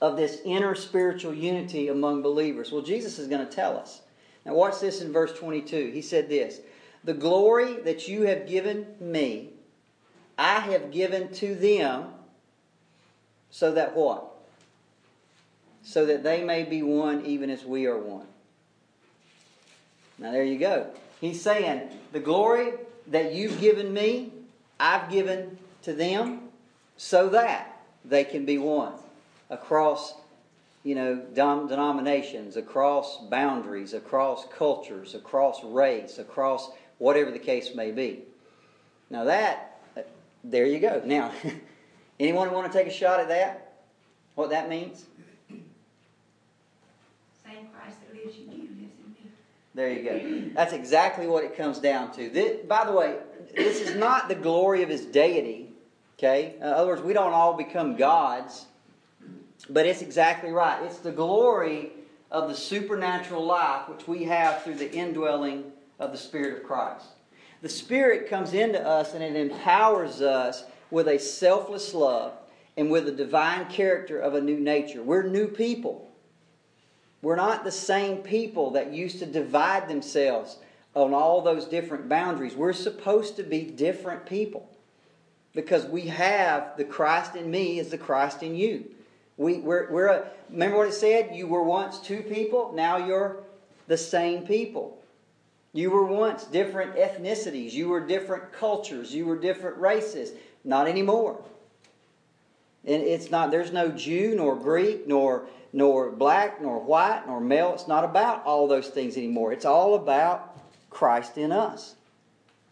of 0.00 0.16
this 0.16 0.40
inner 0.44 0.74
spiritual 0.74 1.34
unity 1.34 1.88
among 1.88 2.22
believers? 2.22 2.70
Well, 2.72 2.82
Jesus 2.82 3.18
is 3.18 3.28
going 3.28 3.46
to 3.46 3.52
tell 3.52 3.76
us. 3.76 4.02
Now, 4.44 4.54
watch 4.54 4.80
this 4.80 5.02
in 5.02 5.12
verse 5.12 5.32
22. 5.38 5.90
He 5.92 6.02
said 6.02 6.28
this 6.28 6.60
The 7.04 7.14
glory 7.14 7.74
that 7.82 8.08
you 8.08 8.22
have 8.22 8.46
given 8.46 8.86
me, 9.00 9.50
I 10.36 10.60
have 10.60 10.90
given 10.90 11.32
to 11.34 11.54
them 11.54 12.06
so 13.50 13.72
that 13.72 13.96
what? 13.96 14.24
So 15.82 16.06
that 16.06 16.22
they 16.22 16.42
may 16.42 16.64
be 16.64 16.82
one 16.82 17.24
even 17.24 17.50
as 17.50 17.64
we 17.64 17.86
are 17.86 17.98
one. 17.98 18.26
Now 20.18 20.32
there 20.32 20.44
you 20.44 20.58
go. 20.58 20.90
He's 21.20 21.40
saying, 21.40 21.90
the 22.12 22.20
glory 22.20 22.72
that 23.08 23.32
you've 23.32 23.60
given 23.60 23.92
me, 23.92 24.32
I've 24.78 25.10
given 25.10 25.58
to 25.82 25.92
them 25.92 26.48
so 26.96 27.28
that 27.30 27.80
they 28.04 28.24
can 28.24 28.44
be 28.44 28.58
one 28.58 28.92
across 29.50 30.14
you 30.84 30.94
know 30.94 31.16
denominations 31.32 32.56
across 32.56 33.18
boundaries 33.28 33.94
across 33.94 34.46
cultures 34.56 35.14
across 35.14 35.62
race 35.64 36.18
across 36.18 36.70
whatever 36.98 37.30
the 37.30 37.38
case 37.38 37.74
may 37.74 37.90
be 37.90 38.22
now 39.10 39.24
that 39.24 39.80
uh, 39.96 40.02
there 40.44 40.66
you 40.66 40.78
go 40.78 41.02
now 41.04 41.32
Anyone 42.20 42.52
want 42.52 42.70
to 42.70 42.76
take 42.76 42.88
a 42.88 42.92
shot 42.92 43.20
at 43.20 43.28
that? 43.28 43.72
What 44.34 44.50
that 44.50 44.68
means? 44.68 45.06
Same 45.48 45.64
Christ 47.72 47.96
that 48.00 48.14
lives 48.14 48.36
in 48.36 48.52
you 48.52 48.58
lives 48.58 48.98
in 49.04 49.12
me. 49.12 49.30
There 49.74 49.92
you 49.92 50.02
go. 50.02 50.50
That's 50.54 50.72
exactly 50.72 51.26
what 51.26 51.44
it 51.44 51.56
comes 51.56 51.78
down 51.78 52.12
to. 52.12 52.28
This, 52.28 52.64
by 52.66 52.84
the 52.84 52.92
way, 52.92 53.16
this 53.56 53.80
is 53.80 53.96
not 53.96 54.28
the 54.28 54.34
glory 54.34 54.82
of 54.82 54.88
his 54.88 55.04
deity. 55.04 55.68
Okay? 56.18 56.54
In 56.56 56.64
other 56.64 56.88
words, 56.88 57.02
we 57.02 57.12
don't 57.12 57.32
all 57.32 57.54
become 57.54 57.96
gods, 57.96 58.66
but 59.70 59.86
it's 59.86 60.02
exactly 60.02 60.50
right. 60.50 60.82
It's 60.82 60.98
the 60.98 61.12
glory 61.12 61.92
of 62.30 62.48
the 62.48 62.54
supernatural 62.54 63.44
life 63.44 63.88
which 63.88 64.06
we 64.08 64.24
have 64.24 64.62
through 64.62 64.74
the 64.74 64.92
indwelling 64.92 65.72
of 65.98 66.12
the 66.12 66.18
Spirit 66.18 66.58
of 66.58 66.64
Christ. 66.64 67.06
The 67.62 67.68
Spirit 67.68 68.28
comes 68.28 68.52
into 68.52 68.84
us 68.84 69.14
and 69.14 69.22
it 69.22 69.36
empowers 69.36 70.20
us 70.20 70.64
with 70.90 71.08
a 71.08 71.18
selfless 71.18 71.94
love 71.94 72.32
and 72.76 72.90
with 72.90 73.08
a 73.08 73.12
divine 73.12 73.66
character 73.66 74.18
of 74.18 74.34
a 74.34 74.40
new 74.40 74.58
nature. 74.58 75.02
We're 75.02 75.24
new 75.24 75.48
people. 75.48 76.08
We're 77.22 77.36
not 77.36 77.64
the 77.64 77.72
same 77.72 78.18
people 78.18 78.70
that 78.72 78.92
used 78.92 79.18
to 79.18 79.26
divide 79.26 79.88
themselves 79.88 80.58
on 80.94 81.12
all 81.12 81.42
those 81.42 81.64
different 81.64 82.08
boundaries. 82.08 82.54
We're 82.54 82.72
supposed 82.72 83.36
to 83.36 83.42
be 83.42 83.62
different 83.62 84.26
people 84.26 84.68
because 85.54 85.84
we 85.86 86.02
have 86.02 86.76
the 86.76 86.84
Christ 86.84 87.34
in 87.34 87.50
me 87.50 87.78
is 87.78 87.90
the 87.90 87.98
Christ 87.98 88.42
in 88.42 88.54
you. 88.54 88.84
We, 89.36 89.58
we're, 89.58 89.90
we're 89.90 90.08
a, 90.08 90.30
remember 90.50 90.78
what 90.78 90.88
it 90.88 90.94
said? 90.94 91.34
You 91.34 91.46
were 91.46 91.62
once 91.62 91.98
two 91.98 92.22
people, 92.22 92.72
now 92.74 92.96
you're 92.96 93.40
the 93.86 93.96
same 93.96 94.46
people. 94.46 94.98
You 95.72 95.90
were 95.90 96.04
once 96.04 96.44
different 96.44 96.96
ethnicities, 96.96 97.72
you 97.72 97.88
were 97.88 98.00
different 98.00 98.52
cultures, 98.52 99.14
you 99.14 99.26
were 99.26 99.38
different 99.38 99.76
races. 99.78 100.32
Not 100.64 100.88
anymore. 100.88 101.42
And 102.84 103.02
it's 103.02 103.30
not, 103.30 103.50
there's 103.50 103.72
no 103.72 103.90
Jew 103.90 104.34
nor 104.34 104.56
Greek 104.56 105.06
nor, 105.06 105.46
nor 105.72 106.10
black 106.10 106.62
nor 106.62 106.78
white 106.78 107.24
nor 107.26 107.40
male. 107.40 107.72
It's 107.74 107.88
not 107.88 108.04
about 108.04 108.44
all 108.44 108.68
those 108.68 108.88
things 108.88 109.16
anymore. 109.16 109.52
It's 109.52 109.64
all 109.64 109.94
about 109.94 110.58
Christ 110.90 111.36
in 111.38 111.52
us. 111.52 111.94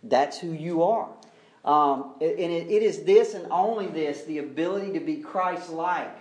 That's 0.02 0.38
who 0.38 0.52
you 0.52 0.82
are. 0.82 1.08
Um, 1.64 2.14
and 2.20 2.38
it, 2.38 2.70
it 2.70 2.82
is 2.82 3.02
this 3.02 3.34
and 3.34 3.46
only 3.50 3.88
this, 3.88 4.22
the 4.24 4.38
ability 4.38 4.92
to 4.92 5.00
be 5.00 5.16
Christ 5.16 5.70
like, 5.70 6.14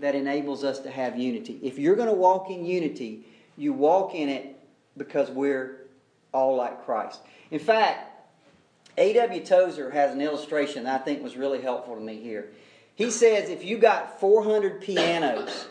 that 0.00 0.14
enables 0.14 0.64
us 0.64 0.78
to 0.80 0.90
have 0.90 1.18
unity. 1.18 1.58
If 1.62 1.78
you're 1.78 1.96
going 1.96 2.08
to 2.08 2.14
walk 2.14 2.50
in 2.50 2.64
unity, 2.64 3.26
you 3.56 3.72
walk 3.72 4.14
in 4.14 4.28
it 4.28 4.56
because 4.96 5.30
we're 5.30 5.80
all 6.32 6.56
like 6.56 6.84
Christ. 6.84 7.20
In 7.50 7.58
fact, 7.58 8.07
A.W. 8.98 9.44
Tozer 9.44 9.90
has 9.90 10.12
an 10.12 10.20
illustration 10.20 10.84
that 10.84 11.00
I 11.00 11.04
think 11.04 11.22
was 11.22 11.36
really 11.36 11.62
helpful 11.62 11.94
to 11.94 12.00
me 12.00 12.20
here. 12.20 12.48
He 12.94 13.10
says 13.10 13.48
if 13.48 13.64
you 13.64 13.78
got 13.78 14.18
400 14.18 14.80
pianos 14.80 15.68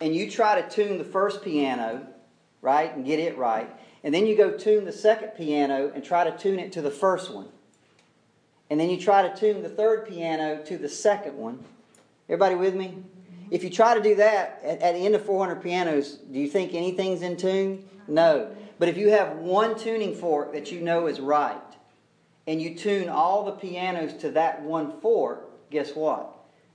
and 0.00 0.14
you 0.14 0.28
try 0.28 0.60
to 0.60 0.68
tune 0.68 0.98
the 0.98 1.04
first 1.04 1.42
piano, 1.42 2.06
right, 2.60 2.94
and 2.94 3.06
get 3.06 3.20
it 3.20 3.38
right, 3.38 3.70
and 4.02 4.12
then 4.12 4.26
you 4.26 4.36
go 4.36 4.50
tune 4.50 4.84
the 4.84 4.92
second 4.92 5.28
piano 5.36 5.92
and 5.94 6.02
try 6.02 6.24
to 6.24 6.36
tune 6.36 6.58
it 6.58 6.72
to 6.72 6.82
the 6.82 6.90
first 6.90 7.32
one, 7.32 7.48
and 8.68 8.80
then 8.80 8.90
you 8.90 9.00
try 9.00 9.26
to 9.26 9.34
tune 9.36 9.62
the 9.62 9.68
third 9.68 10.08
piano 10.08 10.62
to 10.64 10.76
the 10.76 10.88
second 10.88 11.36
one. 11.36 11.64
Everybody 12.28 12.56
with 12.56 12.74
me? 12.74 12.96
If 13.50 13.62
you 13.62 13.70
try 13.70 13.94
to 13.94 14.02
do 14.02 14.16
that 14.16 14.60
at, 14.64 14.82
at 14.82 14.94
the 14.94 15.06
end 15.06 15.14
of 15.14 15.24
400 15.24 15.62
pianos, 15.62 16.14
do 16.14 16.38
you 16.40 16.48
think 16.48 16.74
anything's 16.74 17.22
in 17.22 17.36
tune? 17.36 17.88
No. 18.08 18.50
But 18.78 18.88
if 18.88 18.96
you 18.96 19.10
have 19.10 19.36
one 19.36 19.78
tuning 19.78 20.14
fork 20.14 20.52
that 20.52 20.72
you 20.72 20.80
know 20.80 21.06
is 21.06 21.20
right, 21.20 21.60
and 22.46 22.60
you 22.60 22.74
tune 22.74 23.08
all 23.08 23.44
the 23.44 23.52
pianos 23.52 24.14
to 24.14 24.30
that 24.32 24.62
one 24.62 25.00
fork, 25.00 25.70
guess 25.70 25.94
what? 25.94 26.30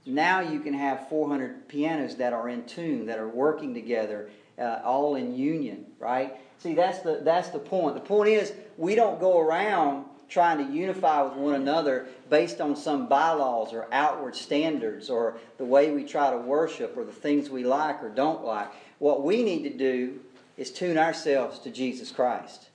Now 0.05 0.39
you 0.39 0.59
can 0.59 0.73
have 0.73 1.07
400 1.09 1.67
pianos 1.67 2.15
that 2.15 2.33
are 2.33 2.49
in 2.49 2.65
tune, 2.65 3.05
that 3.05 3.19
are 3.19 3.27
working 3.27 3.73
together, 3.73 4.29
uh, 4.57 4.79
all 4.83 5.15
in 5.15 5.35
union, 5.35 5.85
right? 5.99 6.35
See, 6.57 6.73
that's 6.73 6.99
the, 6.99 7.21
that's 7.23 7.49
the 7.49 7.59
point. 7.59 7.95
The 7.95 8.01
point 8.01 8.29
is, 8.29 8.53
we 8.77 8.95
don't 8.95 9.19
go 9.19 9.39
around 9.39 10.05
trying 10.27 10.65
to 10.65 10.73
unify 10.73 11.21
with 11.23 11.33
one 11.33 11.55
another 11.55 12.07
based 12.29 12.61
on 12.61 12.75
some 12.75 13.07
bylaws 13.07 13.73
or 13.73 13.87
outward 13.91 14.35
standards 14.35 15.09
or 15.09 15.37
the 15.57 15.65
way 15.65 15.91
we 15.91 16.03
try 16.03 16.29
to 16.29 16.37
worship 16.37 16.95
or 16.95 17.03
the 17.03 17.11
things 17.11 17.49
we 17.49 17.63
like 17.63 18.03
or 18.03 18.09
don't 18.09 18.43
like. 18.45 18.69
What 18.99 19.23
we 19.23 19.43
need 19.43 19.63
to 19.63 19.75
do 19.75 20.19
is 20.57 20.71
tune 20.71 20.97
ourselves 20.97 21.59
to 21.59 21.71
Jesus 21.71 22.11
Christ. 22.11 22.68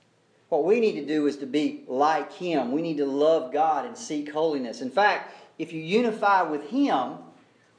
What 0.49 0.63
we 0.63 0.79
need 0.79 0.93
to 0.93 1.05
do 1.05 1.25
is 1.27 1.37
to 1.37 1.45
be 1.45 1.83
like 1.87 2.31
Him. 2.33 2.71
We 2.71 2.81
need 2.81 2.97
to 2.97 3.05
love 3.05 3.51
God 3.51 3.85
and 3.85 3.97
seek 3.97 4.31
holiness. 4.31 4.81
In 4.81 4.91
fact, 4.91 5.33
if 5.57 5.73
you 5.73 5.81
unify 5.81 6.43
with 6.43 6.69
Him, 6.69 7.13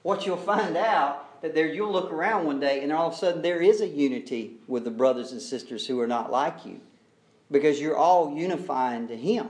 what 0.02 0.26
you'll 0.26 0.36
find 0.36 0.76
out 0.76 1.42
that 1.42 1.54
there 1.54 1.66
you'll 1.66 1.92
look 1.92 2.12
around 2.12 2.46
one 2.46 2.60
day 2.60 2.82
and 2.82 2.92
all 2.92 3.08
of 3.08 3.14
a 3.14 3.16
sudden 3.16 3.42
there 3.42 3.60
is 3.60 3.80
a 3.80 3.86
unity 3.86 4.56
with 4.66 4.84
the 4.84 4.90
brothers 4.90 5.32
and 5.32 5.40
sisters 5.40 5.86
who 5.86 6.00
are 6.00 6.06
not 6.06 6.30
like 6.30 6.64
you 6.64 6.80
because 7.50 7.80
you're 7.80 7.96
all 7.96 8.36
unifying 8.36 9.08
to 9.08 9.16
Him. 9.16 9.48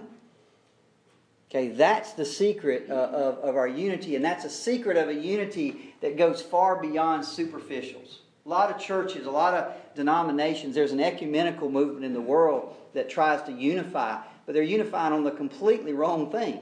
Okay, 1.48 1.68
that's 1.68 2.12
the 2.12 2.24
secret 2.24 2.90
uh, 2.90 2.94
of, 2.94 3.38
of 3.38 3.56
our 3.56 3.68
unity, 3.68 4.16
and 4.16 4.24
that's 4.24 4.44
a 4.44 4.50
secret 4.50 4.96
of 4.96 5.08
a 5.08 5.14
unity 5.14 5.94
that 6.00 6.16
goes 6.16 6.42
far 6.42 6.80
beyond 6.82 7.22
superficials. 7.22 8.18
A 8.46 8.48
lot 8.48 8.70
of 8.70 8.80
churches, 8.80 9.26
a 9.26 9.30
lot 9.30 9.54
of 9.54 9.74
denominations, 9.96 10.76
there's 10.76 10.92
an 10.92 11.00
ecumenical 11.00 11.68
movement 11.68 12.04
in 12.04 12.12
the 12.12 12.20
world 12.20 12.76
that 12.94 13.10
tries 13.10 13.42
to 13.42 13.52
unify, 13.52 14.18
but 14.44 14.54
they're 14.54 14.62
unifying 14.62 15.12
on 15.12 15.24
the 15.24 15.32
completely 15.32 15.92
wrong 15.92 16.30
thing. 16.30 16.60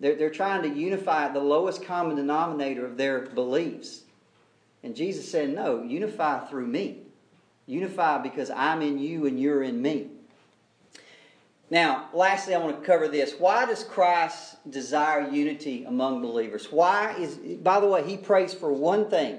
They're, 0.00 0.14
they're 0.14 0.30
trying 0.30 0.62
to 0.62 0.68
unify 0.68 1.28
the 1.28 1.40
lowest 1.40 1.84
common 1.84 2.16
denominator 2.16 2.86
of 2.86 2.96
their 2.96 3.20
beliefs. 3.20 4.04
And 4.82 4.96
Jesus 4.96 5.30
said, 5.30 5.54
No, 5.54 5.82
unify 5.82 6.46
through 6.46 6.66
me. 6.66 7.02
Unify 7.66 8.18
because 8.18 8.50
I'm 8.50 8.80
in 8.80 8.98
you 8.98 9.26
and 9.26 9.38
you're 9.38 9.62
in 9.62 9.80
me. 9.80 10.08
Now, 11.70 12.08
lastly, 12.14 12.54
I 12.54 12.58
want 12.58 12.80
to 12.80 12.86
cover 12.86 13.08
this. 13.08 13.34
Why 13.38 13.66
does 13.66 13.84
Christ 13.84 14.56
desire 14.70 15.28
unity 15.30 15.84
among 15.84 16.22
believers? 16.22 16.68
Why 16.70 17.14
is, 17.18 17.36
by 17.36 17.78
the 17.78 17.86
way, 17.86 18.06
he 18.06 18.16
prays 18.16 18.54
for 18.54 18.72
one 18.72 19.10
thing 19.10 19.38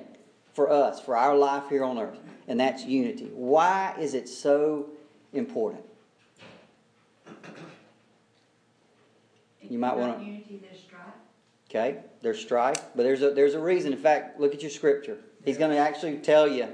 for 0.54 0.72
us, 0.72 1.00
for 1.02 1.18
our 1.18 1.36
life 1.36 1.64
here 1.70 1.84
on 1.84 2.00
earth, 2.00 2.20
and 2.48 2.60
that's 2.60 2.86
unity. 2.86 3.30
Why 3.34 3.96
is 4.00 4.14
it 4.14 4.30
so 4.30 4.88
important? 5.34 5.84
You 9.62 9.80
might 9.80 9.98
want 9.98 10.20
to. 10.20 10.26
Unity, 10.26 10.60
there's 10.62 10.80
strife. 10.82 11.02
Okay, 11.70 11.98
there's 12.22 12.40
strife, 12.40 12.82
but 12.96 13.04
there's 13.04 13.22
a 13.24 13.32
there's 13.32 13.56
a 13.56 13.60
reason. 13.60 13.94
In 13.94 14.00
fact, 14.00 14.40
look 14.40 14.54
at 14.54 14.62
your 14.62 14.70
scripture. 14.70 15.18
He's 15.44 15.58
going 15.58 15.72
to 15.72 15.78
actually 15.78 16.18
tell 16.18 16.48
you. 16.48 16.68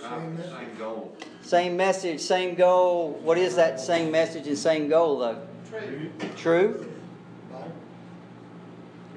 Same 0.00 0.76
goal. 0.78 1.16
Same 1.42 1.76
message, 1.76 2.20
same 2.20 2.54
goal. 2.54 3.12
What 3.22 3.38
is 3.38 3.56
that 3.56 3.80
same 3.80 4.10
message 4.10 4.46
and 4.46 4.56
same 4.56 4.88
goal, 4.88 5.18
though? 5.18 5.46
Truth. 6.36 6.86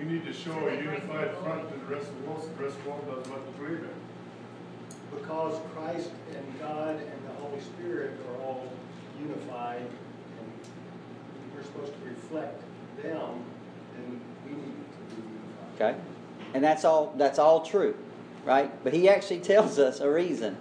We 0.02 0.14
need 0.14 0.26
to 0.26 0.34
show 0.34 0.68
a 0.68 0.76
unified 0.76 1.38
front 1.38 1.72
to 1.72 1.78
the 1.78 1.95
rest 1.95 2.10
of 2.10 2.22
the 2.22 2.28
world, 2.28 2.41
so 2.41 2.49
the 2.58 2.64
rest 2.64 2.78
of 2.78 2.84
the 2.84 2.89
world 2.89 3.06
doesn't 3.08 3.32
what 3.32 3.45
to 3.45 3.62
believe 3.62 3.84
in. 3.84 5.16
Because 5.16 5.60
Christ 5.76 6.10
and 6.36 6.60
God 6.60 6.95
and 6.95 7.28
the 7.28 7.34
Holy 7.39 7.62
Spirit 7.62 8.14
are 8.28 8.43
all 8.43 8.68
unified, 9.20 9.82
and 9.82 10.52
we're 11.54 11.62
supposed 11.62 11.93
to 11.93 12.10
reflect 12.10 12.64
them, 13.04 13.43
then 13.93 14.22
we 14.45 14.52
need 14.54 14.74
to 14.74 15.16
be 15.16 15.22
unified. 15.22 15.91
Okay, 15.93 15.99
and 16.56 16.64
that's 16.64 16.84
all. 16.84 17.14
That's 17.18 17.38
all 17.38 17.62
true, 17.62 17.95
right? 18.43 18.72
But 18.84 18.93
he 18.93 19.08
actually 19.08 19.39
tells 19.52 19.78
us 19.78 19.99
a 19.99 20.10
reason. 20.10 20.58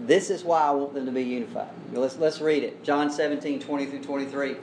This 0.00 0.28
is 0.28 0.44
why 0.44 0.60
I 0.62 0.70
want 0.72 0.92
them 0.92 1.06
to 1.06 1.12
be 1.12 1.22
unified. 1.22 1.70
Let's 1.92 2.18
let's 2.18 2.42
read 2.42 2.62
it. 2.62 2.84
John 2.84 3.10
17, 3.10 3.60
20 3.60 3.86
through 3.86 4.02
23. 4.02 4.56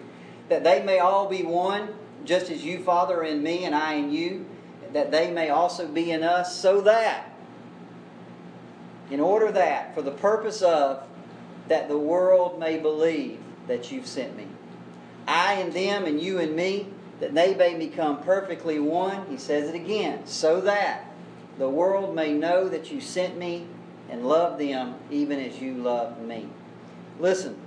That 0.49 0.63
they 0.63 0.84
may 0.84 0.99
all 0.99 1.27
be 1.27 1.43
one, 1.43 1.89
just 2.26 2.49
as 2.49 2.63
you, 2.63 2.80
Father, 2.84 3.24
in 3.24 3.41
me, 3.43 3.65
and 3.65 3.76
I 3.76 3.93
in 3.93 4.11
you, 4.11 4.45
that 4.93 5.11
they 5.11 5.32
may 5.32 5.49
also 5.49 5.88
be 5.88 6.11
in 6.11 6.24
us, 6.24 6.55
so 6.55 6.82
that, 6.82 7.32
in 9.11 9.20
order 9.20 9.51
that, 9.51 9.95
for 9.95 10.01
the 10.01 10.11
purpose 10.11 10.61
of, 10.61 11.03
that 11.67 11.88
the 11.88 11.97
world 11.97 12.59
may 12.59 12.78
believe 12.78 13.39
that 13.67 13.91
you've 13.91 14.07
sent 14.07 14.36
me. 14.36 14.47
I 15.28 15.53
and 15.53 15.74
them, 15.74 16.05
and 16.05 16.20
you 16.20 16.39
and 16.39 16.55
me, 16.55 16.88
that 17.20 17.36
they 17.36 17.53
may 17.53 17.76
become 17.76 18.24
perfectly 18.24 18.80
one. 18.80 19.28
He 19.30 19.38
says 19.38 19.70
it 19.70 19.76
again, 19.76 20.26
so 20.26 20.61
that 20.61 21.05
the 21.57 21.70
world 21.70 22.15
may 22.15 22.34
know 22.34 22.67
that 22.70 22.91
you 22.91 23.01
sent 23.01 23.38
me 23.38 23.67
and 24.09 24.28
love 24.28 24.57
them 24.57 24.95
even 25.11 25.39
as 25.39 25.59
you 25.59 25.76
love 25.76 26.20
me. 26.22 26.47
Listen, 27.20 27.57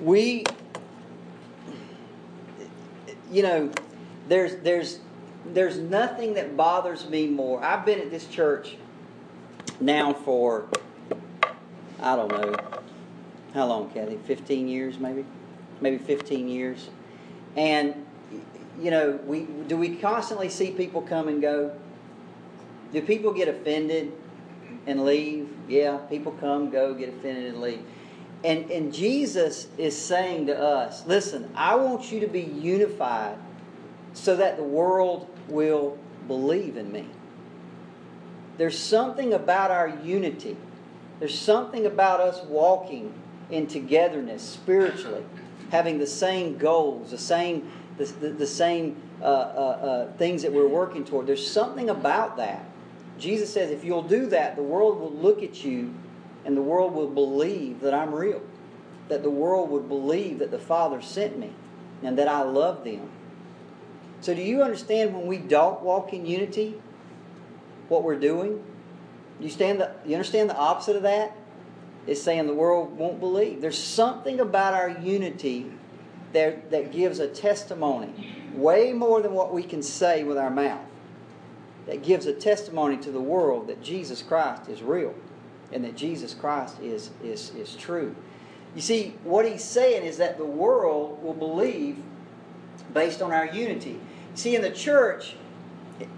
we 0.00 0.44
you 3.30 3.42
know, 3.42 3.70
there's 4.28 4.56
there's 4.62 4.98
there's 5.46 5.78
nothing 5.78 6.34
that 6.34 6.56
bothers 6.56 7.08
me 7.08 7.26
more. 7.26 7.62
I've 7.62 7.84
been 7.84 8.00
at 8.00 8.10
this 8.10 8.26
church 8.26 8.76
now 9.80 10.12
for 10.12 10.68
I 12.00 12.16
don't 12.16 12.30
know 12.30 12.54
how 13.54 13.66
long, 13.66 13.90
Kathy? 13.90 14.18
Fifteen 14.26 14.68
years, 14.68 14.98
maybe, 14.98 15.24
maybe 15.80 15.98
fifteen 15.98 16.48
years, 16.48 16.88
and 17.56 18.06
you 18.80 18.90
know, 18.90 19.18
we 19.26 19.46
do 19.68 19.76
we 19.76 19.96
constantly 19.96 20.48
see 20.48 20.70
people 20.70 21.02
come 21.02 21.28
and 21.28 21.40
go. 21.40 21.76
Do 22.92 23.02
people 23.02 23.32
get 23.32 23.48
offended 23.48 24.12
and 24.86 25.04
leave? 25.04 25.48
Yeah, 25.68 25.98
people 25.98 26.32
come, 26.32 26.70
go, 26.70 26.94
get 26.94 27.10
offended, 27.10 27.54
and 27.54 27.60
leave. 27.60 27.82
And, 28.42 28.70
and 28.70 28.92
Jesus 28.92 29.68
is 29.76 29.96
saying 29.96 30.46
to 30.46 30.58
us, 30.58 31.06
listen, 31.06 31.50
I 31.54 31.74
want 31.74 32.10
you 32.10 32.20
to 32.20 32.26
be 32.26 32.40
unified 32.40 33.36
so 34.14 34.36
that 34.36 34.56
the 34.56 34.62
world 34.62 35.28
will 35.48 35.98
believe 36.26 36.76
in 36.76 36.90
me. 36.90 37.06
There's 38.56 38.78
something 38.78 39.34
about 39.34 39.70
our 39.70 39.88
unity. 39.88 40.56
There's 41.18 41.38
something 41.38 41.86
about 41.86 42.20
us 42.20 42.42
walking 42.44 43.12
in 43.50 43.66
togetherness 43.66 44.42
spiritually, 44.42 45.24
having 45.70 45.98
the 45.98 46.06
same 46.06 46.56
goals, 46.56 47.10
the 47.10 47.18
same, 47.18 47.70
the, 47.98 48.04
the, 48.04 48.30
the 48.30 48.46
same 48.46 48.96
uh, 49.20 49.24
uh, 49.24 49.28
uh, 49.28 50.12
things 50.16 50.42
that 50.42 50.52
we're 50.52 50.68
working 50.68 51.04
toward. 51.04 51.26
There's 51.26 51.46
something 51.46 51.90
about 51.90 52.38
that. 52.38 52.64
Jesus 53.18 53.52
says, 53.52 53.70
if 53.70 53.84
you'll 53.84 54.02
do 54.02 54.26
that, 54.26 54.56
the 54.56 54.62
world 54.62 54.98
will 54.98 55.12
look 55.12 55.42
at 55.42 55.62
you 55.62 55.94
and 56.44 56.56
the 56.56 56.62
world 56.62 56.94
will 56.94 57.08
believe 57.08 57.80
that 57.80 57.94
I'm 57.94 58.14
real. 58.14 58.42
That 59.08 59.22
the 59.22 59.30
world 59.30 59.70
would 59.70 59.88
believe 59.88 60.38
that 60.38 60.50
the 60.50 60.58
Father 60.58 61.02
sent 61.02 61.38
me 61.38 61.52
and 62.02 62.16
that 62.18 62.28
I 62.28 62.42
love 62.42 62.84
them. 62.84 63.10
So, 64.20 64.34
do 64.34 64.42
you 64.42 64.62
understand 64.62 65.14
when 65.14 65.26
we 65.26 65.38
don't 65.38 65.80
walk 65.82 66.12
in 66.12 66.26
unity, 66.26 66.80
what 67.88 68.04
we're 68.04 68.18
doing? 68.18 68.62
You, 69.40 69.48
stand 69.48 69.80
the, 69.80 69.92
you 70.04 70.14
understand 70.14 70.50
the 70.50 70.56
opposite 70.56 70.96
of 70.96 71.02
that? 71.02 71.34
It's 72.06 72.20
saying 72.20 72.46
the 72.46 72.54
world 72.54 72.96
won't 72.96 73.20
believe. 73.20 73.60
There's 73.60 73.78
something 73.78 74.40
about 74.40 74.74
our 74.74 74.90
unity 74.90 75.70
that, 76.32 76.70
that 76.70 76.92
gives 76.92 77.18
a 77.18 77.28
testimony, 77.28 78.48
way 78.54 78.92
more 78.92 79.22
than 79.22 79.32
what 79.32 79.52
we 79.52 79.62
can 79.62 79.82
say 79.82 80.22
with 80.22 80.36
our 80.36 80.50
mouth, 80.50 80.84
that 81.86 82.02
gives 82.02 82.26
a 82.26 82.32
testimony 82.32 82.98
to 82.98 83.10
the 83.10 83.20
world 83.20 83.68
that 83.68 83.82
Jesus 83.82 84.22
Christ 84.22 84.68
is 84.68 84.82
real 84.82 85.14
and 85.72 85.84
that 85.84 85.96
Jesus 85.96 86.34
Christ 86.34 86.80
is, 86.80 87.10
is, 87.22 87.54
is 87.54 87.74
true. 87.76 88.14
You 88.74 88.80
see, 88.80 89.14
what 89.24 89.46
he's 89.46 89.64
saying 89.64 90.04
is 90.04 90.18
that 90.18 90.38
the 90.38 90.44
world 90.44 91.22
will 91.22 91.34
believe 91.34 91.96
based 92.94 93.20
on 93.20 93.32
our 93.32 93.46
unity. 93.46 93.98
See, 94.34 94.54
in 94.54 94.62
the 94.62 94.70
church, 94.70 95.34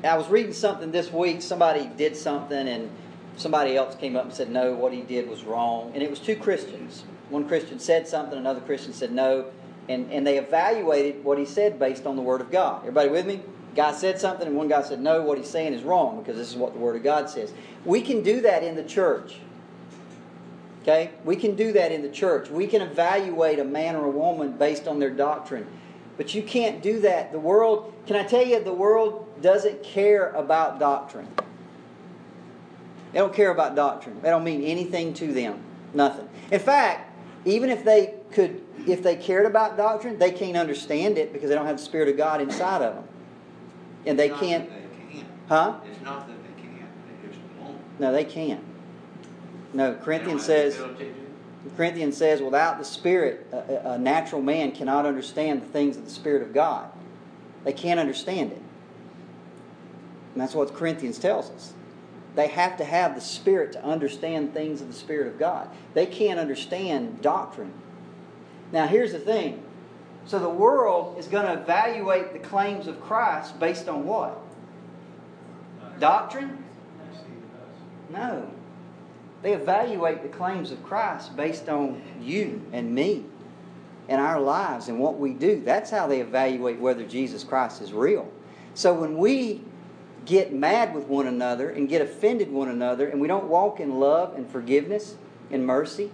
I 0.04 0.16
was 0.16 0.28
reading 0.28 0.52
something 0.52 0.92
this 0.92 1.12
week. 1.12 1.42
Somebody 1.42 1.90
did 1.96 2.16
something, 2.16 2.68
and 2.68 2.90
somebody 3.36 3.76
else 3.76 3.94
came 3.96 4.16
up 4.16 4.24
and 4.24 4.34
said, 4.34 4.50
No, 4.50 4.74
what 4.74 4.92
he 4.92 5.02
did 5.02 5.28
was 5.28 5.44
wrong. 5.44 5.92
And 5.94 6.02
it 6.02 6.10
was 6.10 6.18
two 6.18 6.36
Christians. 6.36 7.04
One 7.30 7.48
Christian 7.48 7.78
said 7.78 8.06
something, 8.06 8.38
another 8.38 8.60
Christian 8.60 8.92
said 8.92 9.12
no. 9.12 9.46
And, 9.88 10.12
and 10.12 10.26
they 10.26 10.38
evaluated 10.38 11.24
what 11.24 11.38
he 11.38 11.46
said 11.46 11.78
based 11.78 12.06
on 12.06 12.16
the 12.16 12.22
Word 12.22 12.40
of 12.40 12.50
God. 12.50 12.82
Everybody 12.82 13.08
with 13.08 13.26
me? 13.26 13.40
Guy 13.74 13.92
said 13.92 14.20
something, 14.20 14.46
and 14.46 14.56
one 14.56 14.68
guy 14.68 14.82
said, 14.82 15.00
No, 15.00 15.22
what 15.22 15.38
he's 15.38 15.48
saying 15.48 15.72
is 15.72 15.82
wrong 15.82 16.18
because 16.18 16.36
this 16.36 16.50
is 16.50 16.56
what 16.56 16.74
the 16.74 16.78
Word 16.78 16.96
of 16.96 17.02
God 17.02 17.30
says. 17.30 17.52
We 17.84 18.02
can 18.02 18.22
do 18.22 18.42
that 18.42 18.62
in 18.62 18.76
the 18.76 18.84
church. 18.84 19.36
Okay? 20.82 21.12
We 21.24 21.36
can 21.36 21.54
do 21.54 21.72
that 21.72 21.92
in 21.92 22.02
the 22.02 22.10
church. 22.10 22.50
We 22.50 22.66
can 22.66 22.82
evaluate 22.82 23.58
a 23.58 23.64
man 23.64 23.96
or 23.96 24.04
a 24.04 24.10
woman 24.10 24.52
based 24.52 24.86
on 24.86 24.98
their 24.98 25.10
doctrine. 25.10 25.66
But 26.16 26.34
you 26.34 26.42
can't 26.42 26.82
do 26.82 27.00
that. 27.00 27.32
The 27.32 27.38
world, 27.38 27.92
can 28.06 28.16
I 28.16 28.24
tell 28.24 28.44
you, 28.44 28.62
the 28.62 28.72
world 28.72 29.26
doesn't 29.40 29.82
care 29.82 30.30
about 30.30 30.78
doctrine. 30.78 31.28
They 33.12 33.18
don't 33.18 33.34
care 33.34 33.50
about 33.50 33.74
doctrine. 33.74 34.20
They 34.20 34.28
don't 34.30 34.44
mean 34.44 34.62
anything 34.62 35.14
to 35.14 35.32
them. 35.32 35.62
Nothing. 35.94 36.28
In 36.50 36.60
fact, 36.60 37.10
even 37.44 37.70
if 37.70 37.84
they 37.84 38.14
could, 38.30 38.62
if 38.86 39.02
they 39.02 39.16
cared 39.16 39.46
about 39.46 39.76
doctrine, 39.76 40.18
they 40.18 40.30
can't 40.30 40.56
understand 40.56 41.18
it 41.18 41.32
because 41.32 41.48
they 41.48 41.54
don't 41.54 41.66
have 41.66 41.78
the 41.78 41.82
Spirit 41.82 42.08
of 42.08 42.16
God 42.16 42.40
inside 42.40 42.82
of 42.82 42.94
them. 42.94 43.04
And 44.06 44.18
they 44.18 44.26
It's 44.26 44.32
not 44.32 44.40
that 44.40 44.46
can't, 44.46 44.68
They 44.70 45.14
can't. 45.14 45.26
huh? 45.48 45.74
It's 45.90 46.02
not 46.02 46.26
that 46.26 46.36
they 46.42 46.62
can't, 46.62 46.90
they 47.22 47.28
just 47.28 47.40
won't. 47.60 47.78
No, 48.00 48.12
they 48.12 48.24
can't. 48.24 48.60
No, 49.72 49.94
Corinthians 49.94 50.46
They 50.46 50.54
don't 50.54 50.64
have 50.64 50.72
says, 50.74 50.76
the 50.78 50.84
ability 50.84 51.04
to. 51.64 51.76
Corinthians 51.76 52.16
says, 52.16 52.42
without 52.42 52.78
the 52.78 52.84
Spirit, 52.84 53.46
a, 53.52 53.56
a- 53.56 53.92
a 53.92 53.98
natural 53.98 54.42
man 54.42 54.72
cannot 54.72 55.06
understand 55.06 55.62
the 55.62 55.66
things 55.66 55.96
of 55.96 56.04
the 56.04 56.10
Spirit 56.10 56.42
of 56.42 56.52
God. 56.52 56.90
They 57.64 57.72
can't 57.72 58.00
understand 58.00 58.52
it. 58.52 58.60
And 60.34 60.42
that's 60.42 60.54
what 60.54 60.74
Corinthians 60.74 61.18
tells 61.18 61.50
us. 61.50 61.72
They 62.34 62.48
have 62.48 62.76
to 62.78 62.84
have 62.84 63.14
the 63.14 63.20
Spirit 63.20 63.72
to 63.72 63.84
understand 63.84 64.52
things 64.54 64.80
of 64.80 64.88
the 64.88 64.94
Spirit 64.94 65.26
of 65.28 65.38
God. 65.38 65.68
They 65.94 66.06
can't 66.06 66.40
understand 66.40 67.20
doctrine. 67.22 67.72
Now, 68.72 68.86
here's 68.86 69.12
the 69.12 69.18
thing. 69.18 69.62
So 70.24 70.38
the 70.38 70.48
world 70.48 71.18
is 71.18 71.26
going 71.26 71.46
to 71.46 71.60
evaluate 71.60 72.32
the 72.32 72.38
claims 72.38 72.86
of 72.86 73.00
Christ 73.00 73.58
based 73.58 73.88
on 73.88 74.06
what? 74.06 74.38
Doctrine? 75.98 76.64
No. 78.10 78.50
They 79.42 79.54
evaluate 79.54 80.22
the 80.22 80.28
claims 80.28 80.70
of 80.70 80.82
Christ 80.84 81.36
based 81.36 81.68
on 81.68 82.00
you 82.20 82.62
and 82.72 82.94
me 82.94 83.24
and 84.08 84.20
our 84.20 84.40
lives 84.40 84.88
and 84.88 84.98
what 84.98 85.18
we 85.18 85.32
do. 85.32 85.60
That's 85.64 85.90
how 85.90 86.06
they 86.06 86.20
evaluate 86.20 86.78
whether 86.78 87.04
Jesus 87.04 87.42
Christ 87.42 87.82
is 87.82 87.92
real. 87.92 88.30
So 88.74 88.94
when 88.94 89.18
we 89.18 89.62
get 90.24 90.52
mad 90.52 90.94
with 90.94 91.04
one 91.06 91.26
another 91.26 91.70
and 91.70 91.88
get 91.88 92.00
offended 92.00 92.50
one 92.50 92.68
another 92.68 93.08
and 93.08 93.20
we 93.20 93.26
don't 93.26 93.48
walk 93.48 93.80
in 93.80 93.98
love 93.98 94.34
and 94.36 94.48
forgiveness 94.48 95.16
and 95.50 95.66
mercy 95.66 96.10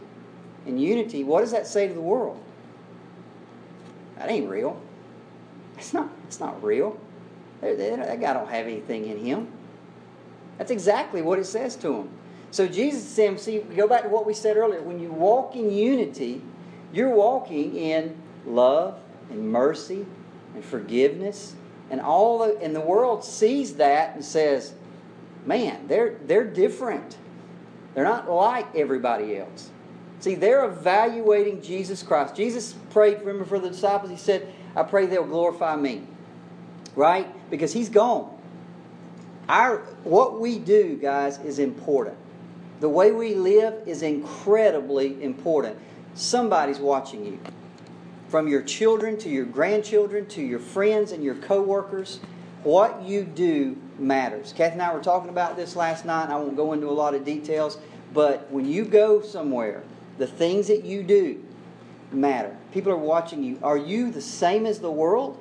and 0.67 0.81
unity, 0.81 1.25
what 1.25 1.41
does 1.41 1.51
that 1.53 1.67
say 1.67 1.87
to 1.87 1.95
the 1.95 2.01
world? 2.01 2.43
That 4.19 4.31
ain't 4.31 4.49
real. 4.49 4.81
It's 5.77 5.95
not, 5.95 6.09
it's 6.27 6.41
not 6.41 6.63
real. 6.63 6.99
They- 7.61 7.75
they- 7.75 7.97
That 7.97 8.21
guy 8.21 8.33
don't 8.33 8.49
have 8.49 8.67
anything 8.67 9.07
in 9.07 9.19
him. 9.19 9.49
That's 10.59 10.71
exactly 10.71 11.23
what 11.23 11.39
it 11.39 11.45
says 11.45 11.77
to 11.77 11.95
him. 11.95 12.09
So 12.51 12.67
Jesus 12.67 13.05
saying, 13.05 13.39
see, 13.39 13.59
go 13.59 13.87
back 13.87 14.03
to 14.03 14.09
what 14.09 14.27
we 14.27 14.35
said 14.35 14.57
earlier. 14.57 14.81
When 14.83 14.99
you 14.99 15.13
walk 15.13 15.55
in 15.55 15.71
unity, 15.71 16.43
you're 16.93 17.15
walking 17.15 17.77
in 17.77 18.17
love 18.47 18.99
and 19.31 19.53
mercy 19.53 20.07
and 20.55 20.65
forgiveness. 20.65 21.55
And 21.91 22.01
all 22.01 22.39
the, 22.39 22.59
and 22.61 22.75
the 22.75 22.81
world 22.81 23.23
sees 23.25 23.75
that 23.75 24.15
and 24.15 24.25
says, 24.25 24.73
man, 25.47 25.87
they're, 25.87 26.17
they're 26.27 26.45
different. 26.45 27.17
They're 27.95 28.05
not 28.05 28.31
like 28.31 28.75
everybody 28.75 29.37
else. 29.39 29.71
See, 30.21 30.35
they're 30.35 30.65
evaluating 30.65 31.63
Jesus 31.63 32.03
Christ. 32.03 32.35
Jesus 32.35 32.75
prayed, 32.91 33.21
remember, 33.21 33.45
for 33.45 33.59
the 33.59 33.69
disciples. 33.71 34.11
He 34.11 34.17
said, 34.17 34.53
I 34.75 34.83
pray 34.83 35.07
they'll 35.07 35.25
glorify 35.25 35.77
me. 35.77 36.03
Right? 36.97 37.29
Because 37.51 37.73
he's 37.73 37.89
gone. 37.89 38.37
Our, 39.49 39.79
what 40.05 40.41
we 40.41 40.59
do, 40.59 40.99
guys, 41.01 41.39
is 41.39 41.59
important. 41.59 42.17
The 42.81 42.89
way 42.89 43.13
we 43.13 43.35
live 43.35 43.87
is 43.87 44.03
incredibly 44.03 45.23
important. 45.23 45.79
Somebody's 46.15 46.79
watching 46.79 47.25
you. 47.25 47.41
From 48.29 48.47
your 48.47 48.63
children 48.63 49.17
to 49.19 49.29
your 49.29 49.47
grandchildren 49.47 50.27
to 50.27 50.43
your 50.43 50.59
friends 50.59 51.13
and 51.13 51.25
your 51.25 51.37
coworkers, 51.37 52.21
what 52.63 53.03
you 53.03 53.25
do 53.25 53.79
matters. 53.99 54.53
Kathy 54.55 54.75
and 54.75 54.83
I 54.83 54.93
were 54.93 55.03
talking 55.03 55.31
about 55.31 55.57
this 55.57 55.77
last 55.77 56.05
night, 56.05 56.29
I 56.29 56.37
won't 56.37 56.57
go 56.57 56.73
into 56.73 56.89
a 56.89 56.93
lot 56.93 57.15
of 57.15 57.25
details, 57.25 57.79
but 58.13 58.51
when 58.51 58.67
you 58.67 58.85
go 58.85 59.23
somewhere, 59.23 59.83
the 60.19 60.27
things 60.27 60.69
that 60.69 60.85
you 60.85 61.03
do 61.03 61.43
matter. 62.13 62.57
People 62.73 62.93
are 62.93 62.97
watching 62.97 63.43
you. 63.43 63.59
Are 63.63 63.77
you 63.77 64.11
the 64.11 64.21
same 64.21 64.67
as 64.67 64.81
the 64.81 64.91
world? 64.91 65.41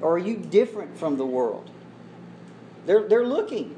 Or 0.00 0.14
are 0.14 0.18
you 0.18 0.36
different 0.36 0.96
from 0.96 1.16
the 1.16 1.26
world? 1.26 1.70
They're, 2.84 3.08
they're 3.08 3.26
looking. 3.26 3.74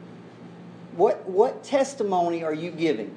What, 0.96 1.28
what 1.28 1.62
testimony 1.64 2.42
are 2.42 2.52
you 2.52 2.70
giving? 2.70 3.14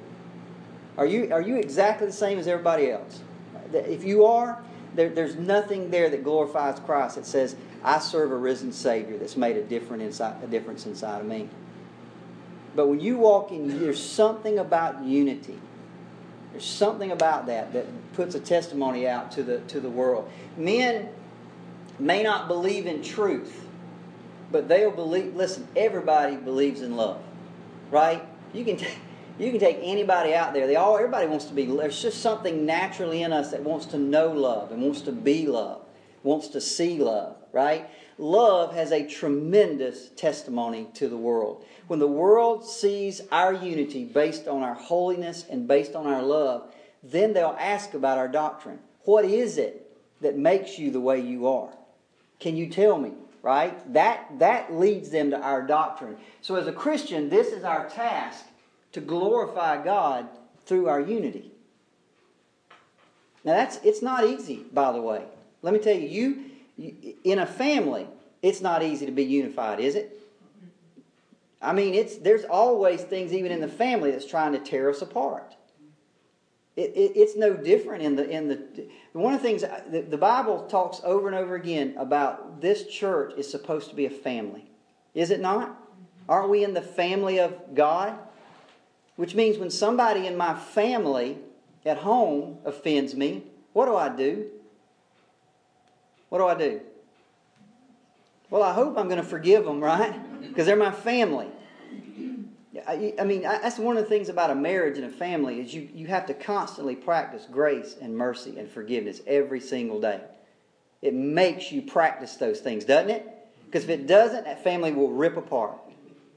Are 0.96 1.06
you, 1.06 1.32
are 1.32 1.40
you 1.40 1.56
exactly 1.56 2.06
the 2.06 2.12
same 2.12 2.38
as 2.38 2.46
everybody 2.46 2.90
else? 2.90 3.20
If 3.72 4.04
you 4.04 4.24
are, 4.26 4.62
there, 4.94 5.08
there's 5.08 5.36
nothing 5.36 5.90
there 5.90 6.10
that 6.10 6.22
glorifies 6.22 6.78
Christ 6.80 7.16
that 7.16 7.26
says, 7.26 7.56
I 7.82 7.98
serve 7.98 8.30
a 8.30 8.36
risen 8.36 8.72
Savior 8.72 9.18
that's 9.18 9.36
made 9.36 9.56
a, 9.56 9.62
different 9.62 10.02
inside, 10.02 10.42
a 10.44 10.46
difference 10.46 10.86
inside 10.86 11.20
of 11.20 11.26
me. 11.26 11.48
But 12.76 12.88
when 12.88 13.00
you 13.00 13.18
walk 13.18 13.50
in, 13.50 13.80
there's 13.80 14.02
something 14.02 14.58
about 14.58 15.02
unity. 15.02 15.58
There's 16.52 16.64
something 16.64 17.10
about 17.10 17.46
that 17.46 17.72
that 17.72 17.86
puts 18.12 18.34
a 18.34 18.40
testimony 18.40 19.08
out 19.08 19.32
to 19.32 19.42
the, 19.42 19.60
to 19.60 19.80
the 19.80 19.88
world. 19.88 20.30
Men 20.56 21.08
may 21.98 22.22
not 22.22 22.46
believe 22.46 22.86
in 22.86 23.02
truth, 23.02 23.64
but 24.50 24.68
they'll 24.68 24.90
believe. 24.90 25.34
Listen, 25.34 25.66
everybody 25.74 26.36
believes 26.36 26.82
in 26.82 26.96
love, 26.96 27.22
right? 27.90 28.22
You 28.52 28.64
can, 28.64 28.76
t- 28.76 28.86
you 29.38 29.50
can 29.50 29.60
take 29.60 29.78
anybody 29.82 30.34
out 30.34 30.52
there. 30.52 30.66
They 30.66 30.76
all, 30.76 30.96
everybody 30.96 31.26
wants 31.26 31.46
to 31.46 31.54
be. 31.54 31.64
There's 31.64 32.00
just 32.00 32.20
something 32.20 32.66
naturally 32.66 33.22
in 33.22 33.32
us 33.32 33.50
that 33.52 33.62
wants 33.62 33.86
to 33.86 33.98
know 33.98 34.30
love 34.30 34.72
and 34.72 34.82
wants 34.82 35.00
to 35.02 35.12
be 35.12 35.46
love, 35.46 35.80
wants 36.22 36.48
to 36.48 36.60
see 36.60 36.98
love, 36.98 37.36
right? 37.52 37.88
Love 38.22 38.72
has 38.72 38.92
a 38.92 39.04
tremendous 39.04 40.10
testimony 40.10 40.86
to 40.94 41.08
the 41.08 41.16
world. 41.16 41.64
When 41.88 41.98
the 41.98 42.06
world 42.06 42.64
sees 42.64 43.20
our 43.32 43.52
unity 43.52 44.04
based 44.04 44.46
on 44.46 44.62
our 44.62 44.74
holiness 44.74 45.44
and 45.50 45.66
based 45.66 45.96
on 45.96 46.06
our 46.06 46.22
love, 46.22 46.72
then 47.02 47.32
they'll 47.32 47.56
ask 47.58 47.94
about 47.94 48.18
our 48.18 48.28
doctrine. 48.28 48.78
What 49.02 49.24
is 49.24 49.58
it 49.58 49.90
that 50.20 50.38
makes 50.38 50.78
you 50.78 50.92
the 50.92 51.00
way 51.00 51.18
you 51.20 51.48
are? 51.48 51.70
Can 52.38 52.56
you 52.56 52.68
tell 52.68 52.96
me? 52.96 53.10
Right? 53.42 53.92
That 53.92 54.38
that 54.38 54.72
leads 54.72 55.10
them 55.10 55.32
to 55.32 55.40
our 55.40 55.60
doctrine. 55.60 56.16
So 56.42 56.54
as 56.54 56.68
a 56.68 56.72
Christian, 56.72 57.28
this 57.28 57.48
is 57.48 57.64
our 57.64 57.88
task 57.88 58.44
to 58.92 59.00
glorify 59.00 59.82
God 59.82 60.28
through 60.64 60.86
our 60.88 61.00
unity. 61.00 61.50
Now 63.42 63.54
that's 63.54 63.80
it's 63.82 64.00
not 64.00 64.24
easy, 64.24 64.64
by 64.72 64.92
the 64.92 65.02
way. 65.02 65.24
Let 65.62 65.74
me 65.74 65.80
tell 65.80 65.96
you, 65.96 66.08
you, 66.08 66.51
in 66.78 67.38
a 67.38 67.46
family, 67.46 68.06
it's 68.42 68.60
not 68.60 68.82
easy 68.82 69.06
to 69.06 69.12
be 69.12 69.24
unified, 69.24 69.80
is 69.80 69.94
it? 69.94 70.18
I 71.60 71.72
mean, 71.72 71.94
it's 71.94 72.16
there's 72.16 72.44
always 72.44 73.02
things 73.02 73.32
even 73.32 73.52
in 73.52 73.60
the 73.60 73.68
family 73.68 74.10
that's 74.10 74.26
trying 74.26 74.52
to 74.52 74.58
tear 74.58 74.90
us 74.90 75.00
apart. 75.00 75.54
It, 76.74 76.90
it, 76.96 77.12
it's 77.16 77.36
no 77.36 77.54
different 77.54 78.02
in 78.02 78.16
the 78.16 78.28
in 78.28 78.48
the 78.48 78.88
one 79.12 79.34
of 79.34 79.42
the 79.42 79.46
things 79.46 79.62
the, 79.62 80.02
the 80.08 80.18
Bible 80.18 80.66
talks 80.66 81.00
over 81.04 81.28
and 81.28 81.36
over 81.36 81.54
again 81.54 81.94
about 81.98 82.60
this 82.60 82.86
church 82.86 83.34
is 83.36 83.48
supposed 83.48 83.90
to 83.90 83.94
be 83.94 84.06
a 84.06 84.10
family, 84.10 84.70
is 85.14 85.30
it 85.30 85.40
not? 85.40 85.78
Aren't 86.28 86.48
we 86.48 86.64
in 86.64 86.74
the 86.74 86.82
family 86.82 87.38
of 87.38 87.74
God? 87.74 88.18
Which 89.16 89.34
means 89.34 89.58
when 89.58 89.70
somebody 89.70 90.26
in 90.26 90.36
my 90.36 90.54
family 90.54 91.38
at 91.84 91.98
home 91.98 92.58
offends 92.64 93.14
me, 93.14 93.44
what 93.72 93.86
do 93.86 93.94
I 93.94 94.08
do? 94.08 94.46
What 96.32 96.38
do 96.38 96.46
I 96.46 96.54
do? 96.54 96.80
Well, 98.48 98.62
I 98.62 98.72
hope 98.72 98.96
I'm 98.96 99.06
going 99.06 99.20
to 99.20 99.22
forgive 99.22 99.66
them, 99.66 99.82
right? 99.82 100.40
Because 100.40 100.64
they're 100.64 100.76
my 100.76 100.90
family. 100.90 101.48
I, 102.88 103.12
I 103.20 103.24
mean, 103.24 103.44
I, 103.44 103.58
that's 103.58 103.78
one 103.78 103.98
of 103.98 104.02
the 104.02 104.08
things 104.08 104.30
about 104.30 104.48
a 104.48 104.54
marriage 104.54 104.96
and 104.96 105.04
a 105.04 105.10
family 105.10 105.60
is 105.60 105.74
you, 105.74 105.90
you 105.92 106.06
have 106.06 106.24
to 106.28 106.32
constantly 106.32 106.96
practice 106.96 107.46
grace 107.52 107.96
and 108.00 108.16
mercy 108.16 108.58
and 108.58 108.66
forgiveness 108.66 109.20
every 109.26 109.60
single 109.60 110.00
day. 110.00 110.22
It 111.02 111.12
makes 111.12 111.70
you 111.70 111.82
practice 111.82 112.36
those 112.36 112.60
things, 112.60 112.86
doesn't 112.86 113.10
it? 113.10 113.28
Because 113.66 113.84
if 113.84 113.90
it 113.90 114.06
doesn't, 114.06 114.44
that 114.44 114.64
family 114.64 114.90
will 114.90 115.12
rip 115.12 115.36
apart. 115.36 115.76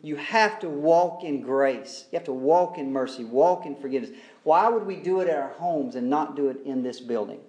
You 0.02 0.18
have 0.18 0.60
to 0.60 0.68
walk 0.68 1.24
in 1.24 1.40
grace. 1.40 2.04
You 2.12 2.18
have 2.18 2.26
to 2.26 2.34
walk 2.34 2.78
in 2.78 2.92
mercy, 2.92 3.24
walk 3.24 3.66
in 3.66 3.78
forgiveness. 3.78 4.12
Why 4.44 4.68
would 4.68 4.86
we 4.86 4.98
do 4.98 5.22
it 5.22 5.30
at 5.30 5.38
our 5.38 5.54
homes 5.54 5.96
and 5.96 6.10
not 6.10 6.36
do 6.36 6.50
it 6.50 6.58
in 6.66 6.84
this 6.84 7.00
building? 7.00 7.40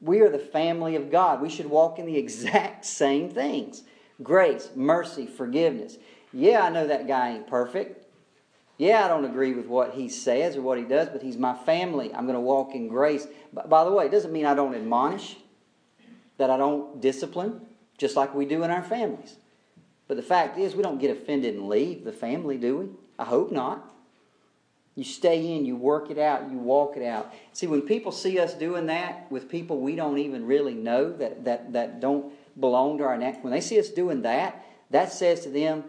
We 0.00 0.20
are 0.20 0.28
the 0.28 0.38
family 0.38 0.96
of 0.96 1.10
God. 1.10 1.40
We 1.40 1.48
should 1.48 1.66
walk 1.66 1.98
in 1.98 2.06
the 2.06 2.16
exact 2.16 2.84
same 2.84 3.30
things 3.30 3.82
grace, 4.22 4.70
mercy, 4.74 5.26
forgiveness. 5.26 5.96
Yeah, 6.32 6.62
I 6.62 6.70
know 6.70 6.86
that 6.86 7.06
guy 7.06 7.30
ain't 7.30 7.46
perfect. 7.46 8.04
Yeah, 8.78 9.04
I 9.04 9.08
don't 9.08 9.24
agree 9.24 9.54
with 9.54 9.66
what 9.66 9.94
he 9.94 10.08
says 10.08 10.56
or 10.56 10.62
what 10.62 10.78
he 10.78 10.84
does, 10.84 11.08
but 11.08 11.22
he's 11.22 11.36
my 11.36 11.54
family. 11.54 12.14
I'm 12.14 12.26
going 12.26 12.34
to 12.34 12.40
walk 12.40 12.74
in 12.74 12.88
grace. 12.88 13.26
By 13.52 13.84
the 13.84 13.90
way, 13.90 14.06
it 14.06 14.12
doesn't 14.12 14.32
mean 14.32 14.46
I 14.46 14.54
don't 14.54 14.74
admonish, 14.74 15.36
that 16.36 16.48
I 16.48 16.56
don't 16.56 17.00
discipline, 17.00 17.60
just 17.96 18.14
like 18.14 18.34
we 18.34 18.46
do 18.46 18.62
in 18.62 18.70
our 18.70 18.84
families. 18.84 19.36
But 20.06 20.16
the 20.16 20.22
fact 20.22 20.58
is, 20.58 20.76
we 20.76 20.82
don't 20.84 21.00
get 21.00 21.10
offended 21.10 21.54
and 21.54 21.68
leave 21.68 22.04
the 22.04 22.12
family, 22.12 22.56
do 22.56 22.76
we? 22.78 22.88
I 23.18 23.24
hope 23.24 23.50
not. 23.50 23.92
You 24.98 25.04
stay 25.04 25.54
in, 25.54 25.64
you 25.64 25.76
work 25.76 26.10
it 26.10 26.18
out, 26.18 26.50
you 26.50 26.58
walk 26.58 26.96
it 26.96 27.04
out. 27.04 27.32
See, 27.52 27.68
when 27.68 27.82
people 27.82 28.10
see 28.10 28.40
us 28.40 28.52
doing 28.52 28.86
that 28.86 29.30
with 29.30 29.48
people 29.48 29.78
we 29.78 29.94
don't 29.94 30.18
even 30.18 30.44
really 30.44 30.74
know 30.74 31.12
that, 31.18 31.44
that, 31.44 31.72
that 31.74 32.00
don't 32.00 32.32
belong 32.58 32.98
to 32.98 33.04
our 33.04 33.16
neck, 33.16 33.44
when 33.44 33.52
they 33.52 33.60
see 33.60 33.78
us 33.78 33.90
doing 33.90 34.22
that, 34.22 34.66
that 34.90 35.12
says 35.12 35.42
to 35.42 35.50
them, 35.50 35.84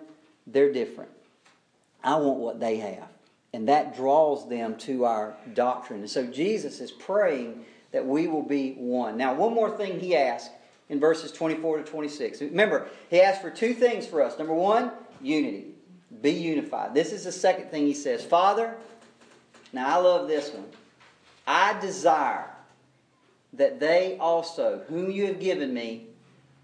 they're 0.45 0.72
different. 0.72 1.10
I 2.03 2.18
want 2.18 2.38
what 2.38 2.60
they 2.60 2.78
have. 2.78 3.07
And 3.51 3.68
that 3.68 3.95
draws 3.95 4.47
them 4.47 4.78
to 4.82 5.05
our 5.05 5.34
doctrine. 5.55 6.01
And 6.01 6.10
so 6.10 6.28
Jesus 6.28 6.80
is 6.80 6.91
praying 6.91 7.66
that 7.91 8.05
we 8.05 8.28
will 8.28 8.43
be 8.43 8.74
one. 8.74 9.18
Now, 9.18 9.34
one 9.34 9.55
more 9.55 9.76
thing 9.76 9.99
he 9.99 10.16
asked 10.16 10.51
in 10.88 10.99
verses 10.99 11.32
24 11.32 11.80
to 11.80 11.84
26. 11.84 12.41
Remember, 12.41 12.88
he 13.10 13.22
asked 13.22 13.41
for 13.41 13.49
two 13.49 13.74
things 13.74 14.05
for 14.05 14.22
us. 14.22 14.38
Number 14.38 14.53
one, 14.53 14.91
unity. 15.20 15.66
Be 16.22 16.32
unified. 16.32 16.93
This 16.93 17.12
is 17.12 17.24
the 17.24 17.32
second 17.32 17.72
thing 17.72 17.88
he 17.88 17.93
says. 17.95 18.24
Father, 18.24 18.76
now 19.74 20.00
I 20.00 20.02
love 20.02 20.28
this 20.28 20.52
one. 20.52 20.68
I 21.46 21.80
desire 21.80 22.46
that 23.54 23.80
they 23.80 24.18
also, 24.20 24.84
whom 24.88 25.10
you 25.12 25.28
have 25.28 25.40
given 25.40 25.74
me, 25.74 26.08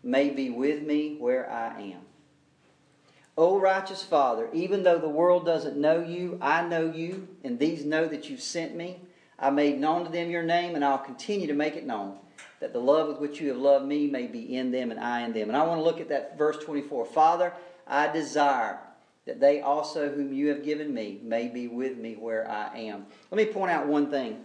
may 0.04 0.30
be 0.30 0.50
with 0.50 0.84
me 0.84 1.16
where 1.18 1.50
I 1.50 1.82
am. 1.82 2.02
O 3.38 3.60
righteous 3.60 4.04
Father, 4.04 4.48
even 4.54 4.84
though 4.84 5.00
the 5.00 5.10
world 5.10 5.46
doesn't 5.46 5.76
know 5.76 6.02
you, 6.02 6.38
I 6.42 6.66
know 6.66 6.92
you, 6.92 7.28
and 7.44 7.60
these 7.60 7.84
know 7.84 8.08
that 8.08 8.30
you 8.30 8.38
sent 8.38 8.76
me. 8.76 8.98
I 9.38 9.50
made 9.50 9.80
known 9.80 10.06
to 10.06 10.12
them 10.12 10.30
your 10.30 10.44
name, 10.44 10.76
and 10.76 10.86
I'll 10.86 10.98
continue 10.98 11.48
to 11.48 11.54
make 11.54 11.76
it 11.76 11.86
known, 11.86 12.18
that 12.62 12.72
the 12.72 12.80
love 12.80 13.10
with 13.10 13.20
which 13.20 13.42
you 13.42 13.50
have 13.50 13.58
loved 13.58 13.86
me 13.86 14.08
may 14.08 14.28
be 14.28 14.56
in 14.56 14.72
them 14.72 14.90
and 14.92 15.00
I 15.00 15.22
in 15.22 15.34
them. 15.34 15.50
And 15.50 15.58
I 15.58 15.66
want 15.66 15.80
to 15.80 15.84
look 15.84 16.00
at 16.00 16.10
that 16.10 16.38
verse 16.38 16.64
24. 16.64 17.06
Father, 17.08 17.52
I 17.86 18.08
desire 18.08 18.80
that 19.26 19.40
they 19.40 19.62
also, 19.62 20.10
whom 20.10 20.34
you 20.34 20.48
have 20.50 20.64
given 20.64 20.94
me, 20.94 21.20
may 21.24 21.48
be 21.48 21.68
with 21.68 21.98
me 21.98 22.14
where 22.14 22.50
I 22.50 22.78
am. 22.78 23.06
Let 23.32 23.38
me 23.38 23.52
point 23.52 23.72
out 23.72 23.88
one 23.88 24.10
thing. 24.12 24.44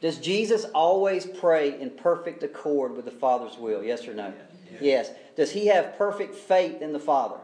Does 0.00 0.18
Jesus 0.18 0.66
always 0.74 1.24
pray 1.24 1.80
in 1.80 1.90
perfect 1.90 2.42
accord 2.42 2.94
with 2.94 3.06
the 3.06 3.10
Father's 3.10 3.56
will? 3.56 3.82
Yes 3.82 4.06
or 4.06 4.12
no? 4.12 4.34
Yes. 4.70 4.82
yes. 4.82 5.10
Does 5.34 5.50
he 5.50 5.66
have 5.68 5.96
perfect 5.96 6.34
faith 6.34 6.82
in 6.82 6.92
the 6.92 7.00
Father? 7.00 7.36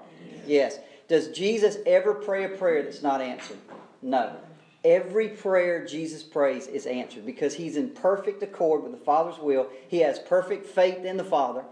Yes. 0.47 0.79
Does 1.09 1.29
Jesus 1.29 1.79
ever 1.87 2.13
pray 2.13 2.45
a 2.45 2.49
prayer 2.51 2.83
that's 2.83 3.03
not 3.03 3.23
answered? 3.23 3.57
No. 4.03 4.37
Every 4.85 5.29
prayer 5.29 5.85
Jesus 5.85 6.23
prays 6.23 6.67
is 6.67 6.87
answered 6.87 7.27
because 7.27 7.55
he's 7.55 7.77
in 7.77 7.91
perfect 7.91 8.43
accord 8.43 8.83
with 8.83 8.93
the 8.93 8.99
Father's 8.99 9.39
will. 9.39 9.69
He 9.89 10.01
has 10.01 10.19
perfect 10.19 10.67
faith 10.67 11.05
in 11.05 11.17
the 11.17 11.25
Father. 11.25 11.65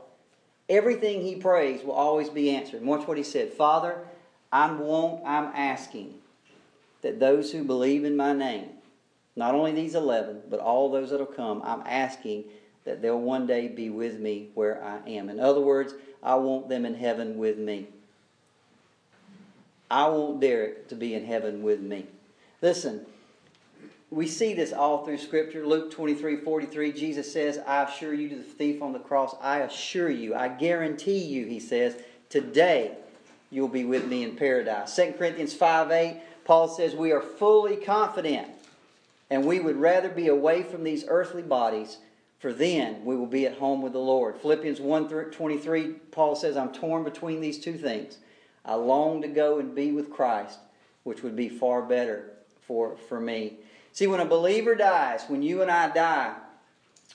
Everything 0.69 1.23
he 1.23 1.37
prays 1.37 1.83
will 1.83 1.93
always 1.93 2.29
be 2.29 2.51
answered. 2.51 2.81
And 2.81 2.89
watch 2.89 3.07
what 3.07 3.17
he 3.17 3.23
said 3.23 3.53
Father, 3.53 4.07
I'm, 4.53 4.79
want, 4.79 5.23
I'm 5.27 5.53
asking 5.55 6.15
that 7.03 7.21
those 7.21 7.53
who 7.53 7.65
believe 7.65 8.05
in 8.05 8.17
my 8.17 8.33
name, 8.33 8.69
not 9.37 9.55
only 9.55 9.73
these 9.73 9.95
11, 9.95 10.43
but 10.51 10.61
all 10.61 10.91
those 10.91 11.11
that 11.11 11.21
will 11.21 11.27
come, 11.27 11.63
I'm 11.65 11.83
asking 11.87 12.45
that 12.85 13.03
they'll 13.03 13.21
one 13.21 13.47
day 13.47 13.69
be 13.69 13.91
with 13.91 14.19
me 14.19 14.49
where 14.55 14.83
I 14.83 15.09
am. 15.09 15.29
In 15.29 15.39
other 15.39 15.61
words, 15.61 15.95
I 16.23 16.37
want 16.37 16.69
them 16.69 16.87
in 16.87 16.95
heaven 16.95 17.39
with 17.39 17.59
me. 17.59 17.87
I 19.91 20.09
want 20.09 20.41
Derricke 20.41 20.89
to 20.89 20.95
be 20.95 21.15
in 21.15 21.25
heaven 21.25 21.63
with 21.63 21.81
me. 21.81 22.07
Listen, 22.61 23.07
we 24.11 24.27
see 24.27 24.55
this 24.55 24.73
all 24.73 25.05
through 25.05 25.19
Scripture. 25.19 25.67
Luke 25.67 25.91
23 25.91 26.39
43, 26.39 26.93
Jesus 26.93 27.33
says, 27.33 27.59
I 27.67 27.85
assure 27.85 28.15
you 28.15 28.29
to 28.31 28.37
the 28.37 28.43
thief 28.43 28.83
on 28.83 28.93
the 28.93 28.99
cross, 28.99 29.35
I 29.41 29.61
assure 29.61 30.11
you, 30.11 30.35
I 30.35 30.49
guarantee 30.49 31.19
you, 31.19 31.47
he 31.47 31.61
says, 31.61 31.97
today 32.29 32.97
you'll 33.51 33.69
be 33.69 33.85
with 33.85 34.07
me 34.07 34.23
in 34.23 34.37
paradise. 34.37 34.95
2 34.97 35.15
Corinthians 35.19 35.55
5 35.55 35.91
8, 35.91 36.21
Paul 36.45 36.69
says, 36.69 36.95
We 36.95 37.13
are 37.13 37.21
fully 37.21 37.77
confident, 37.77 38.49
and 39.31 39.45
we 39.45 39.61
would 39.61 39.77
rather 39.77 40.09
be 40.09 40.29
away 40.29 40.63
from 40.63 40.85
these 40.85 41.05
earthly 41.09 41.43
bodies, 41.43 41.99
for 42.39 42.53
then 42.53 43.05
we 43.05 43.17
will 43.17 43.27
be 43.27 43.47
at 43.47 43.59
home 43.59 43.83
with 43.83 43.93
the 43.93 43.99
Lord. 43.99 44.37
Philippians 44.37 44.81
1 44.81 45.31
23, 45.31 45.89
Paul 46.11 46.37
says, 46.37 46.57
I'm 46.57 46.73
torn 46.73 47.05
between 47.05 47.41
these 47.41 47.59
two 47.59 47.77
things. 47.77 48.19
I 48.65 48.75
long 48.75 49.23
to 49.23 49.29
go 49.29 49.59
and 49.59 49.75
be 49.75 49.93
with 49.93 50.11
Christ, 50.11 50.59
which 51.05 51.23
would 51.23 51.35
be 51.35 51.49
far 51.49 51.83
better 51.83 52.33
for, 52.67 52.97
for 53.09 53.19
me. 53.19 53.55
See, 53.93 54.07
when 54.07 54.21
a 54.21 54.27
believer 54.27 54.75
dies, 54.75 55.25
when 55.27 55.43
you 55.43 55.63
and 55.63 55.71
I 55.71 55.89
die, 55.89 56.35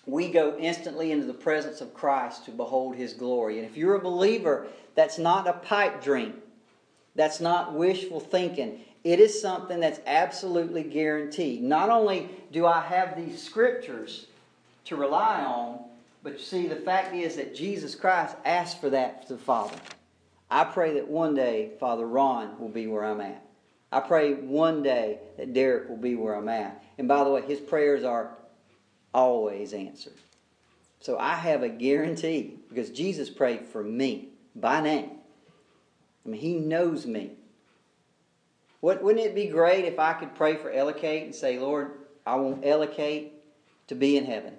we 0.05 0.29
go 0.29 0.57
instantly 0.57 1.11
into 1.11 1.25
the 1.25 1.33
presence 1.33 1.81
of 1.81 1.93
Christ 1.93 2.45
to 2.45 2.51
behold 2.51 2.95
his 2.95 3.13
glory. 3.13 3.57
And 3.59 3.67
if 3.67 3.77
you're 3.77 3.95
a 3.95 4.01
believer, 4.01 4.67
that's 4.95 5.17
not 5.17 5.47
a 5.47 5.53
pipe 5.53 6.03
dream. 6.03 6.35
That's 7.15 7.39
not 7.39 7.73
wishful 7.73 8.19
thinking. 8.19 8.81
It 9.03 9.19
is 9.19 9.41
something 9.41 9.79
that's 9.79 9.99
absolutely 10.05 10.83
guaranteed. 10.83 11.61
Not 11.61 11.89
only 11.89 12.29
do 12.51 12.65
I 12.65 12.81
have 12.81 13.15
these 13.15 13.41
scriptures 13.41 14.27
to 14.85 14.95
rely 14.95 15.41
on, 15.43 15.79
but 16.21 16.33
you 16.33 16.39
see, 16.39 16.67
the 16.67 16.75
fact 16.75 17.13
is 17.13 17.35
that 17.35 17.53
Jesus 17.53 17.95
Christ 17.95 18.35
asked 18.45 18.79
for 18.79 18.89
that 18.89 19.27
to 19.27 19.33
the 19.33 19.39
Father. 19.39 19.75
I 20.49 20.63
pray 20.63 20.93
that 20.93 21.07
one 21.07 21.35
day 21.35 21.71
Father 21.79 22.05
Ron 22.05 22.57
will 22.59 22.69
be 22.69 22.87
where 22.87 23.03
I'm 23.03 23.21
at. 23.21 23.43
I 23.91 23.99
pray 23.99 24.33
one 24.33 24.83
day 24.83 25.19
that 25.37 25.53
Derricke 25.53 25.89
will 25.89 25.97
be 25.97 26.15
where 26.15 26.35
I'm 26.35 26.49
at. 26.49 26.83
And 26.97 27.07
by 27.07 27.23
the 27.23 27.29
way, 27.29 27.41
his 27.41 27.59
prayers 27.59 28.03
are 28.03 28.31
always 29.14 29.74
answered. 29.74 30.14
So 30.99 31.18
I 31.18 31.36
have 31.36 31.64
a 31.64 31.70
guarantee 31.70 32.59
because 32.70 32.89
Jesus 32.89 33.30
prayed 33.30 33.66
for 33.66 33.84
me 33.84 34.30
by 34.55 34.82
name. 34.82 35.11
I 36.26 36.30
mean, 36.30 36.39
he 36.39 36.55
knows 36.55 37.05
me. 37.05 37.32
Wouldn't 38.82 39.20
it 39.20 39.36
be 39.36 39.47
great 39.47 39.86
if 39.86 39.99
I 39.99 40.14
could 40.14 40.36
pray 40.36 40.55
for 40.55 40.72
Ellicate 40.72 41.24
and 41.24 41.36
say, 41.36 41.57
Lord, 41.57 41.91
I 42.26 42.36
want 42.36 42.66
Ellicate 42.66 43.34
to 43.88 43.95
be 43.95 44.18
in 44.18 44.26
heaven? 44.26 44.55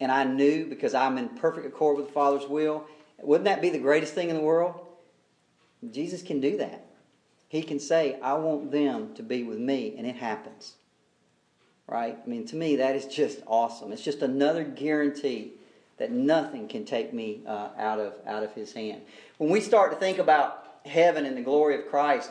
And 0.00 0.12
I 0.12 0.24
knew 0.24 0.66
because 0.66 0.94
I'm 0.94 1.18
in 1.18 1.30
perfect 1.30 1.66
accord 1.66 1.96
with 1.96 2.06
the 2.06 2.12
Father's 2.12 2.46
will. 2.46 2.86
Wouldn't 3.18 3.46
that 3.46 3.62
be 3.62 3.70
the 3.70 3.78
greatest 3.78 4.14
thing 4.14 4.30
in 4.30 4.36
the 4.36 4.42
world? 4.42 4.74
Jesus 5.90 6.22
can 6.22 6.40
do 6.40 6.56
that. 6.58 6.86
He 7.48 7.62
can 7.62 7.78
say, 7.78 8.18
I 8.20 8.34
want 8.34 8.70
them 8.70 9.14
to 9.14 9.22
be 9.22 9.42
with 9.42 9.58
me, 9.58 9.94
and 9.96 10.06
it 10.06 10.16
happens. 10.16 10.74
Right? 11.88 12.18
I 12.22 12.28
mean, 12.28 12.46
to 12.48 12.56
me, 12.56 12.76
that 12.76 12.96
is 12.96 13.06
just 13.06 13.40
awesome. 13.46 13.92
It's 13.92 14.02
just 14.02 14.22
another 14.22 14.64
guarantee 14.64 15.52
that 15.98 16.10
nothing 16.10 16.68
can 16.68 16.84
take 16.84 17.12
me 17.12 17.40
uh, 17.46 17.68
out, 17.78 18.00
of, 18.00 18.14
out 18.26 18.42
of 18.42 18.52
His 18.54 18.72
hand. 18.72 19.02
When 19.38 19.50
we 19.50 19.60
start 19.60 19.92
to 19.92 19.96
think 19.96 20.18
about 20.18 20.78
heaven 20.84 21.24
and 21.24 21.36
the 21.36 21.42
glory 21.42 21.76
of 21.76 21.88
Christ, 21.88 22.30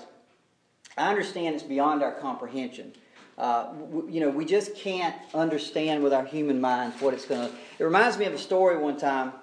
I 0.97 1.09
understand 1.09 1.55
it's 1.55 1.63
beyond 1.63 2.03
our 2.03 2.13
comprehension. 2.13 2.93
Uh, 3.37 3.67
you 4.07 4.21
know, 4.21 4.29
we 4.29 4.45
just 4.45 4.75
can't 4.75 5.15
understand 5.33 6.03
with 6.03 6.13
our 6.13 6.25
human 6.25 6.61
minds 6.61 7.01
what 7.01 7.13
it's 7.13 7.25
going 7.25 7.49
to. 7.49 7.55
It 7.79 7.83
reminds 7.83 8.17
me 8.17 8.25
of 8.25 8.33
a 8.33 8.37
story 8.37 8.77
one 8.77 8.97
time. 8.97 9.33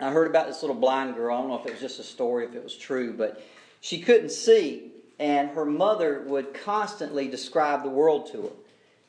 I 0.00 0.10
heard 0.10 0.28
about 0.28 0.46
this 0.46 0.62
little 0.62 0.76
blind 0.76 1.14
girl. 1.14 1.36
I 1.36 1.40
don't 1.40 1.48
know 1.48 1.58
if 1.58 1.66
it 1.66 1.72
was 1.72 1.80
just 1.80 2.00
a 2.00 2.04
story, 2.04 2.46
if 2.46 2.54
it 2.54 2.64
was 2.64 2.74
true, 2.74 3.12
but 3.12 3.42
she 3.80 4.00
couldn't 4.00 4.30
see, 4.30 4.92
and 5.18 5.50
her 5.50 5.66
mother 5.66 6.22
would 6.26 6.54
constantly 6.54 7.28
describe 7.28 7.82
the 7.82 7.90
world 7.90 8.30
to 8.32 8.42
her. 8.42 8.48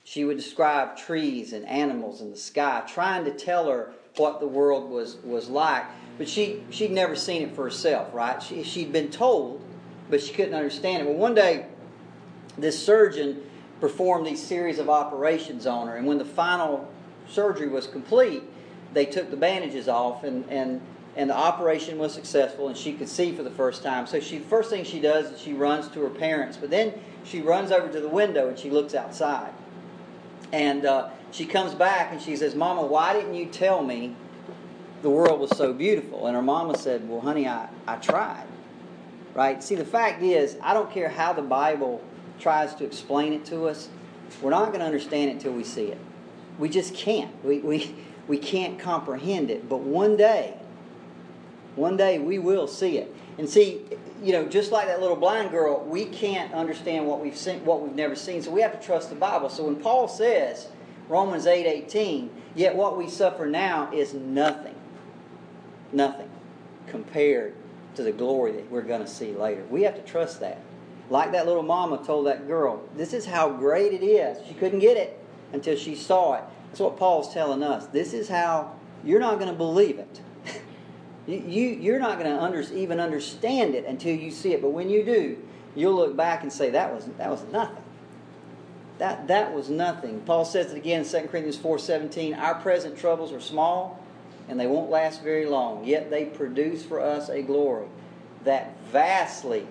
She 0.04 0.26
would 0.26 0.38
describe 0.38 0.98
trees 0.98 1.54
and 1.54 1.66
animals 1.66 2.22
in 2.22 2.30
the 2.30 2.38
sky, 2.38 2.84
trying 2.88 3.24
to 3.26 3.32
tell 3.32 3.70
her 3.70 3.94
what 4.18 4.40
the 4.40 4.48
world 4.48 4.90
was, 4.90 5.18
was 5.24 5.50
like. 5.50 5.86
But 6.18 6.28
she, 6.28 6.64
she'd 6.70 6.92
never 6.92 7.16
seen 7.16 7.42
it 7.42 7.56
for 7.56 7.64
herself, 7.64 8.14
right? 8.14 8.42
She, 8.42 8.64
she'd 8.64 8.92
been 8.92 9.10
told, 9.10 9.62
but 10.10 10.22
she 10.22 10.34
couldn't 10.34 10.54
understand 10.54 11.02
it. 11.02 11.10
Well, 11.10 11.18
one 11.18 11.34
day, 11.34 11.68
this 12.58 12.84
surgeon 12.84 13.44
performed 13.80 14.28
these 14.28 14.42
series 14.42 14.78
of 14.78 14.90
operations 14.90 15.66
on 15.66 15.88
her, 15.88 15.96
and 15.96 16.06
when 16.06 16.18
the 16.18 16.26
final 16.26 16.92
surgery 17.28 17.70
was 17.70 17.88
complete, 17.88 18.44
they 18.94 19.06
took 19.06 19.32
the 19.32 19.38
bandages 19.38 19.88
off, 19.88 20.24
and, 20.24 20.46
and, 20.50 20.82
and 21.16 21.30
the 21.30 21.36
operation 21.36 21.98
was 21.98 22.14
successful, 22.14 22.68
and 22.68 22.78
she 22.78 22.94
could 22.94 23.10
see 23.10 23.36
for 23.36 23.42
the 23.42 23.50
first 23.50 23.82
time. 23.82 24.06
So 24.06 24.20
she 24.20 24.38
first 24.40 24.70
thing 24.70 24.84
she 24.84 25.00
does 25.00 25.32
is 25.32 25.42
she 25.42 25.54
runs 25.54 25.88
to 25.90 26.02
her 26.02 26.10
parents, 26.10 26.58
but 26.58 26.70
then 26.70 26.94
she 27.24 27.42
runs 27.42 27.72
over 27.72 27.92
to 27.92 28.00
the 28.00 28.10
window 28.10 28.50
and 28.50 28.60
she 28.60 28.70
looks 28.70 28.94
outside. 28.94 29.52
And 30.54 30.86
uh, 30.86 31.10
she 31.32 31.46
comes 31.48 31.74
back 31.74 32.12
and 32.12 32.22
she 32.22 32.36
says, 32.36 32.54
Mama, 32.54 32.86
why 32.86 33.12
didn't 33.12 33.34
you 33.34 33.48
tell 33.48 33.84
me 33.84 34.16
the 35.02 35.10
world 35.10 35.40
was 35.40 35.50
so 35.58 35.74
beautiful? 35.74 36.28
And 36.28 36.36
her 36.36 36.44
mama 36.44 36.78
said, 36.78 37.10
Well, 37.10 37.22
honey, 37.22 37.48
I, 37.48 37.68
I 37.88 37.96
tried. 37.98 38.46
Right? 39.34 39.64
See, 39.64 39.74
the 39.74 39.84
fact 39.84 40.22
is, 40.22 40.56
I 40.62 40.76
don't 40.76 40.92
care 40.92 41.10
how 41.10 41.34
the 41.34 41.42
Bible 41.42 42.04
tries 42.40 42.76
to 42.76 42.86
explain 42.86 43.34
it 43.34 43.46
to 43.46 43.66
us, 43.66 43.90
we're 44.44 44.52
not 44.52 44.68
going 44.68 44.80
to 44.80 44.86
understand 44.86 45.32
it 45.32 45.34
until 45.34 45.54
we 45.54 45.64
see 45.64 45.86
it. 45.86 45.98
We 46.60 46.70
just 46.70 46.94
can't. 46.94 47.44
We, 47.44 47.60
we, 47.60 47.96
we 48.28 48.38
can't 48.38 48.78
comprehend 48.78 49.50
it. 49.50 49.68
But 49.68 49.80
one 49.80 50.18
day, 50.18 50.56
one 51.76 51.98
day 51.98 52.20
we 52.20 52.38
will 52.38 52.68
see 52.68 53.00
it. 53.00 53.14
And 53.40 53.50
see, 53.50 53.82
you 54.24 54.32
know, 54.32 54.46
just 54.46 54.72
like 54.72 54.88
that 54.88 55.02
little 55.02 55.18
blind 55.18 55.52
girl, 55.52 55.84
we 55.84 56.06
can't 56.06 56.54
understand 56.54 57.06
what 57.06 57.20
we've 57.20 57.38
seen, 57.38 57.64
what 57.66 57.82
we've 57.82 57.96
never 57.96 58.16
seen. 58.16 58.42
So 58.42 58.52
we 58.52 58.62
have 58.62 58.80
to 58.80 58.86
trust 58.86 59.10
the 59.10 59.16
Bible. 59.16 59.50
So 59.50 59.66
when 59.66 59.76
Paul 59.76 60.08
says, 60.08 60.70
Romans 61.10 61.46
8 61.46 61.66
18, 61.66 62.30
yet 62.56 62.76
what 62.76 62.98
we 62.98 63.10
suffer 63.10 63.46
now 63.46 63.92
is 63.92 64.14
nothing, 64.14 64.76
nothing 65.92 66.30
compared 66.88 67.54
to 67.96 68.04
the 68.04 68.12
glory 68.14 68.54
that 68.54 68.72
we're 68.72 68.82
going 68.82 69.02
to 69.02 69.08
see 69.08 69.34
later. 69.34 69.64
We 69.70 69.84
have 69.84 69.96
to 69.96 70.02
trust 70.02 70.40
that. 70.40 70.60
Like 71.10 71.34
that 71.34 71.46
little 71.46 71.64
mama 71.64 72.02
told 72.04 72.28
that 72.28 72.48
girl, 72.48 72.82
this 72.96 73.14
is 73.14 73.26
how 73.26 73.50
great 73.50 73.94
it 73.94 74.06
is. 74.06 74.38
She 74.48 74.54
couldn't 74.54 74.80
get 74.80 74.96
it 74.96 75.20
until 75.52 75.76
she 75.76 75.96
saw 75.96 76.36
it. 76.36 76.44
That's 76.70 76.80
what 76.80 76.98
Paul's 76.98 77.34
telling 77.34 77.62
us. 77.62 77.88
This 77.88 78.14
is 78.14 78.30
how 78.30 78.74
you're 79.04 79.20
not 79.20 79.38
going 79.38 79.52
to 79.52 79.58
believe 79.58 80.00
it. 80.00 80.22
You, 81.28 81.38
you, 81.38 81.68
you're 81.70 82.00
not 82.00 82.20
going 82.20 82.30
to 82.30 82.42
under, 82.42 82.62
even 82.74 83.00
understand 83.00 83.76
it 83.76 83.86
until 83.86 84.16
you 84.16 84.32
see 84.32 84.54
it. 84.54 84.62
But 84.62 84.70
when 84.70 84.90
you 84.90 85.04
do, 85.04 85.38
you'll 85.76 85.96
look 85.96 86.16
back 86.16 86.44
and 86.44 86.52
say, 86.52 86.72
that 86.72 86.94
was, 86.94 87.06
that 87.18 87.30
was 87.30 87.44
nothing. 87.52 87.84
that, 88.98 89.28
that 89.28 89.54
was 89.54 89.70
nothing. 89.70 90.22
Paul 90.22 90.46
says 90.46 90.72
it 90.72 90.78
again 90.78 91.02
in 91.02 91.08
2 91.08 91.28
Corinthians 91.28 91.58
4.17, 91.58 92.38
Our 92.38 92.56
present 92.56 92.98
troubles 92.98 93.32
are 93.32 93.40
small, 93.40 94.04
and 94.50 94.60
they 94.60 94.68
won't 94.68 94.90
last 94.90 95.24
very 95.24 95.46
long, 95.46 95.86
yet 95.86 96.10
they 96.10 96.26
produce 96.26 96.84
for 96.84 97.00
us 97.00 97.30
a 97.30 97.42
glory 97.42 97.88
that 98.44 98.78
vastly 98.92 99.66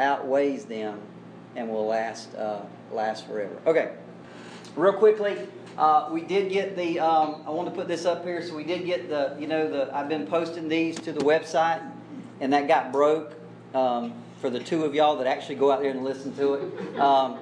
outweighs 0.00 0.64
them 0.64 1.00
and 1.54 1.68
will 1.68 1.86
last, 1.86 2.34
uh, 2.34 2.62
last 2.92 3.26
forever. 3.26 3.56
Okay, 3.66 3.92
real 4.74 4.92
quickly, 4.92 5.36
uh, 5.78 6.08
we 6.10 6.20
did 6.22 6.50
get 6.50 6.76
the, 6.76 6.98
um, 6.98 7.42
I 7.46 7.50
want 7.50 7.68
to 7.68 7.74
put 7.74 7.86
this 7.86 8.04
up 8.04 8.24
here, 8.24 8.42
so 8.42 8.56
we 8.56 8.64
did 8.64 8.84
get 8.84 9.08
the, 9.08 9.36
you 9.38 9.46
know, 9.46 9.70
the, 9.70 9.94
I've 9.96 10.08
been 10.08 10.26
posting 10.26 10.68
these 10.68 10.98
to 11.00 11.12
the 11.12 11.20
website, 11.20 11.80
and 12.40 12.52
that 12.52 12.66
got 12.66 12.90
broke 12.90 13.34
um, 13.74 14.12
for 14.40 14.50
the 14.50 14.58
two 14.58 14.84
of 14.84 14.92
y'all 14.92 15.16
that 15.18 15.28
actually 15.28 15.54
go 15.54 15.70
out 15.70 15.80
there 15.80 15.92
and 15.92 16.02
listen 16.02 16.34
to 16.34 16.54
it. 16.54 16.98
Um, 16.98 17.38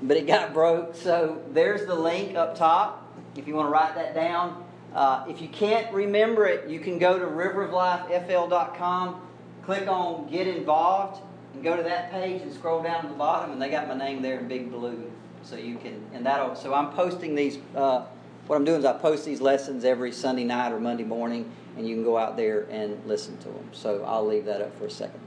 but 0.00 0.16
it 0.16 0.26
got 0.26 0.54
broke, 0.54 0.94
so 0.94 1.42
there's 1.52 1.86
the 1.86 1.94
link 1.94 2.36
up 2.36 2.56
top 2.56 3.06
if 3.36 3.46
you 3.46 3.54
want 3.54 3.66
to 3.66 3.70
write 3.70 3.94
that 3.96 4.14
down. 4.14 4.64
Uh, 4.94 5.26
if 5.28 5.42
you 5.42 5.48
can't 5.48 5.92
remember 5.92 6.46
it, 6.46 6.70
you 6.70 6.80
can 6.80 6.98
go 6.98 7.18
to 7.18 7.26
riveroflifefl.com, 7.26 9.20
click 9.62 9.86
on 9.86 10.26
Get 10.30 10.46
Involved, 10.46 11.20
and 11.52 11.62
go 11.62 11.76
to 11.76 11.82
that 11.82 12.10
page 12.10 12.40
and 12.40 12.50
scroll 12.50 12.82
down 12.82 13.02
to 13.02 13.08
the 13.08 13.14
bottom, 13.14 13.52
and 13.52 13.60
they 13.60 13.68
got 13.68 13.86
my 13.88 13.94
name 13.94 14.22
there 14.22 14.38
in 14.38 14.48
big 14.48 14.70
blue. 14.70 15.12
So 15.48 15.56
you 15.56 15.76
can, 15.78 16.04
and 16.12 16.26
that'll, 16.26 16.54
so 16.54 16.74
I'm 16.74 16.90
posting 16.90 17.34
these, 17.34 17.56
uh, 17.74 18.04
what 18.48 18.56
I'm 18.56 18.66
doing 18.66 18.80
is 18.80 18.84
I 18.84 18.92
post 18.92 19.24
these 19.24 19.40
lessons 19.40 19.82
every 19.82 20.12
Sunday 20.12 20.44
night 20.44 20.72
or 20.72 20.78
Monday 20.78 21.04
morning, 21.04 21.50
and 21.78 21.88
you 21.88 21.94
can 21.94 22.04
go 22.04 22.18
out 22.18 22.36
there 22.36 22.66
and 22.70 23.00
listen 23.06 23.38
to 23.38 23.48
them. 23.48 23.70
So 23.72 24.04
I'll 24.04 24.26
leave 24.26 24.44
that 24.44 24.60
up 24.60 24.78
for 24.78 24.84
a 24.84 24.90
second. 24.90 25.20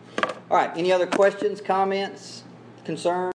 All 0.51 0.57
right, 0.57 0.69
any 0.77 0.91
other 0.91 1.07
questions, 1.07 1.59
comments, 1.59 2.43
concerns? 2.85 3.29